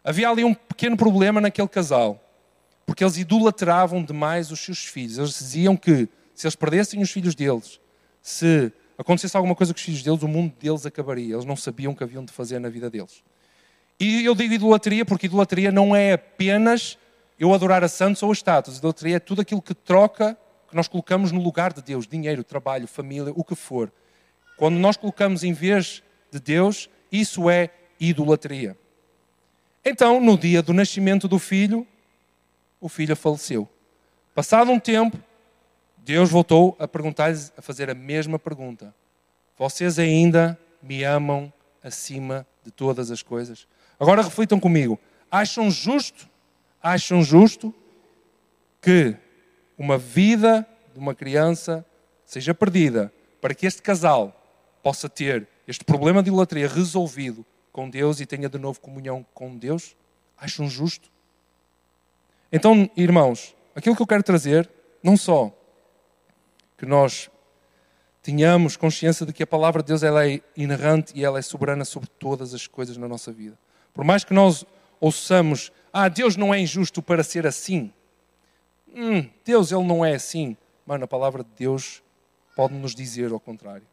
Havia 0.05 0.29
ali 0.29 0.45
um 0.45 0.53
pequeno 0.53 0.97
problema 0.97 1.41
naquele 1.41 1.69
casal, 1.69 2.23
porque 2.87 3.03
eles 3.03 3.19
idolatravam 3.19 4.03
demais 4.03 4.53
os 4.53 4.61
seus 4.61 4.85
filhos. 4.85 5.19
Eles 5.19 5.37
diziam 5.37 5.77
que 5.77 6.09
se 6.33 6.47
eles 6.47 6.55
perdessem 6.55 7.03
os 7.03 7.11
filhos 7.11 7.35
deles, 7.35 7.81
se 8.23 8.73
acontecesse 8.97 9.37
alguma 9.37 9.57
coisa 9.57 9.75
com 9.75 9.79
os 9.79 9.85
filhos 9.85 10.03
deles, 10.03 10.23
o 10.23 10.29
mundo 10.29 10.55
deles 10.61 10.87
acabaria. 10.87 11.35
Eles 11.35 11.45
não 11.45 11.57
sabiam 11.57 11.93
o 11.93 11.97
que 11.97 12.05
haviam 12.05 12.25
de 12.25 12.33
fazer 12.33 12.61
na 12.61 12.69
vida 12.69 12.89
deles. 12.89 13.25
E 13.99 14.25
eu 14.25 14.35
digo 14.35 14.55
idolatria 14.55 15.05
porque 15.05 15.27
idolatria 15.27 15.73
não 15.73 15.97
é 15.97 16.13
apenas 16.13 16.97
eu 17.39 17.53
adorar 17.53 17.83
a 17.83 17.89
santos 17.89 18.23
ou 18.23 18.31
a 18.31 18.33
estátuas. 18.33 18.79
Idolatria 18.79 19.17
é 19.17 19.21
tudo 19.21 19.41
aquilo 19.41 19.61
que 19.61 19.75
troca, 19.75 20.39
que 20.69 20.77
nós 20.77 20.87
colocamos 20.87 21.33
no 21.33 21.43
lugar 21.43 21.73
de 21.73 21.83
Deus: 21.83 22.07
dinheiro, 22.07 22.45
trabalho, 22.45 22.87
família, 22.87 23.33
o 23.35 23.43
que 23.43 23.55
for. 23.55 23.93
Quando 24.57 24.77
nós 24.77 24.97
colocamos 24.97 25.43
em 25.43 25.53
vez 25.53 26.03
de 26.31 26.39
Deus, 26.39 26.89
isso 27.11 27.51
é 27.51 27.71
idolatria. 27.99 28.77
Então, 29.85 30.21
no 30.21 30.37
dia 30.37 30.63
do 30.63 30.73
nascimento 30.73 31.29
do 31.29 31.39
filho, 31.39 31.87
o 32.81 32.89
filho 32.89 33.17
faleceu. 33.17 33.69
Passado 34.35 34.71
um 34.71 34.79
tempo, 34.79 35.19
Deus 35.99 36.31
voltou 36.31 36.77
a 36.79 36.87
perguntar-lhes, 36.87 37.53
a 37.57 37.63
fazer 37.63 37.91
a 37.91 37.95
mesma 37.95 38.39
pergunta: 38.39 38.95
Vocês 39.57 39.99
ainda 39.99 40.59
me 40.83 41.03
amam 41.03 41.53
acima 41.83 42.47
de 42.63 42.71
todas 42.71 43.11
as 43.11 43.23
coisas? 43.23 43.67
Agora 43.99 44.23
reflitam 44.23 44.61
comigo. 44.61 44.99
Acham 45.31 45.71
justo, 45.71 46.29
acham 46.83 47.23
justo 47.23 47.75
que 48.81 49.17
uma 49.77 49.99
vida 49.99 50.67
de 50.93 50.99
uma 51.01 51.15
criança 51.15 51.85
seja 52.25 52.55
perdida 52.55 53.13
para 53.41 53.55
que 53.55 53.67
este 53.67 53.83
casal 53.83 54.33
possa 54.83 55.09
ter 55.09 55.49
este 55.67 55.85
problema 55.85 56.23
de 56.23 56.29
idolatria 56.29 56.69
resolvido 56.69 57.45
com 57.73 57.91
Deus 57.91 58.21
e 58.21 58.27
tenha 58.27 58.49
de 58.49 58.59
novo 58.59 58.81
comunhão 58.81 59.27
com 59.35 59.57
Deus? 59.57 59.97
Acham 60.37 60.69
justo? 60.69 61.11
Então, 62.53 62.89
irmãos, 62.97 63.55
aquilo 63.75 63.97
que 63.97 64.03
eu 64.03 64.07
quero 64.07 64.23
trazer, 64.23 64.71
não 65.03 65.17
só 65.17 65.53
que 66.79 66.87
nós 66.87 67.31
tenhamos 68.23 68.77
consciência 68.77 69.25
de 69.25 69.33
que 69.33 69.43
a 69.43 69.47
palavra 69.47 69.83
de 69.83 69.89
Deus 69.89 70.03
ela 70.03 70.29
é 70.29 70.41
inerrante 70.57 71.13
e 71.15 71.25
ela 71.25 71.39
é 71.39 71.43
soberana 71.43 71.85
sobre 71.85 72.09
todas 72.19 72.55
as 72.55 72.67
coisas 72.67 72.97
na 72.97 73.09
nossa 73.09 73.33
vida. 73.33 73.59
Por 73.95 74.05
mais 74.05 74.25
que 74.25 74.35
nós 74.35 74.65
ouçamos, 75.01 75.73
ah, 75.93 76.09
Deus 76.09 76.37
não 76.37 76.53
é 76.53 76.59
injusto 76.59 77.03
para 77.03 77.23
ser 77.23 77.47
assim. 77.47 77.93
Hum, 78.95 79.29
Deus, 79.45 79.73
ele 79.73 79.85
não 79.85 80.05
é 80.05 80.15
assim. 80.15 80.57
Mano, 80.85 81.05
a 81.05 81.09
palavra 81.09 81.43
de 81.43 81.51
Deus 81.57 82.03
pode 82.55 82.75
nos 82.75 82.95
dizer 82.95 83.33
ao 83.33 83.41
contrário. 83.41 83.87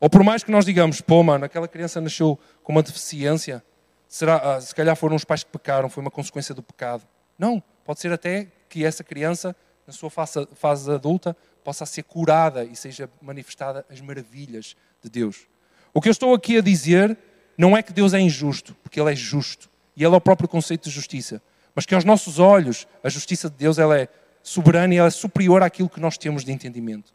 Ou 0.00 0.10
por 0.10 0.24
mais 0.24 0.42
que 0.42 0.50
nós 0.50 0.64
digamos, 0.64 1.00
pô, 1.00 1.22
mano, 1.22 1.44
aquela 1.44 1.68
criança 1.68 2.00
nasceu 2.00 2.38
com 2.62 2.72
uma 2.72 2.82
deficiência, 2.82 3.64
será, 4.08 4.56
ah, 4.56 4.60
se 4.60 4.74
calhar 4.74 4.96
foram 4.96 5.14
os 5.14 5.24
pais 5.24 5.44
que 5.44 5.50
pecaram, 5.50 5.88
foi 5.88 6.00
uma 6.00 6.10
consequência 6.10 6.54
do 6.54 6.62
pecado. 6.62 7.06
Não, 7.38 7.62
pode 7.84 8.00
ser 8.00 8.12
até 8.12 8.48
que 8.68 8.84
essa 8.84 9.02
criança, 9.04 9.54
na 9.86 9.92
sua 9.92 10.10
fase, 10.10 10.46
fase 10.54 10.90
adulta, 10.90 11.36
possa 11.64 11.86
ser 11.86 12.02
curada 12.02 12.64
e 12.64 12.74
seja 12.74 13.08
manifestada 13.20 13.84
as 13.90 14.00
maravilhas 14.00 14.76
de 15.02 15.10
Deus. 15.10 15.46
O 15.94 16.00
que 16.00 16.08
eu 16.08 16.12
estou 16.12 16.34
aqui 16.34 16.58
a 16.58 16.60
dizer 16.60 17.16
não 17.56 17.76
é 17.76 17.82
que 17.82 17.92
Deus 17.92 18.14
é 18.14 18.20
injusto, 18.20 18.74
porque 18.82 19.00
Ele 19.00 19.12
é 19.12 19.16
justo. 19.16 19.70
E 19.96 20.02
Ele 20.04 20.14
é 20.14 20.16
o 20.16 20.20
próprio 20.20 20.48
conceito 20.48 20.88
de 20.88 20.94
justiça. 20.94 21.42
Mas 21.74 21.86
que 21.86 21.94
aos 21.94 22.04
nossos 22.04 22.38
olhos, 22.38 22.86
a 23.02 23.08
justiça 23.08 23.48
de 23.48 23.56
Deus 23.56 23.78
ela 23.78 23.98
é 23.98 24.08
soberana 24.42 24.94
e 24.94 24.98
ela 24.98 25.08
é 25.08 25.10
superior 25.10 25.62
àquilo 25.62 25.88
que 25.88 26.00
nós 26.00 26.18
temos 26.18 26.44
de 26.44 26.52
entendimento. 26.52 27.12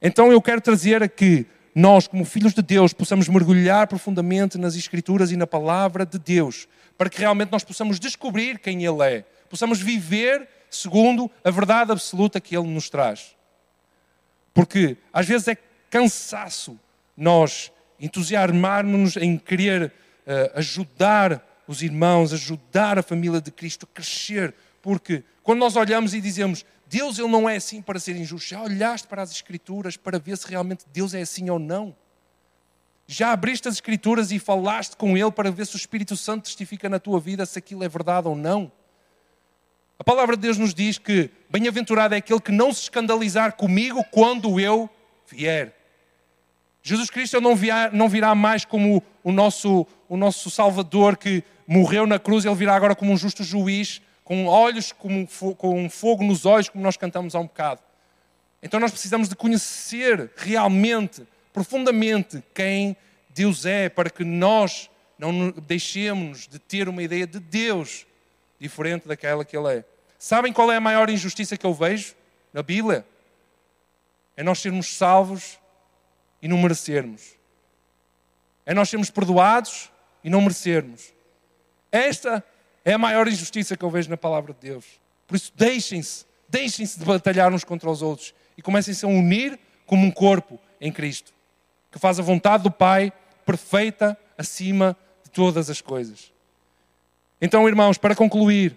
Então 0.00 0.30
eu 0.32 0.40
quero 0.40 0.60
trazer 0.60 1.02
aqui 1.02 1.46
nós, 1.74 2.08
como 2.08 2.24
filhos 2.24 2.52
de 2.52 2.62
Deus, 2.62 2.92
possamos 2.92 3.28
mergulhar 3.28 3.86
profundamente 3.86 4.58
nas 4.58 4.74
Escrituras 4.74 5.30
e 5.30 5.36
na 5.36 5.46
palavra 5.46 6.04
de 6.04 6.18
Deus, 6.18 6.66
para 6.98 7.08
que 7.08 7.20
realmente 7.20 7.52
nós 7.52 7.64
possamos 7.64 8.00
descobrir 8.00 8.58
quem 8.58 8.84
Ele 8.84 9.02
é, 9.02 9.24
possamos 9.48 9.80
viver 9.80 10.48
segundo 10.68 11.30
a 11.44 11.50
verdade 11.50 11.92
absoluta 11.92 12.40
que 12.40 12.56
Ele 12.56 12.68
nos 12.68 12.88
traz. 12.88 13.36
Porque 14.52 14.96
às 15.12 15.26
vezes 15.26 15.48
é 15.48 15.56
cansaço 15.88 16.78
nós 17.16 17.72
entusiasmarmos-nos 17.98 19.16
em 19.16 19.36
querer 19.36 19.92
uh, 20.26 20.58
ajudar 20.58 21.44
os 21.70 21.82
irmãos, 21.82 22.32
ajudar 22.32 22.98
a 22.98 23.02
família 23.02 23.40
de 23.40 23.52
Cristo 23.52 23.88
a 23.88 23.94
crescer. 23.94 24.52
Porque 24.82 25.22
quando 25.40 25.60
nós 25.60 25.76
olhamos 25.76 26.14
e 26.14 26.20
dizemos 26.20 26.66
Deus 26.88 27.16
ele 27.16 27.28
não 27.28 27.48
é 27.48 27.54
assim 27.54 27.80
para 27.80 28.00
ser 28.00 28.16
injusto, 28.16 28.48
já 28.48 28.60
olhaste 28.60 29.06
para 29.06 29.22
as 29.22 29.30
Escrituras 29.30 29.96
para 29.96 30.18
ver 30.18 30.36
se 30.36 30.48
realmente 30.48 30.84
Deus 30.92 31.14
é 31.14 31.20
assim 31.20 31.48
ou 31.48 31.60
não? 31.60 31.94
Já 33.06 33.30
abriste 33.30 33.68
as 33.68 33.74
Escrituras 33.74 34.32
e 34.32 34.40
falaste 34.40 34.96
com 34.96 35.16
Ele 35.16 35.30
para 35.30 35.52
ver 35.52 35.64
se 35.64 35.76
o 35.76 35.78
Espírito 35.78 36.16
Santo 36.16 36.42
testifica 36.42 36.88
na 36.88 36.98
tua 36.98 37.20
vida 37.20 37.46
se 37.46 37.56
aquilo 37.56 37.84
é 37.84 37.88
verdade 37.88 38.26
ou 38.26 38.34
não? 38.34 38.72
A 39.96 40.02
palavra 40.02 40.34
de 40.34 40.42
Deus 40.42 40.58
nos 40.58 40.74
diz 40.74 40.98
que 40.98 41.30
bem-aventurado 41.48 42.16
é 42.16 42.18
aquele 42.18 42.40
que 42.40 42.50
não 42.50 42.72
se 42.72 42.82
escandalizar 42.82 43.52
comigo 43.52 44.04
quando 44.10 44.58
eu 44.58 44.90
vier. 45.28 45.76
Jesus 46.82 47.10
Cristo 47.10 47.40
não, 47.40 47.54
virá, 47.54 47.90
não 47.92 48.08
virá 48.08 48.34
mais 48.34 48.64
como 48.64 49.02
o 49.22 49.30
nosso, 49.30 49.86
o 50.08 50.16
nosso 50.16 50.50
Salvador 50.50 51.16
que 51.16 51.44
morreu 51.70 52.04
na 52.04 52.18
cruz, 52.18 52.44
ele 52.44 52.54
virá 52.56 52.74
agora 52.74 52.96
como 52.96 53.12
um 53.12 53.16
justo 53.16 53.44
juiz, 53.44 54.02
com 54.24 54.46
olhos, 54.46 54.90
como, 54.90 55.24
com 55.56 55.88
fogo 55.88 56.24
nos 56.24 56.44
olhos, 56.44 56.68
como 56.68 56.82
nós 56.82 56.96
cantamos 56.96 57.36
há 57.36 57.38
um 57.38 57.44
bocado. 57.44 57.80
Então 58.60 58.80
nós 58.80 58.90
precisamos 58.90 59.28
de 59.28 59.36
conhecer 59.36 60.32
realmente, 60.36 61.24
profundamente, 61.52 62.42
quem 62.52 62.96
Deus 63.28 63.64
é, 63.64 63.88
para 63.88 64.10
que 64.10 64.24
nós 64.24 64.90
não 65.16 65.52
deixemos 65.52 66.48
de 66.48 66.58
ter 66.58 66.88
uma 66.88 67.04
ideia 67.04 67.24
de 67.24 67.38
Deus 67.38 68.04
diferente 68.58 69.06
daquela 69.06 69.44
que 69.44 69.56
Ele 69.56 69.76
é. 69.78 69.84
Sabem 70.18 70.52
qual 70.52 70.72
é 70.72 70.76
a 70.76 70.80
maior 70.80 71.08
injustiça 71.08 71.56
que 71.56 71.64
eu 71.64 71.72
vejo 71.72 72.16
na 72.52 72.64
Bíblia? 72.64 73.06
É 74.36 74.42
nós 74.42 74.58
sermos 74.58 74.96
salvos 74.96 75.56
e 76.42 76.48
não 76.48 76.58
merecermos. 76.58 77.36
É 78.66 78.74
nós 78.74 78.90
sermos 78.90 79.08
perdoados 79.08 79.88
e 80.24 80.28
não 80.28 80.40
merecermos. 80.40 81.12
Esta 81.90 82.44
é 82.84 82.92
a 82.92 82.98
maior 82.98 83.28
injustiça 83.28 83.76
que 83.76 83.84
eu 83.84 83.90
vejo 83.90 84.10
na 84.10 84.16
palavra 84.16 84.52
de 84.52 84.68
Deus. 84.68 84.84
Por 85.26 85.36
isso, 85.36 85.52
deixem-se, 85.54 86.24
deixem-se 86.48 86.98
de 86.98 87.04
batalhar 87.04 87.52
uns 87.52 87.64
contra 87.64 87.90
os 87.90 88.02
outros 88.02 88.34
e 88.56 88.62
comecem-se 88.62 89.04
a 89.04 89.08
unir 89.08 89.58
como 89.86 90.06
um 90.06 90.10
corpo 90.10 90.58
em 90.80 90.92
Cristo, 90.92 91.32
que 91.90 91.98
faz 91.98 92.18
a 92.18 92.22
vontade 92.22 92.62
do 92.62 92.70
Pai 92.70 93.12
perfeita 93.44 94.16
acima 94.38 94.96
de 95.24 95.30
todas 95.30 95.68
as 95.68 95.80
coisas. 95.80 96.32
Então, 97.40 97.66
irmãos, 97.66 97.98
para 97.98 98.14
concluir, 98.14 98.76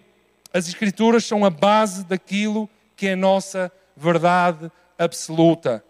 as 0.54 0.68
Escrituras 0.68 1.26
são 1.26 1.44
a 1.44 1.50
base 1.50 2.06
daquilo 2.06 2.70
que 2.96 3.08
é 3.08 3.14
a 3.14 3.18
nossa 3.18 3.72
verdade 3.96 4.72
absoluta. 4.98 5.84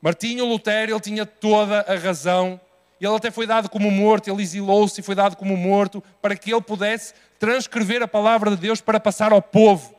Martinho 0.00 0.44
Lutero 0.44 0.92
ele 0.92 1.00
tinha 1.00 1.26
toda 1.26 1.80
a 1.80 1.96
razão. 1.96 2.60
Ele 3.00 3.14
até 3.14 3.30
foi 3.30 3.46
dado 3.46 3.70
como 3.70 3.90
morto, 3.90 4.30
ele 4.30 4.42
exilou-se 4.42 5.00
e 5.00 5.02
foi 5.02 5.14
dado 5.14 5.34
como 5.36 5.56
morto 5.56 6.02
para 6.20 6.36
que 6.36 6.52
ele 6.52 6.60
pudesse 6.60 7.14
transcrever 7.38 8.02
a 8.02 8.08
palavra 8.08 8.50
de 8.50 8.56
Deus 8.58 8.82
para 8.82 9.00
passar 9.00 9.32
ao 9.32 9.40
povo, 9.40 9.94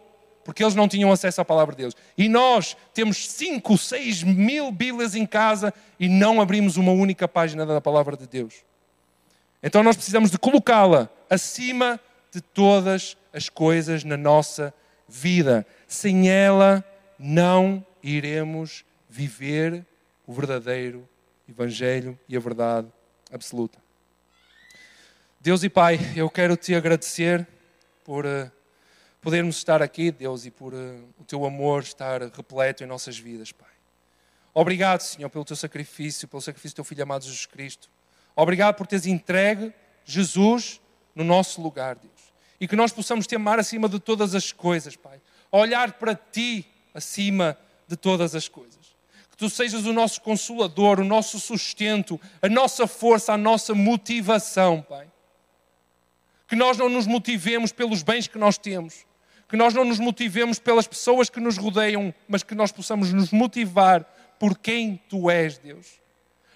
porque 0.46 0.64
eles 0.64 0.76
não 0.76 0.88
tinham 0.88 1.12
acesso 1.12 1.42
à 1.42 1.46
palavra 1.46 1.76
de 1.76 1.82
Deus. 1.82 1.96
E 2.16 2.30
nós 2.30 2.78
temos 2.94 3.28
5, 3.28 3.76
6 3.76 4.22
mil 4.24 4.72
Bíblias 4.72 5.16
em 5.16 5.26
casa 5.26 5.74
e 6.00 6.08
não 6.08 6.40
abrimos 6.40 6.78
uma 6.78 6.92
única 6.92 7.28
página 7.28 7.66
da 7.66 7.82
palavra 7.82 8.16
de 8.16 8.28
Deus. 8.28 8.64
Então 9.64 9.82
nós 9.82 9.96
precisamos 9.96 10.30
de 10.30 10.38
colocá-la 10.38 11.10
acima 11.28 12.00
de 12.32 12.40
todas 12.40 13.18
as 13.34 13.50
coisas 13.50 14.04
na 14.04 14.18
nossa 14.18 14.74
vida. 15.08 15.66
Sem 15.88 16.30
ela, 16.30 16.84
não 17.18 17.84
iremos 18.04 18.86
viver 19.10 19.86
o 20.26 20.34
verdadeiro 20.34 21.08
Evangelho 21.52 22.20
e 22.28 22.36
a 22.36 22.40
verdade 22.40 22.88
absoluta. 23.32 23.80
Deus 25.40 25.64
e 25.64 25.70
Pai, 25.70 26.00
eu 26.16 26.30
quero 26.30 26.56
te 26.56 26.76
agradecer 26.76 27.48
por 28.04 28.26
uh, 28.26 28.52
podermos 29.22 29.58
estar 29.58 29.82
aqui, 29.82 30.12
Deus, 30.12 30.46
e 30.46 30.52
por 30.52 30.74
uh, 30.74 31.10
o 31.20 31.24
teu 31.24 31.46
amor 31.46 31.84
estar 31.84 32.22
repleto 32.22 32.84
em 32.84 32.88
nossas 32.88 33.18
vidas, 33.18 33.52
Pai. 33.52 33.70
Obrigado, 34.54 35.02
Senhor, 35.02 35.30
pelo 35.30 35.46
teu 35.46 35.56
sacrifício, 35.56 36.28
pelo 36.28 36.42
sacrifício 36.42 36.76
do 36.76 36.78
teu 36.78 36.84
Filho 36.84 37.04
amado 37.04 37.24
Jesus 37.24 37.46
Cristo. 37.46 37.90
Obrigado 38.36 38.76
por 38.76 38.88
teres 38.88 39.06
entregue 39.06 39.74
Jesus 40.04 40.82
no 41.16 41.24
nosso 41.24 41.62
lugar, 41.62 41.96
Deus 41.96 42.32
e 42.62 42.68
que 42.68 42.76
nós 42.76 42.94
possamos 42.94 43.26
te 43.26 43.36
amar 43.36 43.60
acima 43.60 43.90
de 43.90 44.00
todas 44.00 44.36
as 44.36 44.52
coisas, 44.52 44.96
Pai. 44.96 45.20
Olhar 45.52 45.94
para 45.94 46.14
ti 46.14 46.64
acima 46.94 47.58
de 47.88 47.98
todas 47.98 48.36
as 48.36 48.48
coisas. 48.48 48.81
Tu 49.42 49.50
sejas 49.50 49.88
o 49.88 49.92
nosso 49.92 50.22
consolador, 50.22 51.00
o 51.00 51.04
nosso 51.04 51.40
sustento, 51.40 52.22
a 52.40 52.48
nossa 52.48 52.86
força, 52.86 53.34
a 53.34 53.38
nossa 53.38 53.74
motivação, 53.74 54.86
Pai. 54.88 55.08
Que 56.48 56.56
nós 56.56 56.78
não 56.78 56.88
nos 56.88 57.08
motivemos 57.08 57.72
pelos 57.72 58.04
bens 58.04 58.28
que 58.28 58.38
nós 58.38 58.60
temos, 58.60 59.04
que 59.50 59.58
nós 59.58 59.74
não 59.74 59.84
nos 59.84 59.98
motivemos 59.98 60.60
pelas 60.60 60.86
pessoas 60.86 61.28
que 61.28 61.40
nos 61.40 61.58
rodeiam, 61.58 62.14
mas 62.28 62.44
que 62.44 62.54
nós 62.54 62.72
possamos 62.72 63.12
nos 63.12 63.32
motivar 63.32 64.04
por 64.38 64.56
quem 64.60 65.02
tu 65.10 65.28
és, 65.28 65.58
Deus 65.58 66.00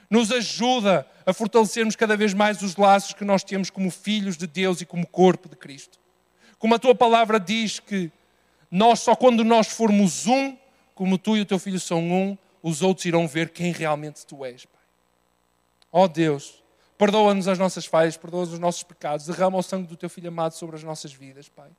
nos 0.07 0.31
ajuda 0.31 1.07
a 1.25 1.33
fortalecermos 1.33 1.95
cada 1.95 2.15
vez 2.15 2.36
mais 2.36 2.61
os 2.61 2.75
laços 2.75 3.13
que 3.13 3.25
nós 3.25 3.43
temos 3.43 3.71
como 3.71 3.89
filhos 3.89 4.38
de 4.38 4.45
Deus 4.45 4.79
e 4.79 4.86
como 4.86 5.07
corpo 5.07 5.49
de 5.49 5.55
Cristo. 5.55 5.97
Como 6.59 6.75
a 6.75 6.79
tua 6.79 6.93
palavra 6.93 7.39
diz 7.39 7.79
que 7.79 8.11
nós 8.69 8.99
só 8.99 9.15
quando 9.15 9.43
nós 9.43 9.69
formos 9.69 10.27
um, 10.27 10.55
como 10.93 11.17
tu 11.17 11.36
e 11.36 11.41
o 11.41 11.45
teu 11.45 11.57
filho 11.57 11.79
são 11.79 11.99
um, 11.99 12.38
os 12.68 12.82
outros 12.82 13.05
irão 13.05 13.28
ver 13.28 13.49
quem 13.49 13.72
realmente 13.72 14.26
tu 14.26 14.43
és, 14.43 14.66
Pai. 14.66 14.82
Oh 15.91 16.07
Deus, 16.07 16.63
perdoa-nos 16.97 17.47
as 17.47 17.59
nossas 17.59 17.86
falhas, 17.86 18.18
perdoa-nos 18.18 18.53
os 18.53 18.59
nossos 18.59 18.84
pecados, 18.84 19.26
derrama 19.26 19.57
o 19.57 19.63
sangue 19.63 19.88
do 19.88 19.95
teu 19.95 20.09
filho 20.09 20.30
amado 20.30 20.53
sobre 20.53 20.76
as 20.76 20.84
nossas 20.84 21.13
vidas, 21.13 21.49
Pai. 21.49 21.70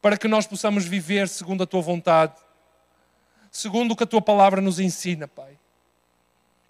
Para 0.00 0.16
que 0.16 0.28
nós 0.28 0.46
possamos 0.46 0.84
viver 0.84 1.28
segundo 1.28 1.62
a 1.62 1.66
tua 1.66 1.80
vontade, 1.80 2.34
segundo 3.50 3.92
o 3.92 3.96
que 3.96 4.04
a 4.04 4.06
tua 4.06 4.22
palavra 4.22 4.60
nos 4.60 4.78
ensina, 4.78 5.26
Pai 5.26 5.58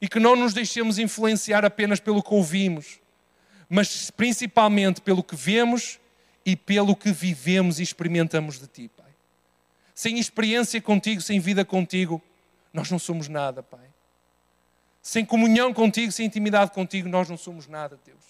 e 0.00 0.08
que 0.08 0.20
não 0.20 0.36
nos 0.36 0.52
deixemos 0.52 0.98
influenciar 0.98 1.64
apenas 1.64 2.00
pelo 2.00 2.22
que 2.22 2.34
ouvimos, 2.34 3.00
mas 3.68 4.10
principalmente 4.10 5.00
pelo 5.00 5.22
que 5.22 5.34
vemos 5.34 5.98
e 6.44 6.54
pelo 6.54 6.94
que 6.94 7.10
vivemos 7.10 7.80
e 7.80 7.82
experimentamos 7.82 8.58
de 8.58 8.66
Ti, 8.66 8.90
Pai. 8.94 9.06
Sem 9.94 10.18
experiência 10.18 10.80
contigo, 10.80 11.20
sem 11.20 11.40
vida 11.40 11.64
contigo, 11.64 12.22
nós 12.76 12.90
não 12.90 12.98
somos 12.98 13.26
nada, 13.26 13.62
Pai. 13.62 13.88
Sem 15.00 15.24
comunhão 15.24 15.72
contigo, 15.72 16.12
sem 16.12 16.26
intimidade 16.26 16.72
contigo, 16.72 17.08
nós 17.08 17.26
não 17.26 17.38
somos 17.38 17.66
nada, 17.66 17.98
Deus. 18.04 18.22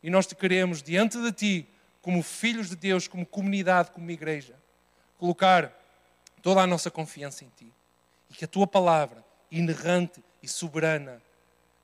E 0.00 0.08
nós 0.08 0.28
te 0.28 0.36
queremos 0.36 0.80
diante 0.80 1.20
de 1.20 1.32
Ti, 1.32 1.68
como 2.00 2.22
filhos 2.22 2.68
de 2.68 2.76
Deus, 2.76 3.08
como 3.08 3.26
comunidade, 3.26 3.90
como 3.90 4.08
igreja, 4.12 4.54
colocar 5.18 5.76
toda 6.40 6.62
a 6.62 6.68
nossa 6.68 6.88
confiança 6.88 7.44
em 7.44 7.48
Ti. 7.56 7.74
E 8.30 8.34
que 8.34 8.44
a 8.44 8.48
Tua 8.48 8.64
palavra, 8.64 9.24
inerrante 9.50 10.22
e 10.40 10.46
soberana, 10.46 11.20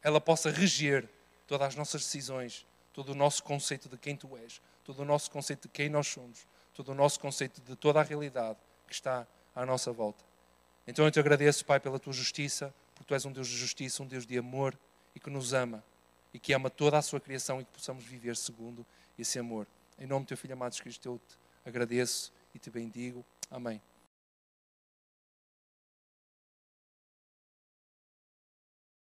ela 0.00 0.20
possa 0.20 0.52
reger 0.52 1.08
todas 1.44 1.66
as 1.66 1.74
nossas 1.74 2.02
decisões, 2.02 2.64
todo 2.92 3.08
o 3.10 3.14
nosso 3.16 3.42
conceito 3.42 3.88
de 3.88 3.98
quem 3.98 4.14
tu 4.14 4.36
és, 4.36 4.62
todo 4.84 5.00
o 5.00 5.04
nosso 5.04 5.28
conceito 5.28 5.62
de 5.62 5.68
quem 5.70 5.88
nós 5.88 6.06
somos, 6.06 6.46
todo 6.72 6.92
o 6.92 6.94
nosso 6.94 7.18
conceito 7.18 7.60
de 7.60 7.74
toda 7.74 7.98
a 7.98 8.04
realidade 8.04 8.58
que 8.86 8.94
está 8.94 9.26
à 9.56 9.66
nossa 9.66 9.90
volta. 9.90 10.33
Então 10.86 11.04
eu 11.04 11.10
te 11.10 11.18
agradeço, 11.18 11.64
Pai, 11.64 11.80
pela 11.80 11.98
tua 11.98 12.12
justiça, 12.12 12.74
porque 12.94 13.08
tu 13.08 13.14
és 13.14 13.24
um 13.24 13.32
Deus 13.32 13.48
de 13.48 13.56
justiça, 13.56 14.02
um 14.02 14.06
Deus 14.06 14.26
de 14.26 14.38
amor 14.38 14.78
e 15.14 15.20
que 15.20 15.30
nos 15.30 15.54
ama 15.54 15.82
e 16.32 16.38
que 16.38 16.52
ama 16.52 16.68
toda 16.68 16.98
a 16.98 17.02
sua 17.02 17.20
criação 17.20 17.60
e 17.60 17.64
que 17.64 17.70
possamos 17.70 18.04
viver 18.04 18.36
segundo 18.36 18.84
esse 19.18 19.38
amor. 19.38 19.66
Em 19.98 20.06
nome 20.06 20.24
do 20.24 20.28
teu 20.28 20.36
Filho 20.36 20.54
amado 20.54 20.72
Jesus 20.72 20.82
Cristo, 20.82 21.08
eu 21.08 21.20
te 21.28 21.38
agradeço 21.68 22.32
e 22.52 22.58
te 22.58 22.70
bendigo. 22.70 23.24
Amém. 23.50 23.80